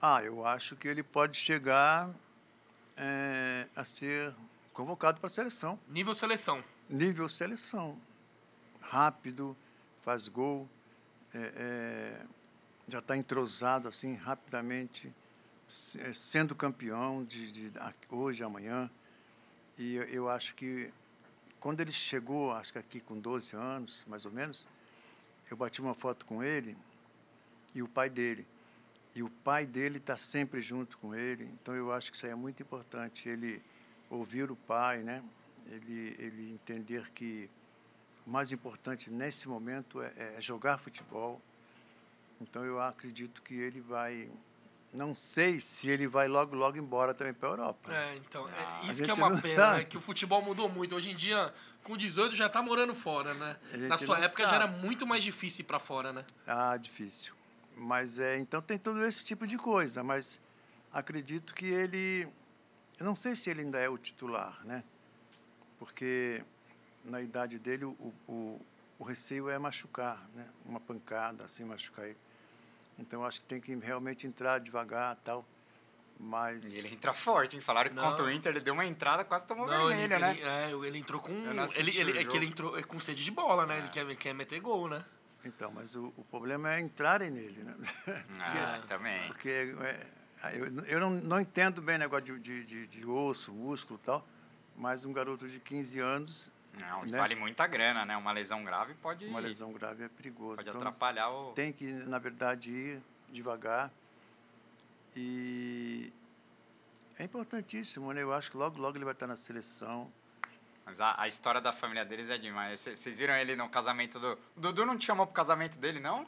[0.00, 2.08] Ah, eu acho que ele pode chegar
[2.96, 4.34] é, a ser
[4.72, 5.78] convocado para a seleção.
[5.86, 6.64] Nível seleção.
[6.88, 7.98] Nível seleção.
[8.92, 9.56] Rápido,
[10.02, 10.68] faz gol,
[11.32, 12.26] é, é,
[12.86, 15.10] já está entrosado assim rapidamente,
[15.98, 18.90] é, sendo campeão de, de a- hoje, amanhã.
[19.78, 20.92] E eu, eu acho que
[21.58, 24.68] quando ele chegou, acho que aqui com 12 anos, mais ou menos,
[25.50, 26.76] eu bati uma foto com ele
[27.74, 28.46] e o pai dele.
[29.14, 32.32] E o pai dele está sempre junto com ele, então eu acho que isso aí
[32.32, 33.26] é muito importante.
[33.26, 33.62] Ele
[34.10, 35.24] ouvir o pai, né?
[35.66, 37.48] ele, ele entender que
[38.26, 41.40] o mais importante nesse momento é, é jogar futebol.
[42.40, 44.30] Então eu acredito que ele vai.
[44.92, 47.92] Não sei se ele vai logo, logo embora também para a Europa.
[47.94, 49.78] É, então, é Ah, isso que é uma pena, sabe.
[49.78, 49.84] né?
[49.84, 50.94] Que o futebol mudou muito.
[50.94, 53.56] Hoje em dia, com 18 já tá morando fora, né?
[53.88, 54.64] Na sua época já sabe.
[54.64, 56.24] era muito mais difícil ir pra fora, né?
[56.46, 57.32] Ah, difícil.
[57.74, 60.38] Mas é, então tem todo esse tipo de coisa, mas
[60.92, 62.28] acredito que ele.
[63.00, 64.84] Eu não sei se ele ainda é o titular, né?
[65.78, 66.44] Porque
[67.04, 68.60] na idade dele o, o,
[68.98, 70.46] o receio é machucar, né?
[70.64, 72.18] Uma pancada, assim, machucar ele.
[72.98, 75.44] Então acho que tem que realmente entrar devagar tal.
[76.18, 76.72] Mas.
[76.72, 77.62] E ele entra forte, hein?
[77.62, 78.04] Falaram que Não.
[78.04, 80.30] contra o Inter ele deu uma entrada, quase tomou Não, ele, vermelha, né?
[80.38, 81.32] ele, é, ele entrou com.
[81.32, 83.76] Ele, ele, o é que ele entrou com sede de bola, né?
[83.76, 83.78] É.
[83.80, 85.04] Ele, quer, ele quer meter gol, né?
[85.44, 87.76] Então, mas o, o problema é entrarem nele, né?
[88.38, 89.26] Ah, também.
[89.28, 90.06] Porque é,
[90.54, 94.26] eu, eu não, não entendo bem negócio de, de, de, de osso, músculo e tal,
[94.76, 97.18] mas um garoto de 15 anos, Não, né?
[97.18, 98.16] vale muita grana, né?
[98.16, 100.56] Uma lesão grave pode, uma lesão grave é perigoso.
[100.56, 101.52] pode Então, atrapalhar o.
[101.52, 103.90] tem que, na verdade, ir devagar.
[105.16, 106.12] E
[107.18, 108.22] é importantíssimo, né?
[108.22, 110.10] Eu acho que logo, logo ele vai estar na seleção.
[110.84, 112.80] Mas a, a história da família deles é demais.
[112.80, 114.38] Cê- Vocês viram ele no casamento do.
[114.56, 116.26] O Dudu não te chamou pro casamento dele, não?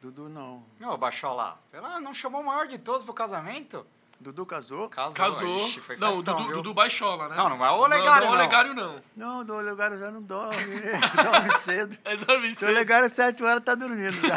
[0.00, 0.64] Dudu não.
[0.82, 1.58] Ô, baixou lá.
[1.72, 3.86] Ela não chamou o maior de todos pro casamento?
[4.20, 4.88] Dudu casou?
[4.88, 5.14] Casou.
[5.14, 5.56] Casou.
[5.66, 6.56] Ixi, foi não, o festão, Dudu, viu?
[6.56, 7.36] Dudu Baixola, né?
[7.36, 8.30] Não, não é o Olegário, Não, não, não.
[8.30, 9.02] o Olegário não.
[9.16, 10.56] Não, do Olegário já não dorme.
[11.22, 11.98] dorme cedo.
[12.04, 12.68] É dorme Se o cedo.
[12.70, 14.36] Olegário às 7 horas tá dormindo já.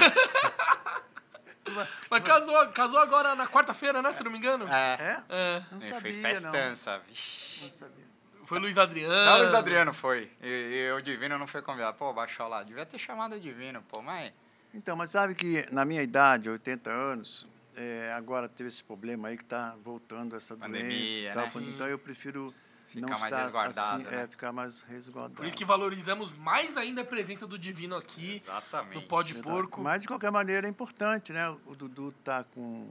[2.10, 4.12] Mas casou, casou agora na quarta-feira, né?
[4.14, 4.66] Se não me engano.
[4.68, 4.96] É.
[5.00, 5.24] É?
[5.30, 5.64] É.
[5.72, 6.22] Não foi sabia, não.
[6.30, 7.02] festança.
[7.08, 7.64] Vixe.
[7.64, 8.08] Não sabia.
[8.46, 9.14] Foi Luiz Adriano.
[9.14, 10.32] Não, o Luiz Adriano foi.
[10.42, 10.48] E,
[10.88, 11.98] e o Divino não foi convidado.
[11.98, 12.64] Pô, baixou lá.
[12.64, 14.32] Devia ter chamado o Divino, pô, mas.
[14.74, 17.46] Então, mas sabe que na minha idade, 80 anos,
[17.78, 21.50] é, agora teve esse problema aí que está voltando essa Pandemia, doença.
[21.50, 21.70] e tal, né?
[21.74, 22.54] Então eu prefiro
[22.88, 24.24] Ficar não mais estar resguardado, assim, né?
[24.24, 25.36] é, ficar mais resguardado.
[25.36, 28.96] Por isso que valorizamos mais ainda a presença do Divino aqui Exatamente.
[28.96, 29.54] no Pó de Verdade.
[29.56, 29.82] Porco.
[29.82, 31.50] Mas de qualquer maneira é importante, né?
[31.66, 32.88] O Dudu tá com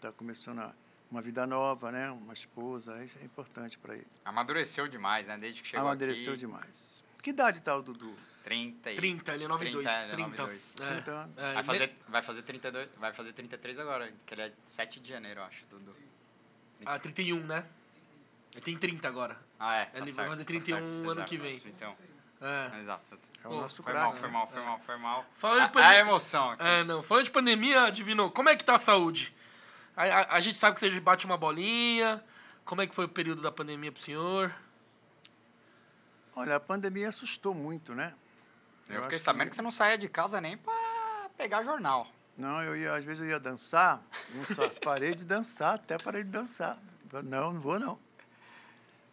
[0.00, 0.72] tá começando a-
[1.10, 2.10] uma vida nova, né?
[2.10, 4.06] Uma esposa, isso é importante para ele.
[4.24, 5.36] Amadureceu demais, né?
[5.38, 6.40] Desde que chegou Amadureceu aqui.
[6.40, 7.02] demais.
[7.22, 8.14] Que idade tá o Dudu?
[8.48, 8.94] 30 e...
[8.94, 9.84] 30, ele é 92.
[9.86, 10.28] 30, ele é 30.
[10.42, 10.74] 92.
[10.80, 10.86] É.
[10.94, 11.38] 30 anos.
[11.38, 15.08] É, Vai fazer, vai fazer 32, vai fazer 33 agora, que ele é 7 de
[15.10, 15.94] janeiro, eu acho, Dudu.
[16.86, 17.64] Ah, 31, né?
[18.54, 19.36] Ele tem 30 agora.
[19.58, 19.84] Ah, é.
[19.86, 21.60] tá Ele vai certo, fazer tá 31 certo, ano exato, que vem.
[21.60, 21.94] 31.
[22.40, 22.78] É.
[22.78, 23.18] Exato.
[23.44, 24.06] É o Pô, nosso Foi craque.
[24.06, 24.32] mal, foi né?
[24.32, 25.26] mal, foi mal, foi mal.
[25.36, 26.64] Falando A, emoção aqui.
[26.64, 27.02] É, não.
[27.02, 29.34] Falando de pandemia, Divino, como é que tá a saúde?
[29.96, 32.22] A, a- a gente sabe que você bate uma bolinha.
[32.64, 34.54] Como é que foi o período da pandemia pro senhor?
[36.36, 38.14] Olha, a pandemia assustou muito, né?
[38.88, 40.72] Eu, Eu fiquei sabendo que- que você não saía de casa nem pra
[41.36, 42.06] pegar jornal.
[42.36, 44.00] Não, eu ia, às vezes eu ia dançar,
[44.34, 46.78] não só, parei de dançar, até parei de dançar.
[47.24, 47.98] Não, não vou não.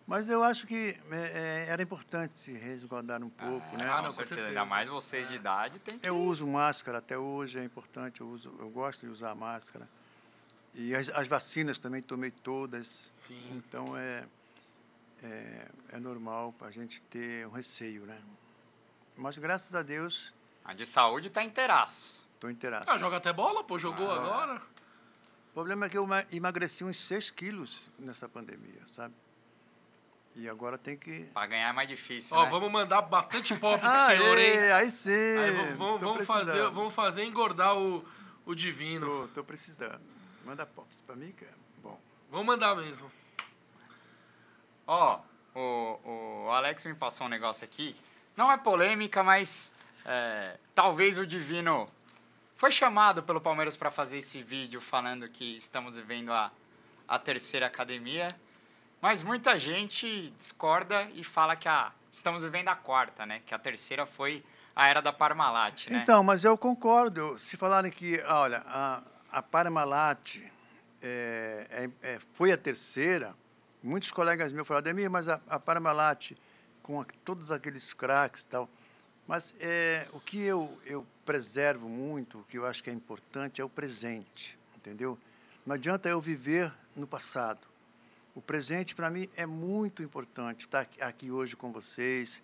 [0.07, 3.85] Mas eu acho que é, é, era importante se resguardar um pouco, né?
[3.89, 4.27] Ah, não, com com certeza.
[4.35, 4.47] certeza.
[4.49, 6.07] Ainda mais vocês de idade tem que...
[6.07, 9.89] Eu uso máscara até hoje, é importante, eu, uso, eu gosto de usar máscara.
[10.75, 13.11] E as, as vacinas também tomei todas.
[13.15, 13.41] Sim.
[13.55, 14.25] Então é,
[15.23, 18.21] é, é normal para a gente ter um receio, né?
[19.17, 20.33] Mas graças a Deus
[20.63, 22.25] A de saúde tá inteiraço.
[22.33, 22.89] estou inteiraço.
[22.91, 23.77] Ah, joga até bola, pô.
[23.79, 24.15] Jogou Ah.
[24.17, 24.55] agora.
[25.51, 29.13] O problema é que eu ma- emagreci uns 6 quilos nessa pandemia, sabe?
[30.35, 31.23] E agora tem que.
[31.33, 32.49] Pra ganhar é mais difícil, Ó, né?
[32.49, 34.49] vamos mandar bastante pop pro Ah, senhor, hein?
[34.49, 35.09] é, aí sim!
[35.37, 38.05] Aí vamos, vamos, tô fazer, vamos fazer engordar o,
[38.45, 39.05] o divino.
[39.05, 40.01] Tô, tô precisando.
[40.43, 41.97] Manda pops para mim, que é bom.
[42.29, 43.09] Vamos mandar mesmo.
[44.85, 45.21] Ó,
[45.55, 47.95] o, o Alex me passou um negócio aqui.
[48.35, 49.73] Não é polêmica, mas
[50.05, 51.87] é, talvez o Divino
[52.55, 56.51] foi chamado pelo Palmeiras para fazer esse vídeo falando que estamos vivendo a,
[57.07, 58.35] a terceira academia.
[59.01, 63.41] Mas muita gente discorda e fala que a, estamos vivendo a quarta, né?
[63.45, 64.43] Que a terceira foi
[64.75, 65.99] a era da Parmalat, né?
[66.01, 67.37] Então, mas eu concordo.
[67.37, 70.37] Se falarem que, ah, olha, a, a Parmalat
[71.01, 71.67] é,
[72.01, 73.35] é- é- foi a terceira,
[73.83, 76.31] muitos colegas meus falaram, Ademir, mas a, a Parmalat,
[76.85, 78.69] com a- todos aqueles craques e tal.
[79.27, 83.59] Mas é, o que eu, eu preservo muito, o que eu acho que é importante,
[83.59, 85.17] é o presente, entendeu?
[85.65, 87.67] Não adianta eu viver no passado.
[88.35, 92.39] O presente, para mim, é muito importante estar aqui- aqui hoje com vocês.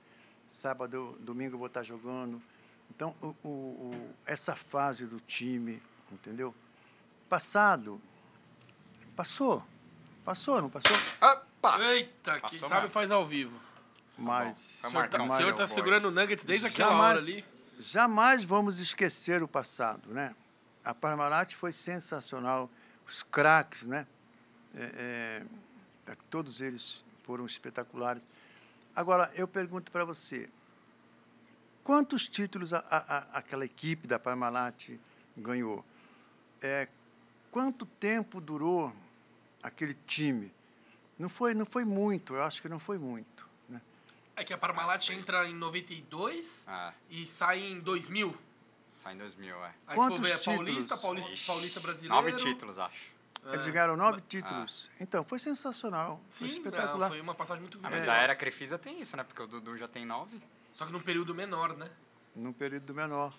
[0.50, 2.42] Sábado, domingo eu vou estar jogando.
[2.90, 5.80] Então, o, o- o- essa fase do time,
[6.12, 6.56] entendeu?
[7.30, 8.02] Passado,
[9.16, 9.64] passou.
[10.26, 10.98] Passou, não passou?
[11.22, 11.80] Opa!
[11.80, 12.90] Eita, quem sabe mesmo.
[12.90, 13.60] faz ao vivo.
[14.22, 17.10] Mas Foi O senhor tá, o senhor mas tá segurando o Nuggets desde aquela Jamais.
[17.12, 17.46] hora ali.
[17.80, 20.36] jamais vamos esquecer o passado, né?
[20.84, 22.70] A Parmalat foi sensacional.
[23.08, 24.06] Os craques, né?
[24.76, 25.44] É,
[26.08, 28.28] é, todos eles foram espetaculares.
[28.96, 30.48] Agora, eu pergunto para você,
[31.84, 34.90] quantos títulos a, a- a- aquela equipe da Parmalat
[35.36, 35.84] ganhou?
[36.62, 36.88] É,
[37.50, 38.94] quanto tempo durou
[39.64, 40.52] aquele time?
[41.18, 43.48] Não foi, não foi muito, eu acho que não foi muito.
[44.36, 48.36] É que a Parmalat entra em 92 Ah, e sai em 2000.
[48.94, 49.74] sai em 2000, é.
[49.88, 50.52] Aí Quantos ver, é Paulista,
[50.96, 51.02] títulos?
[51.02, 52.16] Paulista, Ixi, Paulista brasileiro.
[52.16, 53.12] Nove títulos, acho.
[53.46, 53.54] É.
[53.54, 54.92] Eles ganharam nove títulos.
[55.00, 56.22] Então, foi sensacional.
[56.30, 57.08] Sim, foi espetacular.
[57.08, 58.00] é, foi uma passagem muito Ah, viva.
[58.00, 59.24] mas a era Crefisa tem isso, né?
[59.24, 60.40] Porque o Dudu já tem nove.
[60.74, 61.90] Só que num período menor, né?
[62.36, 63.34] Num período menor.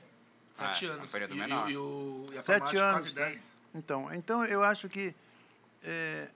[0.55, 1.09] Sete É, anos.
[1.09, 1.71] um período E- menor.
[1.71, 3.27] E, o, e a Sete anos, quase né?
[3.31, 3.43] 10.
[3.75, 5.15] Então, então eu acho que
[5.85, 6.29] é,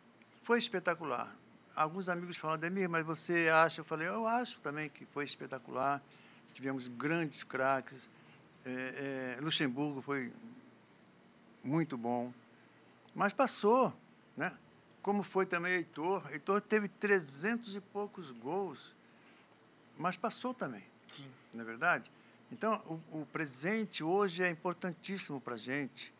[0.42, 1.34] foi espetacular.
[1.76, 3.82] Alguns amigos falam, Demir, mas você acha?
[3.82, 6.02] Eu falei, eu acho também que foi espetacular.
[6.54, 8.08] Tivemos grandes craques.
[8.64, 10.32] É, é, Luxemburgo foi
[11.62, 12.32] muito bom.
[13.14, 13.94] Mas passou,
[14.34, 14.56] né?
[15.02, 16.26] Como foi também Heitor.
[16.32, 18.96] Heitor teve 300 e poucos gols,
[19.98, 20.82] mas passou também.
[21.06, 21.30] Sim.
[21.52, 22.10] não é verdade?
[22.50, 22.80] Então,
[23.12, 26.12] o, o presente hoje é importantíssimo para a gente.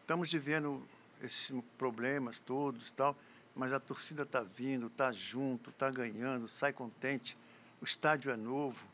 [0.00, 0.82] Estamos vivendo
[1.22, 3.14] esses problemas todos, tal,
[3.54, 7.36] mas a torcida está vindo, está junto, está ganhando, sai contente,
[7.80, 8.86] o estádio é novo.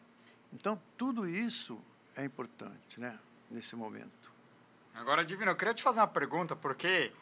[0.53, 1.81] Então, tudo isso
[2.17, 3.19] é importante, né,
[3.51, 4.33] nesse momento.
[4.95, 7.13] Agora, Divino, eu queria te fazer uma pergunta, porque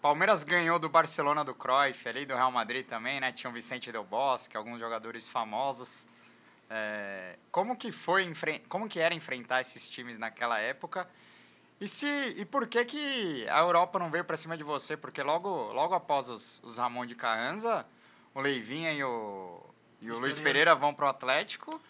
[0.00, 3.32] Palmeiras ganhou do Barcelona do Cruyff, ali do Real Madrid também, né?
[3.32, 6.06] Tinha o Vicente Del Bosque, alguns jogadores famosos.
[6.70, 8.32] É, como que foi,
[8.68, 11.08] como que era enfrentar esses times naquela época?
[11.80, 12.06] E se
[12.36, 14.96] e por que que a Europa não veio para cima de você?
[14.96, 17.86] Porque logo logo após os, os Ramon de Carranza,
[18.34, 19.60] o Leivinha e o
[20.00, 21.80] e o Luiz Pereira, Pereira vão pro Atlético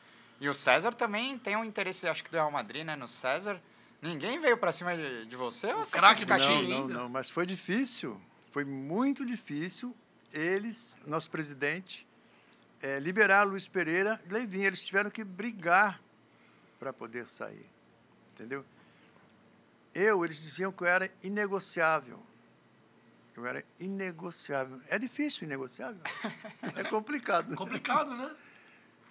[0.40, 3.60] e o César também tem um interesse, acho que do Real Madrid, né, no César.
[4.00, 7.44] Ninguém veio para cima de, de você ou você craque não, não, não, mas foi
[7.44, 8.20] difícil.
[8.50, 9.94] Foi muito difícil
[10.32, 12.06] eles, nosso presidente,
[12.80, 14.68] é, liberar Luiz Pereira e Leivinha.
[14.68, 16.00] Eles tiveram que brigar
[16.78, 17.66] para poder sair.
[18.34, 18.64] Entendeu?
[19.98, 22.22] Eu, eles diziam que eu era inegociável.
[23.36, 24.80] Eu era inegociável.
[24.88, 26.00] É difícil inegociável.
[26.76, 27.54] É complicado.
[27.56, 28.32] complicado, né?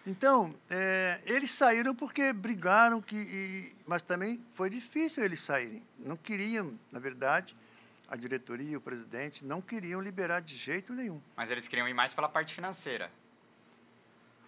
[0.06, 5.84] Então, é, eles saíram porque brigaram, que, e, mas também foi difícil eles saírem.
[6.00, 7.54] Não queriam, na verdade,
[8.08, 11.22] a diretoria, o presidente, não queriam liberar de jeito nenhum.
[11.36, 13.12] Mas eles queriam ir mais pela parte financeira.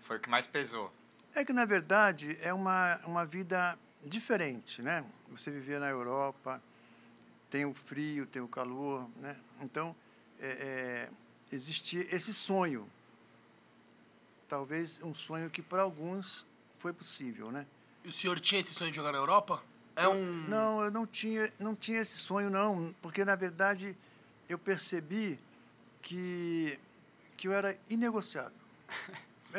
[0.03, 0.89] Foi o que mais pesou.
[1.35, 5.03] É que, na verdade, é uma, uma vida diferente, né?
[5.29, 6.61] Você vivia na Europa,
[7.49, 9.35] tem o frio, tem o calor, né?
[9.61, 9.95] Então,
[10.39, 11.09] é, é,
[11.51, 12.89] existia esse sonho
[14.49, 16.45] talvez um sonho que para alguns
[16.79, 17.65] foi possível, né?
[18.03, 19.61] E o senhor tinha esse sonho de jogar na Europa?
[19.95, 20.25] É um...
[20.47, 23.95] Não, eu não tinha, não tinha esse sonho não, porque na verdade
[24.49, 25.39] eu percebi
[26.01, 26.79] que
[27.37, 28.51] que eu era inegociável.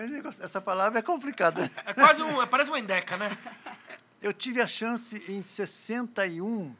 [0.42, 1.68] Essa palavra é complicada.
[1.86, 3.30] É quase um, é, parece uma endeca, né?
[4.22, 6.76] Eu tive a chance em 61,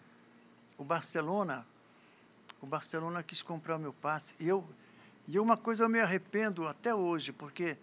[0.77, 1.67] o Barcelona,
[2.61, 4.69] o Barcelona quis comprar o meu passe e eu
[5.27, 7.79] e uma coisa eu me arrependo até hoje, porque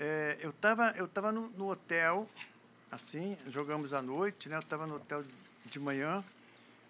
[0.00, 2.28] é, eu estava eu tava no, no, hotel,
[2.90, 4.56] assim, jogamos à noite, né?
[4.56, 5.24] Eu estava no hotel
[5.66, 6.24] de manhã.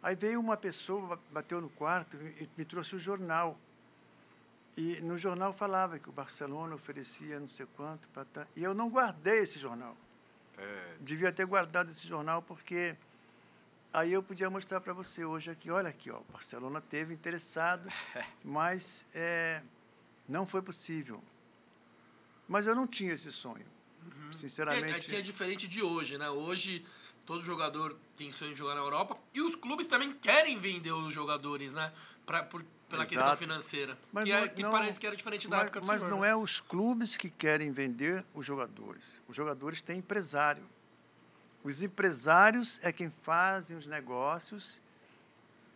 [0.03, 3.59] Aí veio uma pessoa, bateu no quarto e me trouxe o jornal.
[4.75, 8.09] E no jornal falava que o Barcelona oferecia não sei quanto.
[8.09, 8.25] Pra,
[8.57, 9.95] e eu não guardei esse jornal.
[10.59, 10.97] É.
[11.01, 12.97] Devia ter guardado esse jornal porque
[13.93, 17.89] aí eu podia mostrar para você hoje aqui, olha aqui, ó, o Barcelona teve interessado,
[18.45, 19.63] mas é,
[20.29, 21.23] não foi possível.
[22.47, 23.67] Mas eu não tinha esse sonho.
[24.05, 24.33] Uhum.
[24.33, 24.93] Sinceramente.
[24.93, 26.29] É, é, que é diferente de hoje, né?
[26.29, 26.85] Hoje
[27.25, 31.13] todo jogador tem sonho de jogar na Europa e os clubes também querem vender os
[31.13, 31.93] jogadores, né?
[32.27, 33.17] Pra, por, pela Exato.
[33.17, 33.99] questão financeira.
[34.13, 36.11] Mas que, é, que não, parece que era diferente da mas, época do Mas senhor,
[36.11, 36.31] não né?
[36.31, 39.21] é os clubes que querem vender os jogadores.
[39.29, 40.65] Os jogadores têm empresário.
[41.63, 44.83] Os empresários é quem fazem os negócios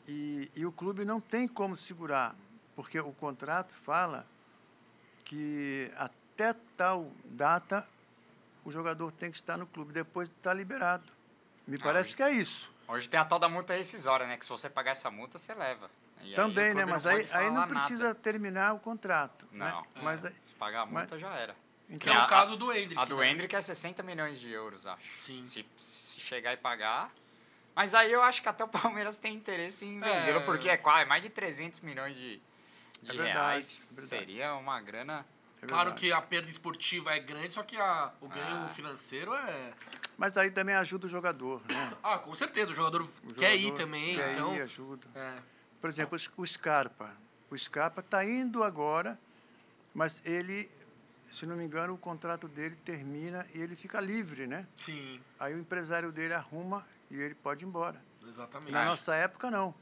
[0.07, 2.35] e, e o clube não tem como segurar,
[2.77, 4.27] porque o contrato fala
[5.25, 7.87] que até tal data
[8.65, 11.05] o jogador tem que estar no clube, depois está liberado.
[11.67, 12.71] Me ah, parece que é isso.
[12.87, 14.37] Hoje tem a tal da multa rescisória, né?
[14.39, 15.91] Que se você pagar essa multa, você leva.
[16.23, 16.85] E Também, né?
[16.85, 18.15] Mas aí, aí não precisa nada.
[18.15, 19.47] terminar o contrato.
[19.53, 19.69] Né?
[19.71, 19.87] Não, né?
[20.03, 20.33] mas, é.
[20.41, 21.57] se pagar a multa mas, já era.
[21.89, 23.01] Então, que é o caso do Hendrick.
[23.01, 23.31] A do né?
[23.31, 25.17] Hendrick é 60 milhões de euros, acho.
[25.17, 25.43] Sim.
[25.43, 27.11] Se, se chegar e pagar...
[27.75, 30.45] Mas aí eu acho que até o Palmeiras tem interesse em vendê-lo, é...
[30.45, 32.43] porque é quase mais de 300 milhões de,
[33.01, 33.95] de é verdade, reais.
[33.97, 35.25] É Seria uma grana
[35.63, 38.69] é claro que a perda esportiva é grande, só que a, o ganho ah.
[38.69, 39.73] financeiro é.
[40.17, 41.97] Mas aí também ajuda o jogador, né?
[42.03, 42.71] Ah, com certeza.
[42.73, 44.17] O jogador, o quer ir também.
[44.17, 44.55] Quer então...
[44.55, 45.09] ir, ajuda.
[45.15, 45.39] É.
[45.81, 47.15] Por exemplo, o Scarpa.
[47.51, 49.19] O Scarpa está indo agora,
[49.95, 50.71] mas ele,
[51.31, 54.67] se não me engano, o contrato dele termina e ele fica livre, né?
[54.77, 55.21] Sim.
[55.39, 58.03] Aí o empresário dele arruma e ele pode ir embora.
[58.27, 58.73] Exatamente.
[58.73, 59.75] Na nossa época, não.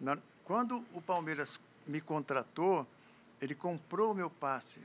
[0.00, 2.86] Na, quando o Palmeiras me contratou,
[3.40, 4.82] ele comprou o meu passe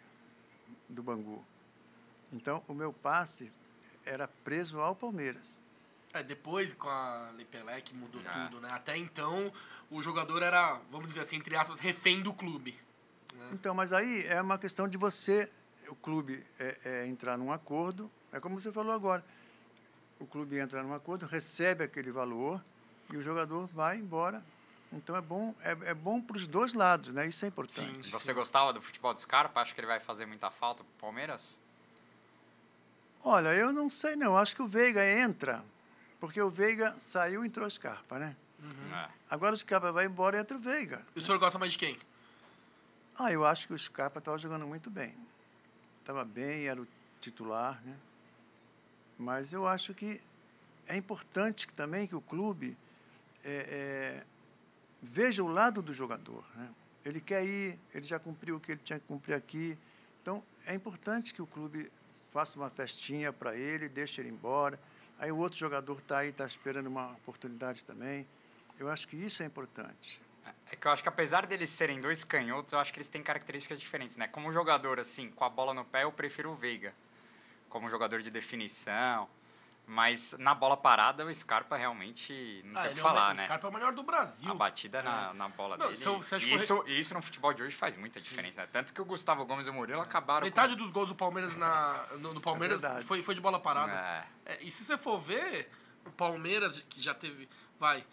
[0.87, 1.43] do Bangu.
[2.31, 3.51] Então, o meu passe
[4.05, 5.61] era preso ao Palmeiras.
[6.13, 8.47] É, depois com a Lepelec mudou Já.
[8.47, 8.71] tudo, né?
[8.71, 9.53] Até então,
[9.91, 12.77] o jogador era, vamos dizer assim, entre aspas, refém do clube.
[13.33, 13.49] Né?
[13.51, 15.51] Então, mas aí é uma questão de você,
[15.87, 19.23] o clube é, é entrar num acordo, é como você falou agora,
[20.19, 22.63] o clube entra num acordo, recebe aquele valor
[23.11, 24.43] e o jogador vai embora
[24.91, 27.27] então é bom, é, é bom para os dois lados, né?
[27.27, 28.05] Isso é importante.
[28.05, 28.11] Sim.
[28.11, 29.61] Você gostava do futebol do Scarpa?
[29.61, 31.61] Acha que ele vai fazer muita falta para o Palmeiras?
[33.23, 34.35] Olha, eu não sei não.
[34.35, 35.63] Acho que o Veiga entra,
[36.19, 38.35] porque o Veiga saiu e entrou o Scarpa, né?
[38.61, 38.95] Uhum.
[38.95, 39.09] É.
[39.29, 41.05] Agora o Scarpa vai embora e entra o Veiga.
[41.15, 41.97] E o senhor gosta mais de quem?
[43.17, 45.15] Ah, eu acho que o Scarpa estava jogando muito bem.
[46.01, 46.87] Estava bem, era o
[47.21, 47.97] titular, né?
[49.17, 50.21] Mas eu acho que
[50.87, 52.77] é importante também que o clube
[53.43, 54.23] é, é,
[55.01, 56.43] veja o lado do jogador.
[56.55, 56.69] Né?
[57.05, 59.77] Ele quer ir, ele já cumpriu o que ele tinha que cumprir aqui.
[60.21, 61.91] Então, é importante que o clube
[62.31, 64.79] faça uma festinha para ele, deixe ele embora.
[65.19, 68.25] Aí o outro jogador está aí, está esperando uma oportunidade também.
[68.79, 70.21] Eu acho que isso é importante.
[70.71, 73.21] É que eu acho que apesar deles serem dois canhotos, eu acho que eles têm
[73.21, 74.27] características diferentes, né?
[74.27, 76.93] Como jogador, assim, com a bola no pé, eu prefiro o Veiga.
[77.67, 79.27] Como jogador de definição.
[79.91, 83.33] Mas na bola parada, o Scarpa realmente não Ah, tem o que é o falar,
[83.33, 83.43] o né?
[83.45, 84.51] Scarpa é o melhor do Brasil.
[84.51, 85.01] A batida É.
[85.01, 85.97] na, na bola Não, dele.
[85.97, 88.67] se eu- se que isso, isso no futebol de hoje faz muita diferença, né?
[88.71, 92.05] Tanto que o Gustavo Gomes e o Murilo acabaram Metade dos gols do Palmeiras na,
[92.19, 93.03] no, no Palmeiras verdade.
[93.03, 93.63] foi, foi de bola com...
[93.63, 93.91] parada.
[94.45, 94.53] É.
[94.53, 95.71] É, e se você for ver,
[96.05, 97.49] o Palmeiras, que já teve.
[97.79, 98.05] Vai.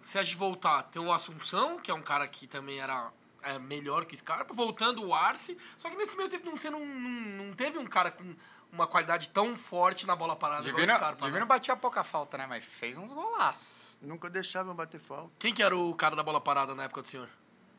[0.00, 3.10] Se a gente voltar, tem o Assunção, que é um cara que também era
[3.42, 5.58] é, melhor que o Scarpa, voltando o Arce.
[5.78, 8.36] Só que nesse meio tempo não, você não, não, não teve um cara com
[8.74, 10.92] uma qualidade tão forte na bola parada Divino.
[11.16, 11.44] Divino né?
[11.44, 12.46] batia pouca falta, né?
[12.46, 13.96] Mas fez uns golaços.
[14.02, 15.30] Nunca deixavam bater falta.
[15.38, 17.28] Quem que era o cara da bola parada na época do senhor?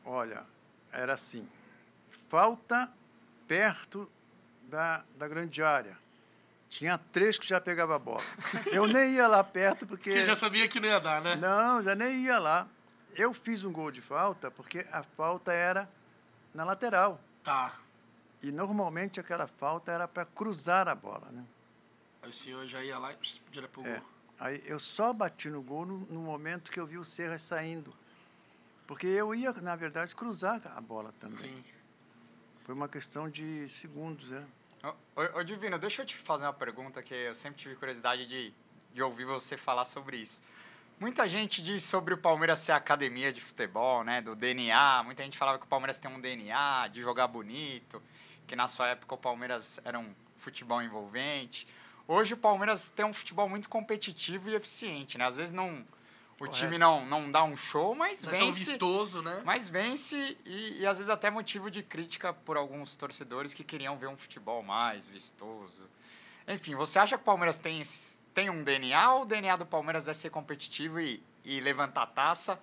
[0.04, 0.42] Olha,
[0.90, 1.46] era assim.
[2.28, 2.90] Falta
[3.46, 4.10] perto
[4.62, 5.96] da, da grande área.
[6.68, 8.24] Tinha três que já pegava a bola.
[8.66, 10.10] Eu nem ia lá perto porque.
[10.12, 11.36] Que já sabia que não ia dar, né?
[11.36, 12.66] Não, já nem ia lá.
[13.14, 15.88] Eu fiz um gol de falta porque a falta era
[16.54, 17.20] na lateral.
[17.44, 17.72] Tá.
[18.42, 21.44] E normalmente aquela falta era para cruzar a bola, né?
[22.22, 23.16] Aí o senhor já ia lá e
[23.50, 23.96] direto pro É.
[23.98, 24.08] gol.
[24.38, 27.94] Aí eu só bati no gol no, no momento que eu vi o Serra saindo.
[28.86, 31.38] Porque eu ia, na verdade, cruzar a bola também.
[31.38, 31.64] Sim.
[32.64, 34.44] Foi uma questão de segundos, né?
[34.82, 34.88] Ô,
[35.20, 38.52] ô, ô, Divino, deixa eu te fazer uma pergunta que eu sempre tive curiosidade de,
[38.92, 40.42] de ouvir você falar sobre isso.
[40.98, 44.22] Muita gente diz sobre o Palmeiras ser academia de futebol, né?
[44.22, 45.02] Do DNA.
[45.04, 48.02] Muita gente falava que o Palmeiras tem um DNA de jogar bonito,
[48.46, 51.66] que na sua época o Palmeiras era um futebol envolvente.
[52.06, 55.26] Hoje o Palmeiras tem um futebol muito competitivo e eficiente, né?
[55.26, 55.84] Às vezes não,
[56.34, 56.56] o Correto.
[56.56, 58.70] time não, não dá um show, mas Não é tão vence.
[58.70, 59.42] vistoso, né?
[59.44, 63.96] Mas vence e, e às vezes até motivo de crítica por alguns torcedores que queriam
[63.96, 65.82] ver um futebol mais vistoso.
[66.46, 67.82] Enfim, você acha que o Palmeiras tem,
[68.32, 72.06] tem um DNA ou o DNA do Palmeiras é ser competitivo e, e levantar a
[72.06, 72.60] taça?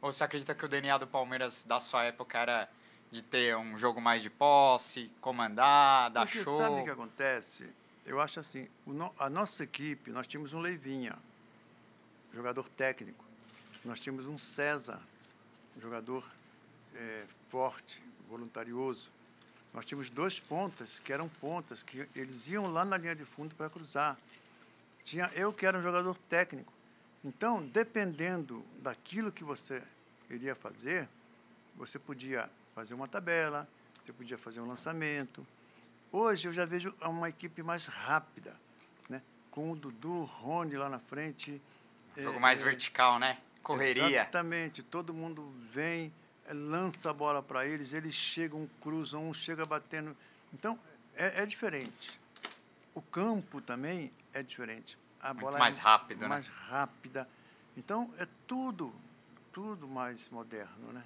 [0.00, 2.68] Ou você acredita que o DNA do Palmeiras da sua época era
[3.10, 6.56] de ter um jogo mais de posse, comandar, dar Porque show?
[6.58, 7.68] sabe o que acontece?
[8.04, 11.16] Eu acho assim, no- a nossa equipe, nós tínhamos um Leivinha,
[12.32, 13.24] jogador técnico.
[13.84, 15.00] Nós tínhamos um César,
[15.76, 16.24] um jogador
[16.94, 19.10] eh, forte, voluntarioso.
[19.72, 23.54] Nós tínhamos dois pontas, que eram pontas, que eles iam lá na linha de fundo
[23.54, 24.16] para cruzar.
[25.02, 26.72] Tinha eu que era um jogador técnico.
[27.24, 29.82] Então, dependendo daquilo que você
[30.30, 31.08] iria fazer,
[31.76, 33.66] você podia fazer uma tabela,
[34.02, 35.46] você podia fazer um lançamento.
[36.12, 38.54] Hoje eu já vejo uma equipe mais rápida,
[39.08, 39.22] né?
[39.50, 41.60] com o Dudu, Rony lá na frente.
[42.14, 43.38] Jogo é, mais é, vertical, né?
[43.62, 44.20] Correria.
[44.20, 46.12] Exatamente, todo mundo vem,
[46.46, 50.14] eh, lança a bola para eles, eles chegam, cruzam, um chega batendo.
[50.52, 50.78] Então,
[51.14, 52.20] é, é diferente.
[52.94, 54.98] O campo também é diferente.
[55.22, 56.28] A Muito bola mais é rápido, né?
[56.28, 57.26] mais rápida.
[57.74, 58.94] Então, é tudo,
[59.50, 61.02] tudo mais moderno, né?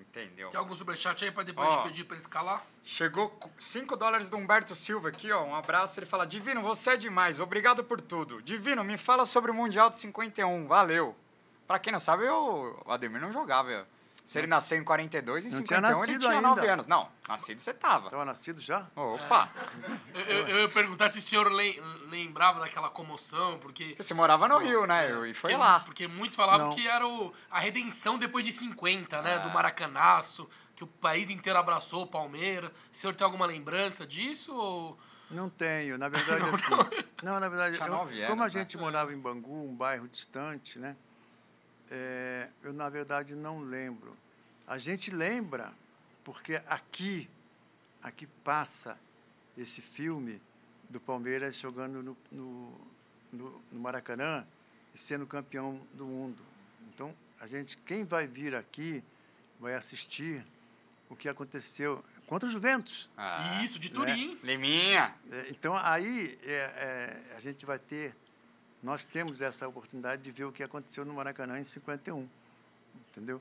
[0.00, 0.48] Entendeu?
[0.50, 1.82] Tem algum superchat aí pra depois Ó.
[1.82, 2.64] pedir pra ele escalar?
[2.82, 5.42] Chegou 5 dólares do Humberto Silva aqui, ó.
[5.44, 5.98] Um abraço.
[5.98, 7.40] Ele fala: Divino, você é demais.
[7.40, 8.40] Obrigado por tudo.
[8.42, 10.66] Divino, me fala sobre o Mundial de 51.
[10.66, 11.16] Valeu.
[11.66, 13.88] Pra quem não sabe, eu, o Ademir não jogava.
[14.24, 16.48] Se ele nasceu em 42, em Não tinha 51 ele nascido tinha ainda.
[16.48, 16.86] 9 anos.
[16.86, 18.06] Não, nascido você tava.
[18.06, 18.86] Estava nascido já?
[18.96, 19.50] Opa!
[20.14, 21.78] Eu, eu, eu ia perguntar se o senhor lem-
[22.08, 23.94] lembrava daquela comoção, porque.
[23.98, 25.10] Você morava no Rio, né?
[25.12, 25.80] Eu- E foi porque, lá.
[25.80, 26.74] Porque muitos falavam Não.
[26.74, 29.34] que era o, a redenção depois de 50, né?
[29.34, 29.38] Ah.
[29.40, 32.70] Do Maracanaço, que o país inteiro abraçou o Palmeiras.
[32.92, 34.54] O senhor tem alguma lembrança disso?
[34.54, 34.98] Ou...
[35.30, 37.04] Não tenho, na verdade assim.
[37.22, 38.50] Não, na verdade, Tinha eu- como a né?
[38.52, 40.96] gente morava em Bangu, um bairro distante, né?
[41.90, 44.16] É, eu na verdade não lembro.
[44.66, 45.72] A gente lembra
[46.24, 47.28] porque aqui,
[48.02, 48.98] aqui passa
[49.56, 50.40] esse filme
[50.88, 52.80] do Palmeiras jogando no, no,
[53.32, 54.46] no, no Maracanã
[54.94, 56.42] e sendo campeão do mundo.
[56.94, 59.02] Então, a gente, quem vai vir aqui
[59.60, 60.44] vai assistir
[61.08, 63.10] o que aconteceu contra o Juventus.
[63.16, 64.38] Ah, Isso, de Turim.
[64.42, 65.14] Liminha.
[65.30, 68.14] É, Então, aí é, é, a gente vai ter,
[68.84, 72.28] nós temos essa oportunidade de ver o que aconteceu no Maracanã em 51,
[73.08, 73.40] entendeu?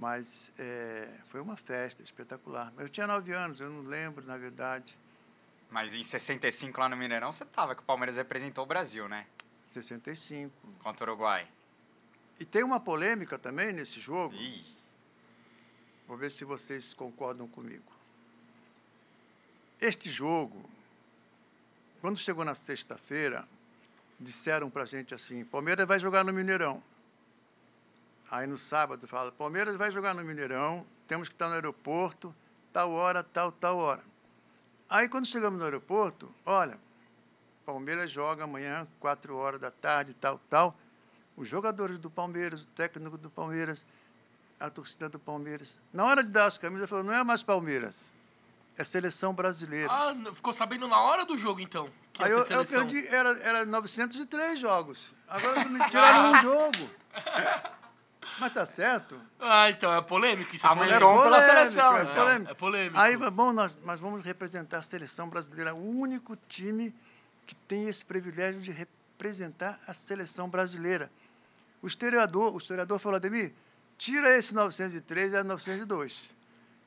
[0.00, 2.72] Mas é, foi uma festa espetacular.
[2.76, 4.98] Eu tinha nove anos, eu não lembro, na verdade,
[5.70, 9.26] Mas em 65 lá no Mineirão você tava, que o Palmeiras representou o Brasil, né?
[9.68, 10.52] 65.
[10.82, 11.46] Contra o Uruguai.
[12.40, 14.64] E tem uma polêmica também nesse jogo, Ih,
[16.08, 17.92] vou ver se vocês concordam comigo.
[19.80, 20.68] Este jogo,
[22.00, 23.46] quando chegou na sexta-feira,
[24.18, 26.82] disseram para a gente assim: Palmeiras vai jogar no Mineirão.
[28.30, 32.34] Aí no sábado fala: Palmeiras vai jogar no Mineirão, temos que estar no aeroporto,
[32.72, 34.02] tal hora, tal, tal hora.
[34.88, 36.78] Aí quando chegamos no aeroporto, olha,
[37.64, 40.76] Palmeiras joga amanhã, quatro horas da tarde, tal, tal.
[41.36, 43.84] Os jogadores do Palmeiras, o técnico do Palmeiras,
[44.60, 48.12] a torcida do Palmeiras, na hora de dar as camisas, falou: não é mais Palmeiras,
[48.76, 49.90] é seleção brasileira.
[49.90, 51.88] Ah, ficou sabendo na hora do jogo, então.
[52.12, 55.14] Que ia Aí ser eu, eu perdi, era, era 903 jogos.
[55.28, 56.90] Agora me tiraram um jogo.
[58.38, 59.20] Mas tá certo.
[59.38, 60.66] Ah, então é polêmico isso.
[60.66, 61.22] É Aumentou polêmico.
[61.22, 62.50] pela polêmico, seleção, É polêmico.
[62.50, 62.98] É polêmico.
[62.98, 66.94] Aí, bom, nós, nós vamos representar a seleção brasileira, o único time
[67.46, 71.10] que tem esse privilégio de representar a seleção brasileira.
[71.80, 73.52] O historiador, o historiador falou, Ademir,
[73.98, 76.30] tira esse 903 e é 902.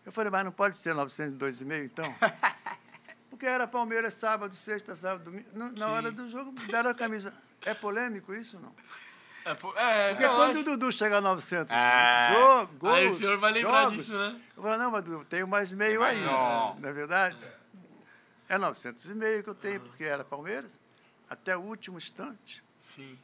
[0.08, 2.06] Eu falei, mas não pode ser 902,5 então?
[3.30, 5.46] Porque era Palmeiras sábado, sexta, sábado, domingo.
[5.54, 5.84] Na Sim.
[5.84, 7.34] hora do jogo, deram a camisa.
[7.66, 8.74] É polêmico isso ou não?
[9.44, 12.30] É, po- é, Porque não, quando acho- o Dudu chega a 900 É.
[12.34, 14.42] jo- gols, Aí o senhor vai lembrar jogos, disso, né?
[14.56, 16.80] Eu falo, não, mas Dudu, tenho mais meio aí, um.
[16.80, 17.46] não é verdade?
[18.48, 20.82] É 900 e meio que eu tenho, porque era Palmeiras,
[21.30, 22.64] até o último instante.
[22.80, 23.20] Sim.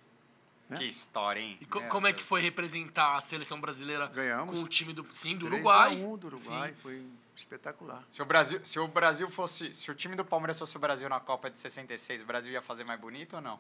[0.74, 0.80] Né?
[0.80, 1.58] Que história, hein?
[1.62, 4.60] E co- Meu como é que foi representar a seleção brasileira Ganhamos.
[4.60, 5.90] com o time do, sim, do 3 Uruguai?
[5.90, 6.76] a 1 do Uruguai, Sim.
[6.82, 7.06] foi
[7.36, 8.04] espetacular.
[8.10, 9.74] Se o, Brasil, se o Brasil fosse.
[9.74, 12.62] Se o time do Palmeiras fosse o Brasil na Copa de 66, o Brasil ia
[12.62, 13.60] fazer mais bonito ou não?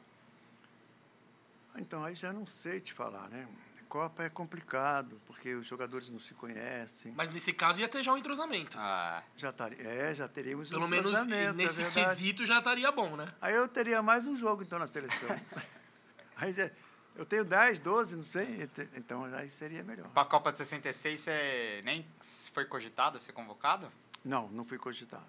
[1.76, 3.48] Então, aí já não sei te falar, né?
[3.90, 7.12] Copa é complicado, porque os jogadores não se conhecem.
[7.16, 8.76] Mas nesse caso ia ter já um entrosamento.
[8.80, 12.10] Ah, Já, tar- é, já teríamos Pelo um menos entrosamento, é nesse verdade.
[12.10, 13.32] quesito já estaria bom, né?
[13.40, 15.30] Aí eu teria mais um jogo, então, na seleção.
[16.38, 16.72] aí já,
[17.16, 20.08] eu tenho 10, 12, não sei, ent- então aí seria melhor.
[20.10, 22.06] pra Copa de 66, você nem
[22.54, 23.92] foi cogitado a ser convocado?
[24.24, 25.24] Não, não fui cogitado.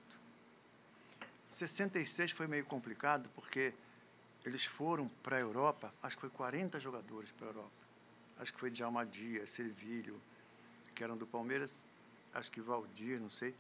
[1.47, 3.73] 66 foi meio complicado, porque
[4.45, 7.71] eles foram para a Europa, acho que foi 40 jogadores para a Europa.
[8.39, 10.21] Acho que foi Djalma Dias, Servilho,
[10.95, 11.85] que eram do Palmeiras,
[12.35, 13.55] acho que Valdir, não sei.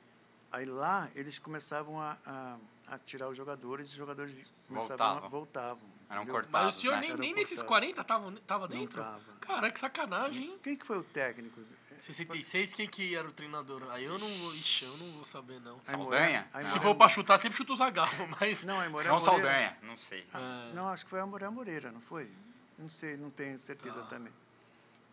[0.51, 2.57] Aí lá eles começavam a, a,
[2.89, 4.33] a tirar os jogadores e os jogadores
[4.67, 5.25] começavam Voltavam.
[5.25, 5.94] a, voltavam.
[6.11, 6.67] Eram cortados.
[6.67, 7.01] Mas o senhor né?
[7.09, 7.95] nem, nem nesses cortado.
[7.95, 9.03] 40 tava, tava Não dentro?
[9.03, 9.21] tava.
[9.41, 10.59] Cara, que sacanagem, hein?
[10.63, 11.61] Quem que foi o técnico?
[11.99, 13.83] 66, quem que era o treinador?
[13.91, 14.55] Aí eu não vou.
[14.55, 15.79] Ixi, eu não vou saber, não.
[15.83, 16.47] Saldanha?
[16.61, 18.11] Se for pra chutar, sempre chuta o Zagallo,
[18.41, 18.65] mas.
[18.65, 19.19] Não, é Moreira Não.
[19.21, 20.27] Saldanha, não sei.
[20.35, 20.75] Ah, É.
[20.75, 22.31] Não, acho que foi a Moreira Moreira, não foi?
[22.79, 24.07] Não sei, não tenho certeza Tá.
[24.07, 24.33] também.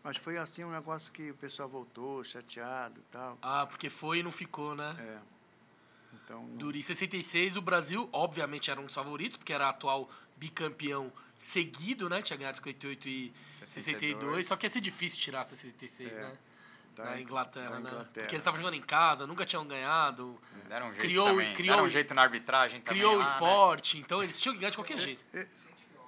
[0.04, 3.38] Mas foi assim um negócio que o pessoal voltou, chateado e tal.
[3.40, 4.90] Ah, porque foi e não ficou, né?
[4.98, 5.18] É.
[6.24, 11.12] Então, não- Duri 66, o Brasil, obviamente, era um dos favoritos, porque era atual bicampeão
[11.38, 12.22] seguido, né?
[12.22, 13.32] Tinha ganhado 58 e
[13.64, 13.84] 62.
[14.00, 14.46] 62.
[14.46, 16.38] Só que ia ser difícil tirar 66, É, né?
[16.94, 17.90] da- Na Inglaterra, da né?
[17.90, 18.04] Inglaterra.
[18.24, 21.54] Porque eles estavam jogando em casa, nunca tinham ganhado, Deram um jeito Criou- também.
[21.54, 23.00] criou- Deram um jeito na arbitragem também.
[23.00, 23.24] criou o né?
[23.24, 25.24] esporte, então eles tinham que ganhar de qualquer jeito.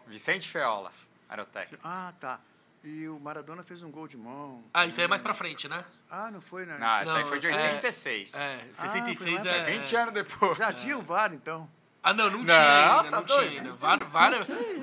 [0.07, 0.93] Vicente Feola
[1.29, 1.83] era o técnico.
[1.87, 2.41] Ah, tá.
[2.85, 4.62] E o Maradona fez um gol de mão.
[4.73, 5.82] Ah, isso aí é mais pra frente, né?
[6.11, 6.77] Ah, não foi, né?
[6.78, 8.35] Não, essa aí Não, foi de é- 86.
[8.35, 9.55] É, 66 foi é.
[9.56, 10.59] mais É 20 anos depois.
[10.59, 11.69] Já tinha o VAR, então.
[12.02, 13.56] Ah, não, não Não, tinha ainda, tá não tinha doido.
[13.56, 13.73] ainda.
[13.73, 14.32] VAR, VAR,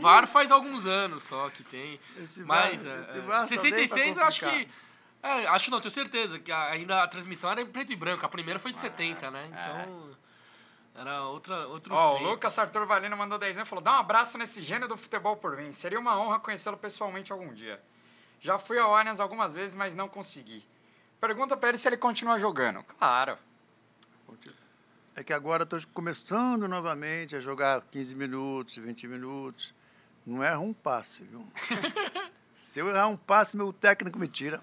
[0.01, 1.99] VAR faz alguns anos só que tem.
[2.17, 4.45] Esse Mas, VAR- é, esse é, VAR só veio 66 pra eu acho que.
[4.47, 4.73] complicar.
[5.23, 8.25] É, acho não, tenho certeza, que a- ainda a transmissão era em preto e branco.
[8.25, 9.29] A primeira foi de Ah, 70, é.
[9.31, 9.45] né?
[9.51, 10.09] Então.
[10.95, 12.27] Era outra, outros Ó, o tempos.
[12.27, 15.37] Lucas Sartor Valino mandou 10 anos e falou: dá um abraço nesse gênio do futebol
[15.37, 15.71] por mim.
[15.71, 17.79] Seria uma honra conhecê-lo pessoalmente algum dia.
[18.41, 20.65] Já fui ao Allianz algumas vezes, mas não consegui.
[21.19, 22.83] Pergunta pra ele se ele continua jogando.
[22.83, 23.37] Claro.
[25.15, 29.73] É que agora estou começando novamente a jogar 15 minutos, 20 minutos.
[30.25, 31.45] Não erra um passe, viu?
[32.55, 34.61] Se eu errar um passe, meu técnico me tira.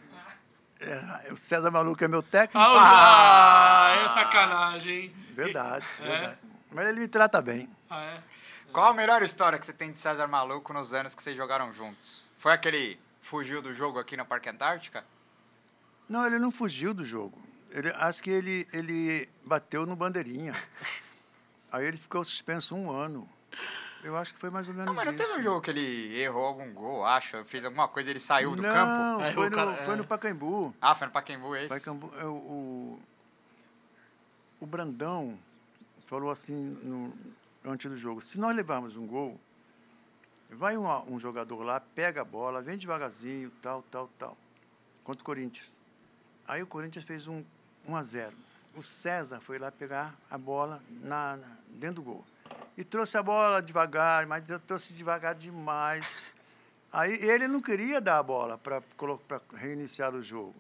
[0.80, 2.56] É, o César Maluco é meu técnico.
[2.58, 5.16] Ah, é sacanagem, hein?
[5.34, 6.06] Verdade, É?
[6.08, 6.38] verdade.
[6.70, 7.68] Mas ele me trata bem.
[7.90, 8.22] Ah, é?
[8.72, 11.72] Qual a melhor história que você tem de César Maluco nos anos que vocês jogaram
[11.72, 12.26] juntos?
[12.38, 12.98] Foi aquele
[13.28, 15.04] fugiu do jogo aqui na Parque Antártica?
[16.08, 17.38] Não, ele não fugiu do jogo.
[17.70, 20.54] Ele, acho que ele, ele bateu no bandeirinha.
[21.70, 23.28] Aí ele ficou suspenso um ano.
[24.02, 25.22] Eu acho que foi mais ou menos Não, mas não isso.
[25.22, 28.62] teve um jogo que ele errou algum gol, acho, fez alguma coisa ele saiu do
[28.62, 29.20] não, campo?
[29.28, 29.96] É, foi, o no, cara- foi é.
[29.96, 30.74] no Pacaembu.
[30.80, 31.68] Ah, foi no Pacaembu esse?
[31.68, 33.00] Pacaembu é, o, o,
[34.60, 35.38] o Brandão
[36.06, 37.12] falou assim no,
[37.64, 39.38] antes do jogo: se nós levarmos um gol,
[40.50, 44.36] vai um, um jogador lá, pega a bola, vem devagarzinho, tal, tal, tal.
[45.04, 45.76] Contra o Corinthians.
[46.46, 47.44] Aí o Corinthians fez um
[47.86, 48.36] 1 a 0.
[48.74, 52.24] O César foi lá pegar a bola na, na- dentro do gol.
[52.76, 56.32] E trouxe a bola devagar, mas trouxe devagar demais.
[56.92, 58.82] Aí ele não queria dar a bola para
[59.54, 60.54] reiniciar o jogo.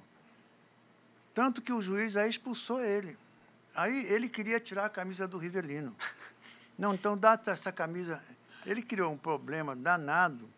[1.32, 3.16] Tanto que o juiz aí expulsou ele.
[3.74, 5.94] Aí ele queria tirar a camisa do Rivelino.
[6.76, 8.22] Não, então dá essa camisa.
[8.66, 10.48] Ele criou um problema danado,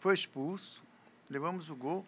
[0.00, 0.82] foi expulso,
[1.28, 2.04] levamos o gol.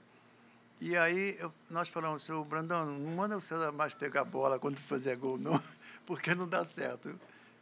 [0.80, 4.58] E aí eu- nós falamos, seu Brandão, não manda o César mais pegar a bola
[4.58, 5.52] quando fazer gol, não,
[6.06, 7.18] porque não dá certo.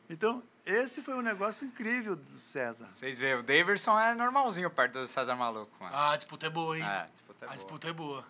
[0.08, 2.86] Então, esse foi um negócio incrível do César.
[2.92, 5.94] Vocês veem, o Daverson é normalzinho perto do César Maluco, mano.
[5.96, 6.84] Ah, a disputa é boa, hein?
[6.84, 7.56] É, disputa é a boa.
[7.56, 8.24] disputa é boa.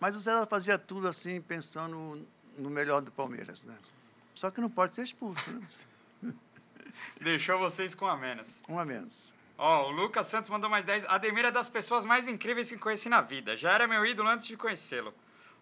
[0.00, 2.24] Mas o César fazia tudo assim, pensando
[2.56, 3.76] no melhor do Palmeiras, né?
[4.34, 5.60] Só que não pode ser expulso, né?
[7.20, 8.62] Deixou vocês com a menos.
[8.68, 9.32] Um a menos.
[9.56, 11.04] Ó, o Lucas Santos mandou mais 10.
[11.06, 13.56] Ademir é das pessoas mais incríveis que conheci na vida.
[13.56, 15.12] Já era meu ídolo antes de conhecê-lo.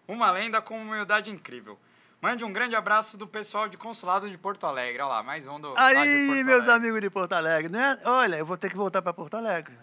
[0.07, 1.79] Uma lenda com uma humildade incrível.
[2.21, 5.01] Mande um grande abraço do pessoal de Consulado de Porto Alegre.
[5.01, 5.73] Olha lá, mais um do.
[5.77, 7.99] Aí, meus amigos de Porto Alegre, né?
[8.05, 9.77] Olha, eu vou ter que voltar para Porto Alegre.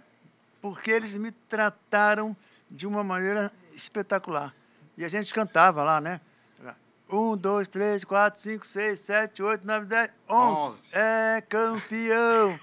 [0.60, 2.36] Porque eles me trataram
[2.70, 4.54] de uma maneira espetacular.
[4.96, 6.20] E a gente cantava lá, né?
[7.14, 10.60] Um, dois, três, quatro, cinco, seis, sete, oito, nove, dez, onze.
[10.60, 10.90] Onze.
[10.92, 12.58] É campeão.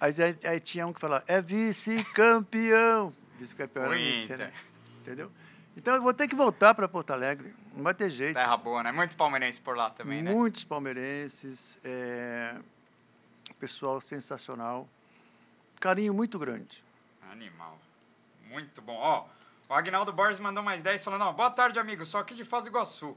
[0.00, 3.14] Aí, aí, aí tinha um que falava, é vice-campeão.
[3.38, 4.52] Vice-campeão era Inter, né?
[5.00, 5.30] Entendeu?
[5.76, 7.54] Então eu vou ter que voltar para Porto Alegre.
[7.76, 8.34] Não vai ter jeito.
[8.34, 8.90] Terra boa, né?
[8.90, 10.32] Muito palmeirense por lá também, né?
[10.32, 12.56] Muitos palmeirenses, é,
[13.60, 14.88] pessoal sensacional,
[15.78, 16.84] carinho muito grande.
[17.30, 17.78] Animal.
[18.50, 18.96] Muito bom.
[18.96, 19.26] Ó,
[19.68, 22.64] o Agnaldo Borges mandou mais 10 falando, ó, boa tarde, amigo, só aqui de Foz
[22.64, 23.16] do Iguaçu.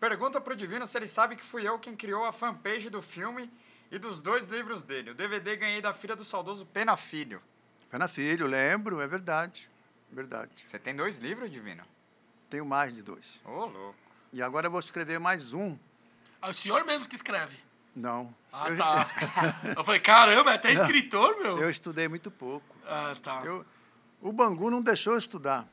[0.00, 3.50] Pergunta pro Divino se ele sabe que fui eu quem criou a fanpage do filme
[3.90, 5.10] e dos dois livros dele.
[5.10, 7.40] O DVD ganhei da filha do saudoso Pena Filho.
[7.90, 9.70] Pena Filho, lembro, é verdade.
[10.10, 10.50] Verdade.
[10.64, 11.82] Você tem dois livros, Divino?
[12.50, 13.40] Tenho mais de dois.
[13.44, 13.96] Ô, louco.
[14.32, 15.78] E agora eu vou escrever mais um.
[16.40, 17.56] Ah, o senhor mesmo que escreve.
[17.94, 18.34] Não.
[18.52, 19.06] Ah, eu, tá.
[19.76, 21.58] Eu falei, caramba, é até escritor, meu.
[21.58, 22.76] eu estudei muito pouco.
[22.86, 23.40] Ah, tá.
[23.42, 23.64] Eu,
[24.20, 25.66] o Bangu não deixou eu estudar.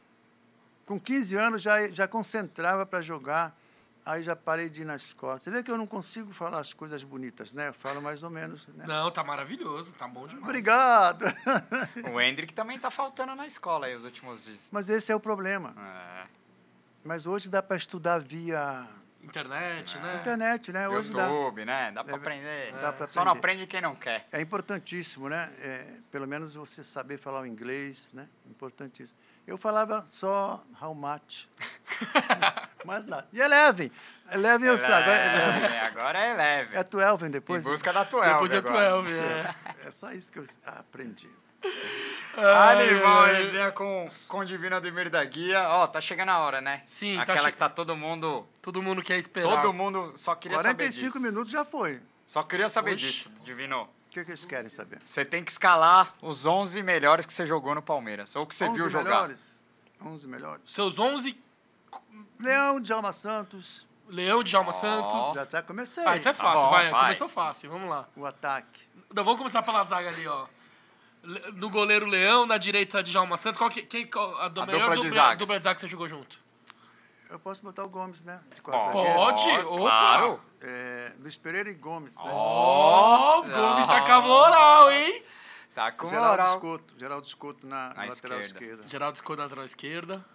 [0.85, 3.57] Com 15 anos já, já concentrava para jogar,
[4.05, 5.39] aí já parei de ir na escola.
[5.39, 7.69] Você vê que eu não consigo falar as coisas bonitas, né?
[7.69, 8.67] Eu falo mais ou menos.
[8.69, 8.85] Né?
[8.87, 10.43] Não, tá maravilhoso, tá bom demais.
[10.43, 11.25] Obrigado!
[12.13, 14.59] O Hendrick também tá faltando na escola aí os últimos dias.
[14.71, 15.73] Mas esse é o problema.
[15.77, 16.27] É.
[17.03, 18.87] Mas hoje dá para estudar via
[19.21, 20.17] Internet, né?
[20.19, 20.89] internet, né?
[20.89, 21.27] Hoje dá.
[21.27, 21.91] YouTube, né?
[21.91, 22.73] Dá pra É, aprender.
[22.73, 23.53] dá pra Só não aprender.
[23.53, 24.27] aprende quem não quer.
[24.31, 25.49] É importantíssimo, né?
[25.59, 28.27] É, pelo menos você saber falar o inglês, né?
[28.49, 29.17] Importantíssimo.
[29.45, 31.47] Eu falava só how much.
[32.85, 33.27] Mais nada.
[33.33, 33.91] E Eleven.
[34.31, 34.87] Eleven eu sei.
[34.93, 35.63] Agora é Eleven.
[35.77, 36.77] É, agora é leve.
[36.77, 37.63] É 12 Em depois?
[37.63, 38.89] busca da 12 Depois é agora.
[38.91, 39.55] 12, é.
[39.87, 41.29] É só isso que eu aprendi.
[42.35, 45.67] Animal, resenha com, com o Divino Ademir da Guia.
[45.69, 46.81] Ó, tá chegando a hora, né?
[46.87, 48.47] Sim, tá Aquela che- que tá todo mundo...
[48.61, 49.61] Todo mundo quer esperar.
[49.61, 51.21] Todo mundo só queria saber 45 disso.
[51.21, 52.01] minutos já foi.
[52.25, 53.05] Só queria saber Oxe.
[53.05, 53.87] disso, Divino.
[54.13, 54.99] Que, que eles querem saber?
[55.03, 58.35] Você tem que escalar os 11 melhores que você jogou no Palmeiras.
[58.35, 59.03] Ou que você 11 viu jogar.
[59.05, 59.63] melhores?
[60.01, 60.61] 11 melhores.
[60.69, 61.37] Seus 11,
[62.39, 63.87] Leão, Djalma Santos.
[64.07, 64.73] Leão, Djalma Ó.
[64.73, 65.33] Santos.
[65.35, 66.05] Já já comecei.
[66.05, 66.89] Ah, isso é Tá fácil, bom, vai.
[66.91, 67.01] vai.
[67.03, 68.07] Começou fácil, vamos lá.
[68.15, 68.81] O ataque.
[69.09, 70.45] Então, vamos começar pela zaga ali, ó.
[71.53, 73.57] No goleiro Leão, na direita Djalma Santos.
[73.57, 75.35] Qual que, quem, qual, a, do A melhor dupla de dupla, zaga.
[75.37, 76.37] dupla de zaga que você jogou junto?
[77.29, 78.41] Eu posso botar o Gomes, né?
[78.53, 79.07] De quatro Pode.
[79.41, 79.65] zagueiros.
[79.65, 79.65] Pode?
[79.67, 79.77] Opa!
[79.79, 80.41] Claro.
[80.65, 82.21] É, Luiz Pereira e Gomes, né?
[82.25, 85.21] Ó, o Gomes tá com a moral, hein?
[85.73, 86.53] Tá com Geraldo moral.
[86.55, 86.93] Escoto.
[86.97, 88.45] Geraldo Escoto na, na lateral esquerda.
[88.45, 88.83] esquerda.
[88.87, 90.25] Geraldo Escoto na lateral esquerda.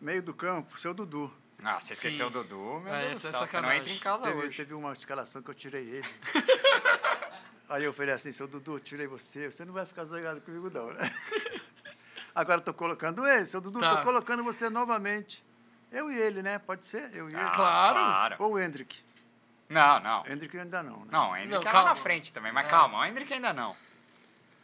[0.00, 1.32] Meio do campo, seu Dudu.
[1.62, 2.38] Ah, você esqueceu Sim.
[2.38, 3.32] o Dudu, meu É, Deus essa é do céu.
[3.32, 3.80] Você não sacanagem.
[3.80, 4.56] entra em casa Teve, hoje.
[4.56, 6.08] teve uma escalação que eu tirei ele.
[7.68, 10.68] Aí eu falei assim, seu Dudu, eu tirei você, você não vai ficar zangado comigo
[10.70, 10.98] não, né?
[12.34, 14.02] Agora estou colocando ele, seu Dudu, estou Tá.
[14.02, 15.44] colocando você novamente.
[15.92, 16.58] Eu e ele, né?
[16.58, 17.10] Pode ser?
[17.14, 17.42] Eu e ele.
[17.42, 18.36] Ah, Claro.
[18.40, 19.02] Ou o Hendrick.
[19.70, 20.24] Não, não.
[20.26, 21.08] Hendrick ainda não, né?
[21.12, 21.88] Não, o Hendrick Não, era calma.
[21.90, 22.68] na frente também, mas É.
[22.68, 23.74] calma, o Hendrick ainda não.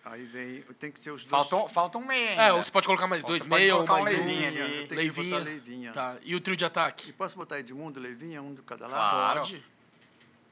[0.04, 1.30] Aí vem, tem que ser os dois.
[1.48, 2.42] Faltou, falta um meia ainda.
[2.42, 4.04] É, ou você pode colocar mais Ou dois, meia ou mais um.
[4.04, 4.72] Leivinha Leivinha, ali.
[4.74, 5.30] eu tenho que Leivinha.
[5.38, 5.92] botar Leivinha.
[5.92, 6.16] Tá.
[6.22, 7.10] E o trio de ataque?
[7.10, 9.10] E posso botar Edmundo, Leivinha, um de cada lado?
[9.10, 9.40] Claro.
[9.40, 9.64] Pode.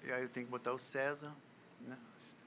[0.02, 1.32] E aí eu tenho que botar o César.
[1.80, 1.96] Né?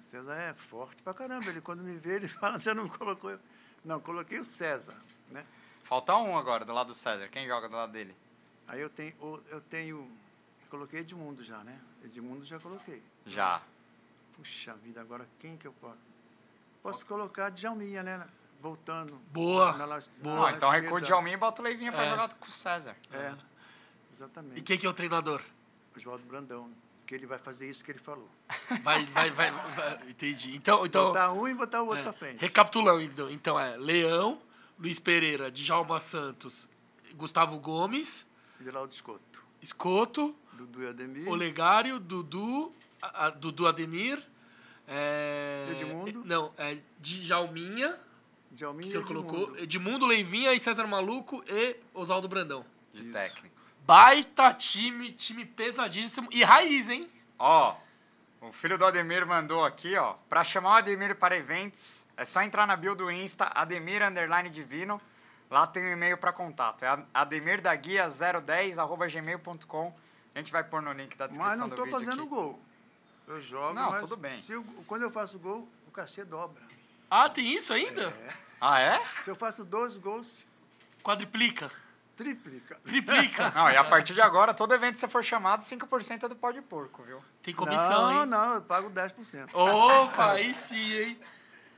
[0.06, 1.50] O César é forte pra caramba.
[1.50, 3.30] Ele, quando me vê, ele fala, você não colocou...
[3.32, 3.40] eu?"
[3.86, 4.96] Não, coloquei o César,
[5.32, 5.46] né?
[5.86, 7.30] Falta um agora, do lado do César.
[7.30, 8.14] Quem joga do lado dele?
[8.68, 9.14] Aí eu tenho,
[9.50, 10.12] eu tenho,
[10.68, 11.80] coloquei Edmundo já, né?
[12.04, 13.02] Edmundo já coloquei.
[13.26, 13.62] Já.
[14.34, 15.98] Puxa vida, agora quem que eu posso?
[16.84, 18.28] Posso colocar Djalminha, né?
[18.62, 19.20] Voltando.
[19.32, 20.50] Boa, Na, na boa.
[20.50, 21.02] Ah, então esquerda.
[21.02, 22.10] de Alminha e bota o Leivinha pra É.
[22.10, 22.96] jogar com o César.
[23.12, 23.36] É,
[24.12, 24.62] E exatamente.
[24.62, 25.42] quem que é o treinador?
[25.96, 26.72] Oswaldo Brandão.
[27.06, 28.28] Que ele vai fazer isso que ele falou.
[28.84, 29.52] Vai, vai, vai.
[29.52, 30.10] vai.
[30.10, 30.56] Entendi.
[30.56, 32.40] Então, então botar um e botar o outro é, pra frente.
[32.42, 34.42] recapitulando, então, então é Leão,
[34.78, 36.68] Luiz Pereira, Djalma Santos,
[37.16, 38.28] Gustavo Gomes,
[38.60, 39.46] Geraldo Escoto.
[39.62, 41.30] Escoto, Dudu e Ademir.
[41.30, 44.22] Olegário, Dudu, a- a- Dudu Ademir,
[44.88, 46.24] é, Edmundo.
[46.26, 47.90] Não, é Djalminha,
[48.48, 49.28] que o Djalminha e senhor Edmundo.
[49.28, 52.66] colocou, Edmundo Leivinha e César Maluco e Oswaldo Brandão.
[52.94, 53.12] De Isso.
[53.14, 53.56] técnico.
[53.86, 57.08] Baita time, time pesadíssimo e raiz, hein?
[57.40, 57.76] Ó,
[58.42, 60.16] o filho do Ademir mandou aqui, ó.
[60.28, 64.50] Pra chamar o Ademir para eventos, é só entrar na bio do Insta, Ademir Underline
[64.50, 65.00] Divino.
[65.50, 66.84] Lá tem um e-mail para contato.
[66.84, 69.96] É ademirdaguia010 arroba gmail.com.
[70.38, 72.30] A gente vai pôr no link da descrição Mas não do estou fazendo aqui.
[72.30, 72.62] gol.
[73.28, 74.40] Eu jogo, Não, mas tudo bem.
[74.40, 76.62] se eu- quando eu faço gol, o cachê dobra.
[77.10, 78.10] Ah, tem isso ainda?
[78.10, 78.34] É.
[78.62, 79.02] Ah, é?
[79.24, 80.38] Se eu faço dois gols,
[81.04, 81.72] Quadriplica.
[82.16, 82.76] triplica.
[82.84, 83.50] Triplica.
[83.56, 86.36] Não, e a partir de agora, todo evento que você for chamado, 5% é do
[86.36, 87.18] pó de porco, viu?
[87.42, 88.26] Tem comissão, não, hein?
[88.28, 89.50] não, eu pago 10%.
[89.56, 91.20] Opa, aí sim, hein?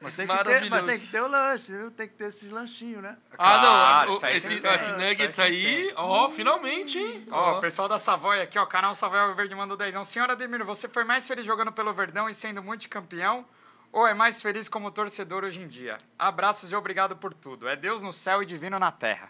[0.01, 1.91] Mas tem, que ter, mas tem que ter o lanche, viu?
[1.91, 3.17] Tem que ter esses lanchinhos, né?
[3.37, 4.29] Ah, não.
[4.29, 7.27] Esse, esse nuggets aí ó, finalmente, hein?
[7.29, 10.07] Ó, o pessoal da Savoy aqui, ó, canal Savoy Verde mandou 10.
[10.07, 13.45] Senhora Ademir, você foi mais feliz jogando pelo Verdão e sendo multicampeão?
[13.91, 15.97] Ou é mais feliz como torcedor hoje em dia?
[16.17, 17.67] Abraços e obrigado por tudo.
[17.67, 19.29] É Deus no céu e divino na terra.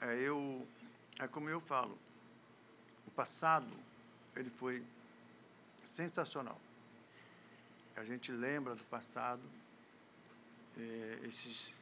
[0.00, 0.66] É, eu,
[1.20, 1.96] é como eu falo,
[3.06, 3.68] o passado,
[4.34, 4.82] ele foi
[5.84, 6.58] sensacional.
[7.96, 9.42] A gente lembra do passado,
[10.78, 11.74] é, esses...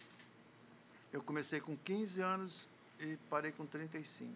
[1.12, 2.68] Eu comecei com 15 anos
[3.00, 4.32] e parei com 35.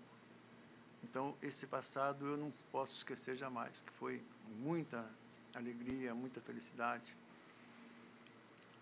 [1.02, 4.22] Então, esse passado eu não posso esquecer jamais, que foi
[4.58, 5.08] muita
[5.54, 7.16] alegria, muita felicidade.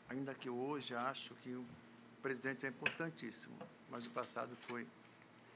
[0.09, 1.65] Ainda que hoje acho que o
[2.23, 3.55] presente é importantíssimo,
[3.91, 4.87] mas o passado foi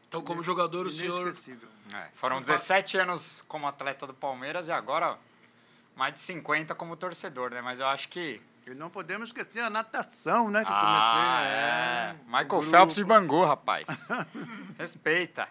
[0.06, 1.22] Então, como jogador, o senhor.
[1.22, 1.68] inesquecível.
[1.92, 5.18] É, foram 17 anos como atleta do Palmeiras e agora
[5.96, 7.60] mais de 50 como torcedor, né?
[7.60, 8.40] Mas eu acho que.
[8.70, 10.64] E não podemos esquecer a natação, né?
[10.64, 12.12] Que Ah, comecei, é.
[12.12, 12.16] né?
[12.26, 12.70] Michael grupo.
[12.70, 13.86] Phelps de Bangu, rapaz.
[14.78, 15.48] Respeita.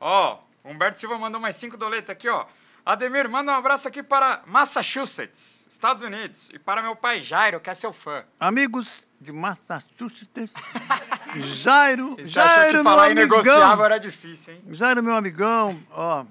[0.00, 2.44] Ó, Humberto Silva mandou mais cinco doletas aqui, ó.
[2.84, 6.50] Ademir, manda um abraço aqui para Massachusetts, Estados Unidos.
[6.52, 8.24] E para meu pai Jairo, que é seu fã.
[8.38, 10.52] Amigos de Massachusetts,
[11.62, 13.84] Jairo, E Jairo, que meu amigão.
[13.84, 14.62] era difícil, hein?
[14.68, 16.24] Jairo, meu amigão, ó,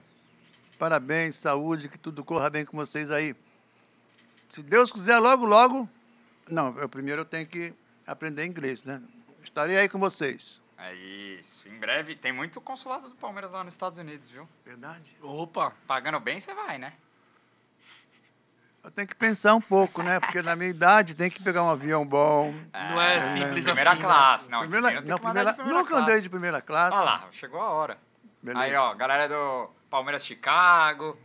[0.79, 3.35] parabéns, saúde, que tudo corra bem com vocês aí.
[4.55, 5.89] Se Deus quiser, logo, logo,
[6.49, 7.73] não, eu primeiro eu tenho que
[8.07, 9.01] aprender inglês, né?
[9.43, 10.63] Estarei aí com vocês.
[10.77, 11.67] É isso.
[11.67, 14.47] Em breve, tem muito consulado do Palmeiras lá nos Estados Unidos, viu?
[14.65, 15.17] Verdade?
[15.21, 16.93] Opa, Pagando bem, você vai, né?
[18.81, 20.21] Eu tenho que pensar um pouco, né?
[20.21, 22.53] Porque na minha idade tem que pegar um avião bom.
[22.73, 23.99] não é simples Primeira assim.
[23.99, 24.05] né?
[24.05, 24.49] classe.
[24.49, 26.03] Não, Primeira, primeiro não, primeira, primeira nunca classe.
[26.03, 26.95] andei de primeira classe.
[26.95, 27.97] Olha lá, chegou a hora.
[28.41, 28.63] Beleza.
[28.63, 31.19] Aí, ó, galera do Palmeiras Chicago.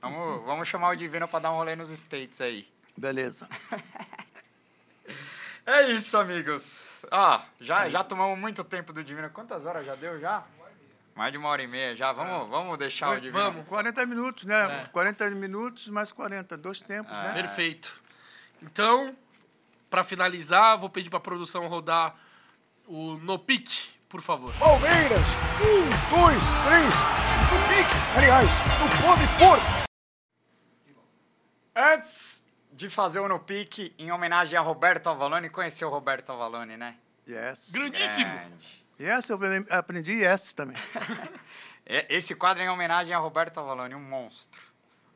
[0.00, 2.66] Vamos, vamos chamar o Divino pra dar um rolê nos States aí.
[2.96, 3.48] Beleza.
[5.66, 7.04] É isso, amigos.
[7.12, 9.30] Ó, já, já tomamos muito tempo do Divino.
[9.30, 10.42] Quantas horas já deu já?
[11.14, 12.12] Mais de uma hora e meia já.
[12.12, 13.38] Vamos, vamos deixar o Divino.
[13.44, 13.68] Vamos.
[13.68, 14.82] 40 minutos, né?
[14.82, 14.88] É.
[14.88, 17.34] 40 minutos mais 40, dois tempos, Ah, né?
[17.34, 17.92] Perfeito.
[18.62, 19.14] Então,
[19.88, 22.16] pra finalizar, vou pedir pra produção rodar
[22.86, 24.52] o No Pique, por favor.
[24.58, 25.26] Palmeiras,
[25.60, 26.94] um, dois, três,
[27.52, 28.50] no pique, aliás,
[28.80, 29.79] no pode porco.
[31.80, 36.76] Antes de fazer o No Pique, em homenagem a Roberto Avalone, conheceu o Roberto Avalone,
[36.76, 36.96] né?
[37.26, 37.70] Yes.
[37.72, 38.30] Grandíssimo!
[38.30, 38.84] Grande.
[39.00, 39.38] Yes, eu
[39.70, 40.76] aprendi- yes também.
[41.86, 44.60] Esse quadro é em homenagem a Roberto Avalone, um monstro.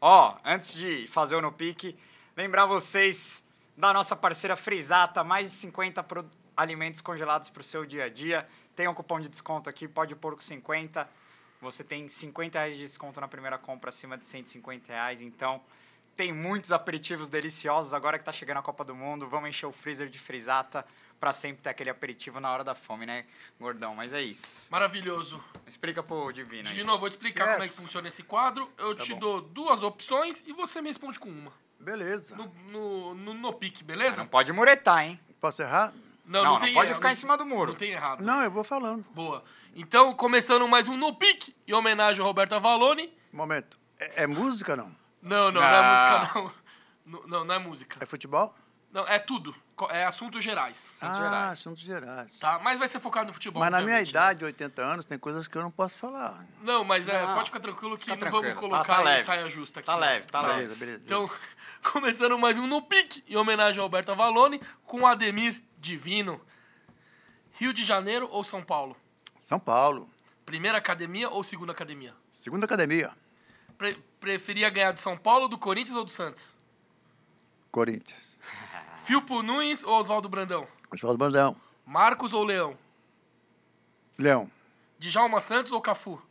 [0.00, 1.98] Ó, antes de fazer o No Pique,
[2.34, 3.44] lembrar vocês
[3.76, 8.08] da nossa parceira Frisata, mais de 50 pro- alimentos congelados para o seu dia a
[8.08, 8.48] dia.
[8.74, 11.06] Tem um cupom de desconto aqui, pode pôr com 50.
[11.60, 15.20] Você tem 50 reais de desconto na primeira compra acima de 150 reais.
[15.20, 15.60] Então,
[16.16, 19.28] tem muitos aperitivos deliciosos agora que tá chegando a Copa do Mundo.
[19.28, 20.84] Vamos encher o freezer de Frisata
[21.18, 23.24] para sempre ter aquele aperitivo na hora da fome, né,
[23.58, 23.94] gordão?
[23.94, 24.66] Mas é isso.
[24.70, 25.42] Maravilhoso.
[25.66, 26.74] Explica pro Divino aí.
[26.74, 27.52] Divino, eu vou te explicar Yes.
[27.54, 28.70] como é que funciona esse quadro.
[28.76, 29.20] Eu te bom.
[29.20, 31.52] dou duas opções e você me responde com uma.
[31.80, 32.34] Beleza.
[32.36, 34.18] No, no, no, no pique, beleza?
[34.18, 35.18] Não pode muretar, hein?
[35.40, 35.92] Posso errar?
[36.24, 37.72] Não, não tem pode erro, ficar não- em cima do muro.
[37.72, 38.22] Não tem errado.
[38.22, 39.04] Não, eu vou falando.
[39.10, 39.44] Boa.
[39.74, 43.12] Então, começando mais um No Pique, em homenagem ao Roberto Avalone.
[43.32, 43.78] Momento.
[43.98, 44.94] É, é música não?
[45.24, 45.90] Não, não, não, é Não.
[45.90, 46.34] música,
[47.06, 47.24] não.
[47.26, 47.96] Não, não, é música.
[48.00, 48.54] É futebol?
[48.92, 49.54] Não, é tudo.
[49.90, 50.92] É assuntos gerais.
[50.94, 51.50] Assuntos ah, gerais.
[51.50, 52.38] assuntos gerais.
[52.38, 52.60] Tá?
[52.62, 53.58] Mas vai ser focado no futebol.
[53.60, 54.04] Mas na minha né?
[54.04, 56.46] idade, 80 anos, tem coisas que eu não posso falar.
[56.62, 57.34] Não, mas é, Não.
[57.34, 59.24] pode ficar tranquilo que Fica não tranquilo, vamos tá- colocar tá em leve.
[59.24, 59.86] saia justa aqui.
[59.86, 60.00] Tá não.
[60.00, 60.54] leve, tá leve.
[60.54, 61.02] Beleza, beleza.
[61.04, 61.30] Então,
[61.92, 66.40] começando mais um No Pique, em homenagem ao Alberto Avalone, com Ademir Divino.
[67.52, 68.96] Rio de Janeiro ou São Paulo?
[69.38, 70.08] São Paulo.
[70.46, 72.14] Primeira academia ou segunda academia?
[72.30, 73.10] Segunda academia.
[73.76, 76.54] Pre- preferia ganhar do São Paulo, do Corinthians ou do Santos?
[77.70, 78.40] Corinthians.
[79.04, 80.66] Filpo Nunes ou Oswaldo Brandão?
[80.90, 81.54] Oswaldo Bandão.
[81.84, 82.78] Marcos ou Leão?
[84.18, 84.50] Leão.
[84.98, 86.22] Djalma Santos ou Cafu?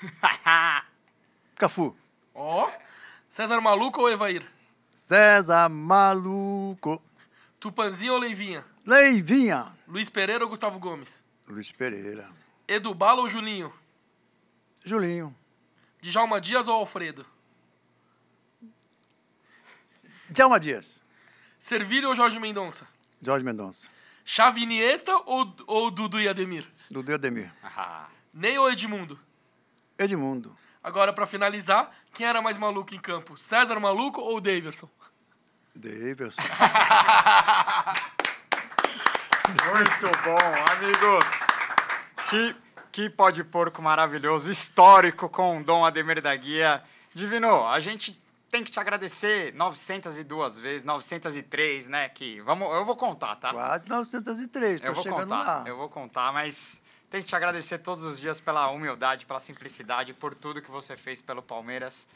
[1.54, 1.94] Cafu.
[2.34, 2.70] Ó.
[3.28, 4.50] César Maluco ou Evair?
[4.94, 7.02] César Maluco.
[7.60, 8.64] Tupanzinho ou Leivinha?
[8.86, 9.76] Leivinha.
[9.86, 11.22] Luiz Pereira ou Gustavo Gomes?
[11.46, 12.30] Luiz Pereira.
[12.66, 13.70] Edu Bala ou Julinho?
[14.82, 15.36] Julinho.
[16.02, 17.24] Djalma Dias ou Alfredo?
[20.28, 21.00] Djalma Dias.
[21.58, 22.88] Servilho ou Jorge Mendonça?
[23.22, 23.88] Jorge Mendonça.
[24.24, 26.66] Chave Iniesta ou, ou Dudu e Ademir?
[26.90, 27.52] Dudu Ademir.
[27.62, 29.18] Ah, Ney ou Edmundo?
[29.96, 30.56] Edmundo.
[30.82, 33.36] Agora, pra finalizar, quem era mais maluco em campo?
[33.36, 34.90] César Maluco ou Daverson?
[35.76, 36.42] Daverson.
[39.48, 40.38] Muito bom,
[40.72, 41.24] amigos.
[42.28, 42.56] Que,
[42.92, 46.82] que pó de porco maravilhoso, histórico com o Dom Ademir da Guia.
[47.14, 48.20] Divino, a gente
[48.50, 52.10] tem que te agradecer 902 vezes, 903, né?
[52.10, 53.50] Que vamos, eu vou contar, tá?
[53.50, 55.64] Quase 903, eu tô vou chegando contar, lá.
[55.66, 60.12] eu vou contar, mas tem que te agradecer todos os dias pela humildade, pela simplicidade,
[60.12, 62.06] por tudo que você fez pelo Palmeiras.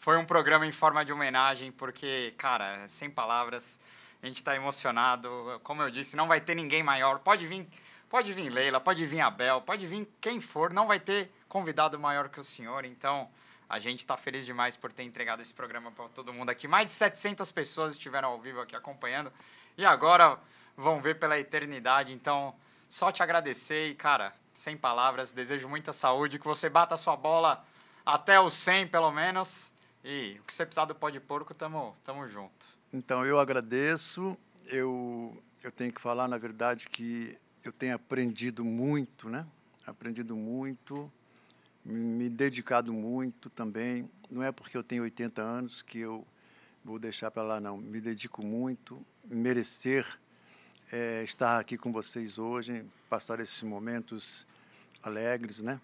[0.00, 3.78] Foi um programa em forma de homenagem, porque, cara, sem palavras,
[4.22, 5.60] a gente está emocionado.
[5.62, 7.18] Como eu disse, não vai ter ninguém maior.
[7.18, 7.68] Pode vir,
[8.12, 12.28] pode vir Leila, pode vir Abel, pode vir quem for, não vai ter convidado maior
[12.28, 12.84] que o senhor.
[12.84, 13.26] Então,
[13.66, 16.68] a gente está feliz demais por ter entregado esse programa para todo mundo aqui.
[16.68, 19.32] Mais de 700 pessoas estiveram ao vivo aqui acompanhando
[19.78, 20.38] e agora
[20.76, 22.12] vão ver pela eternidade.
[22.12, 22.54] Então,
[22.86, 27.16] só te agradecer e, cara, sem palavras, desejo muita saúde, que você bata a sua
[27.16, 27.64] bola
[28.04, 29.72] até o 100 pelo menos.
[30.04, 32.66] E o que você precisar do pó de porco, tamo, tamo junto.
[32.92, 34.36] Então, eu agradeço.
[34.66, 39.46] Eu, eu tenho que falar, na verdade, que eu tenho aprendido muito, né?
[39.86, 41.10] Aprendido muito,
[41.84, 44.10] me dedicado muito também.
[44.30, 46.26] Não é porque eu tenho 80 anos que eu
[46.84, 47.76] vou deixar para lá, não.
[47.76, 50.18] Me dedico muito, merecer
[50.90, 54.46] é, estar aqui com vocês hoje, passar esses momentos
[55.02, 55.80] alegres, né?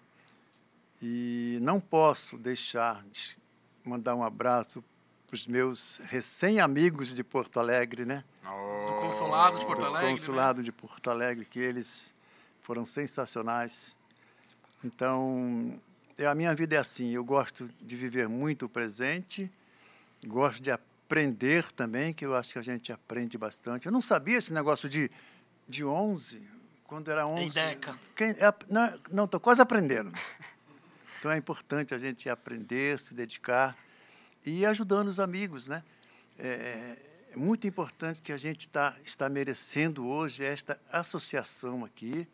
[1.01, 3.37] E não posso deixar de
[3.85, 4.83] mandar um abraço
[5.29, 8.23] para os meus recém-amigos de Porto Alegre, né?
[8.43, 10.07] Do Consulado de Porto Do Alegre.
[10.07, 10.11] né?
[10.11, 12.15] Consulado de Porto Alegre, que eles
[12.61, 13.95] foram sensacionais.
[14.83, 15.79] Então,
[16.17, 19.51] é, a minha vida é assim, eu gosto de viver muito o presente,
[20.25, 23.85] gosto de aprender também, que eu acho que a gente aprende bastante.
[23.85, 25.11] Eu não sabia esse negócio de,
[25.67, 26.41] de 11,
[26.87, 27.53] quando era 11.
[27.53, 27.99] Deca.
[28.15, 28.53] Quem, é,
[29.11, 30.11] não, estou quase aprendendo.
[31.19, 33.75] Então é importante a gente aprender, se dedicar
[34.45, 35.83] e ajudando os amigos, né?
[36.37, 36.97] É,
[37.31, 42.27] é muito importante que a gente tá, está merecendo hoje esta associação aqui,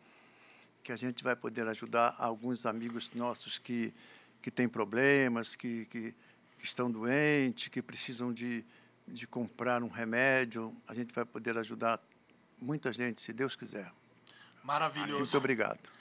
[0.82, 3.92] que a gente vai poder ajudar alguns amigos nossos que,
[4.40, 6.14] que têm problemas, que, que,
[6.58, 8.64] que estão doentes, que precisam de,
[9.06, 10.74] de comprar um remédio.
[10.86, 12.00] A gente vai poder ajudar
[12.60, 13.92] muita gente, se Deus quiser.
[14.62, 15.18] Maravilhoso.
[15.18, 15.95] Muito obrigado.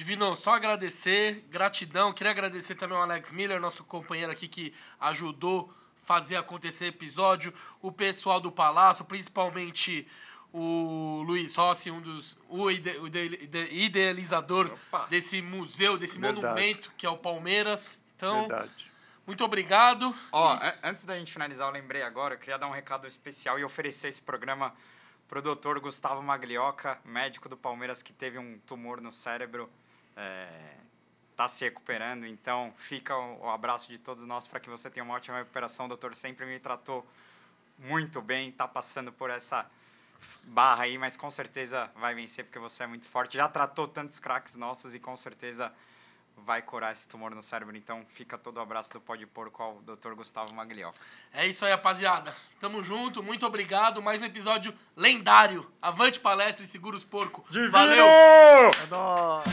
[0.00, 2.10] Divino, só agradecer, gratidão.
[2.10, 5.70] Queria agradecer também ao Alex Miller, nosso companheiro aqui que ajudou
[6.02, 7.52] fazer acontecer o episódio,
[7.82, 10.08] o pessoal do Palácio, principalmente
[10.54, 15.06] o Luiz Rossi, um dos o, ide, o ide, idealizador Opa.
[15.10, 16.46] desse museu, desse Verdade.
[16.46, 18.02] monumento que é o Palmeiras.
[18.16, 18.90] Então, Verdade.
[19.26, 20.14] muito obrigado.
[20.32, 23.58] Ó, an- antes da gente finalizar, eu lembrei agora, eu queria dar um recado especial
[23.58, 24.74] e oferecer esse programa
[25.28, 29.68] pro doutor Gustavo Maglioca, médico do Palmeiras que teve um tumor no cérebro,
[30.20, 30.76] é,
[31.34, 35.02] tá se recuperando, então fica o, o abraço de todos nós para que você tenha
[35.02, 35.86] uma ótima recuperação.
[35.86, 37.06] O doutor sempre me tratou
[37.78, 39.66] muito bem, tá passando por essa
[40.44, 43.38] barra aí, mas com certeza vai vencer porque você é muito forte.
[43.38, 45.72] Já tratou tantos craques nossos e com certeza
[46.44, 47.76] vai curar esse tumor no cérebro.
[47.76, 50.14] Então fica todo o abraço do Pó de Porco ao Dr.
[50.14, 50.98] Gustavo Maglioca.
[51.32, 52.34] É isso aí, rapaziada.
[52.58, 54.02] Tamo junto, muito obrigado.
[54.02, 55.70] Mais um episódio lendário.
[55.80, 57.44] Avante palestra e segura os porco.
[57.70, 58.06] Valeu!
[58.06, 59.44] É nóis!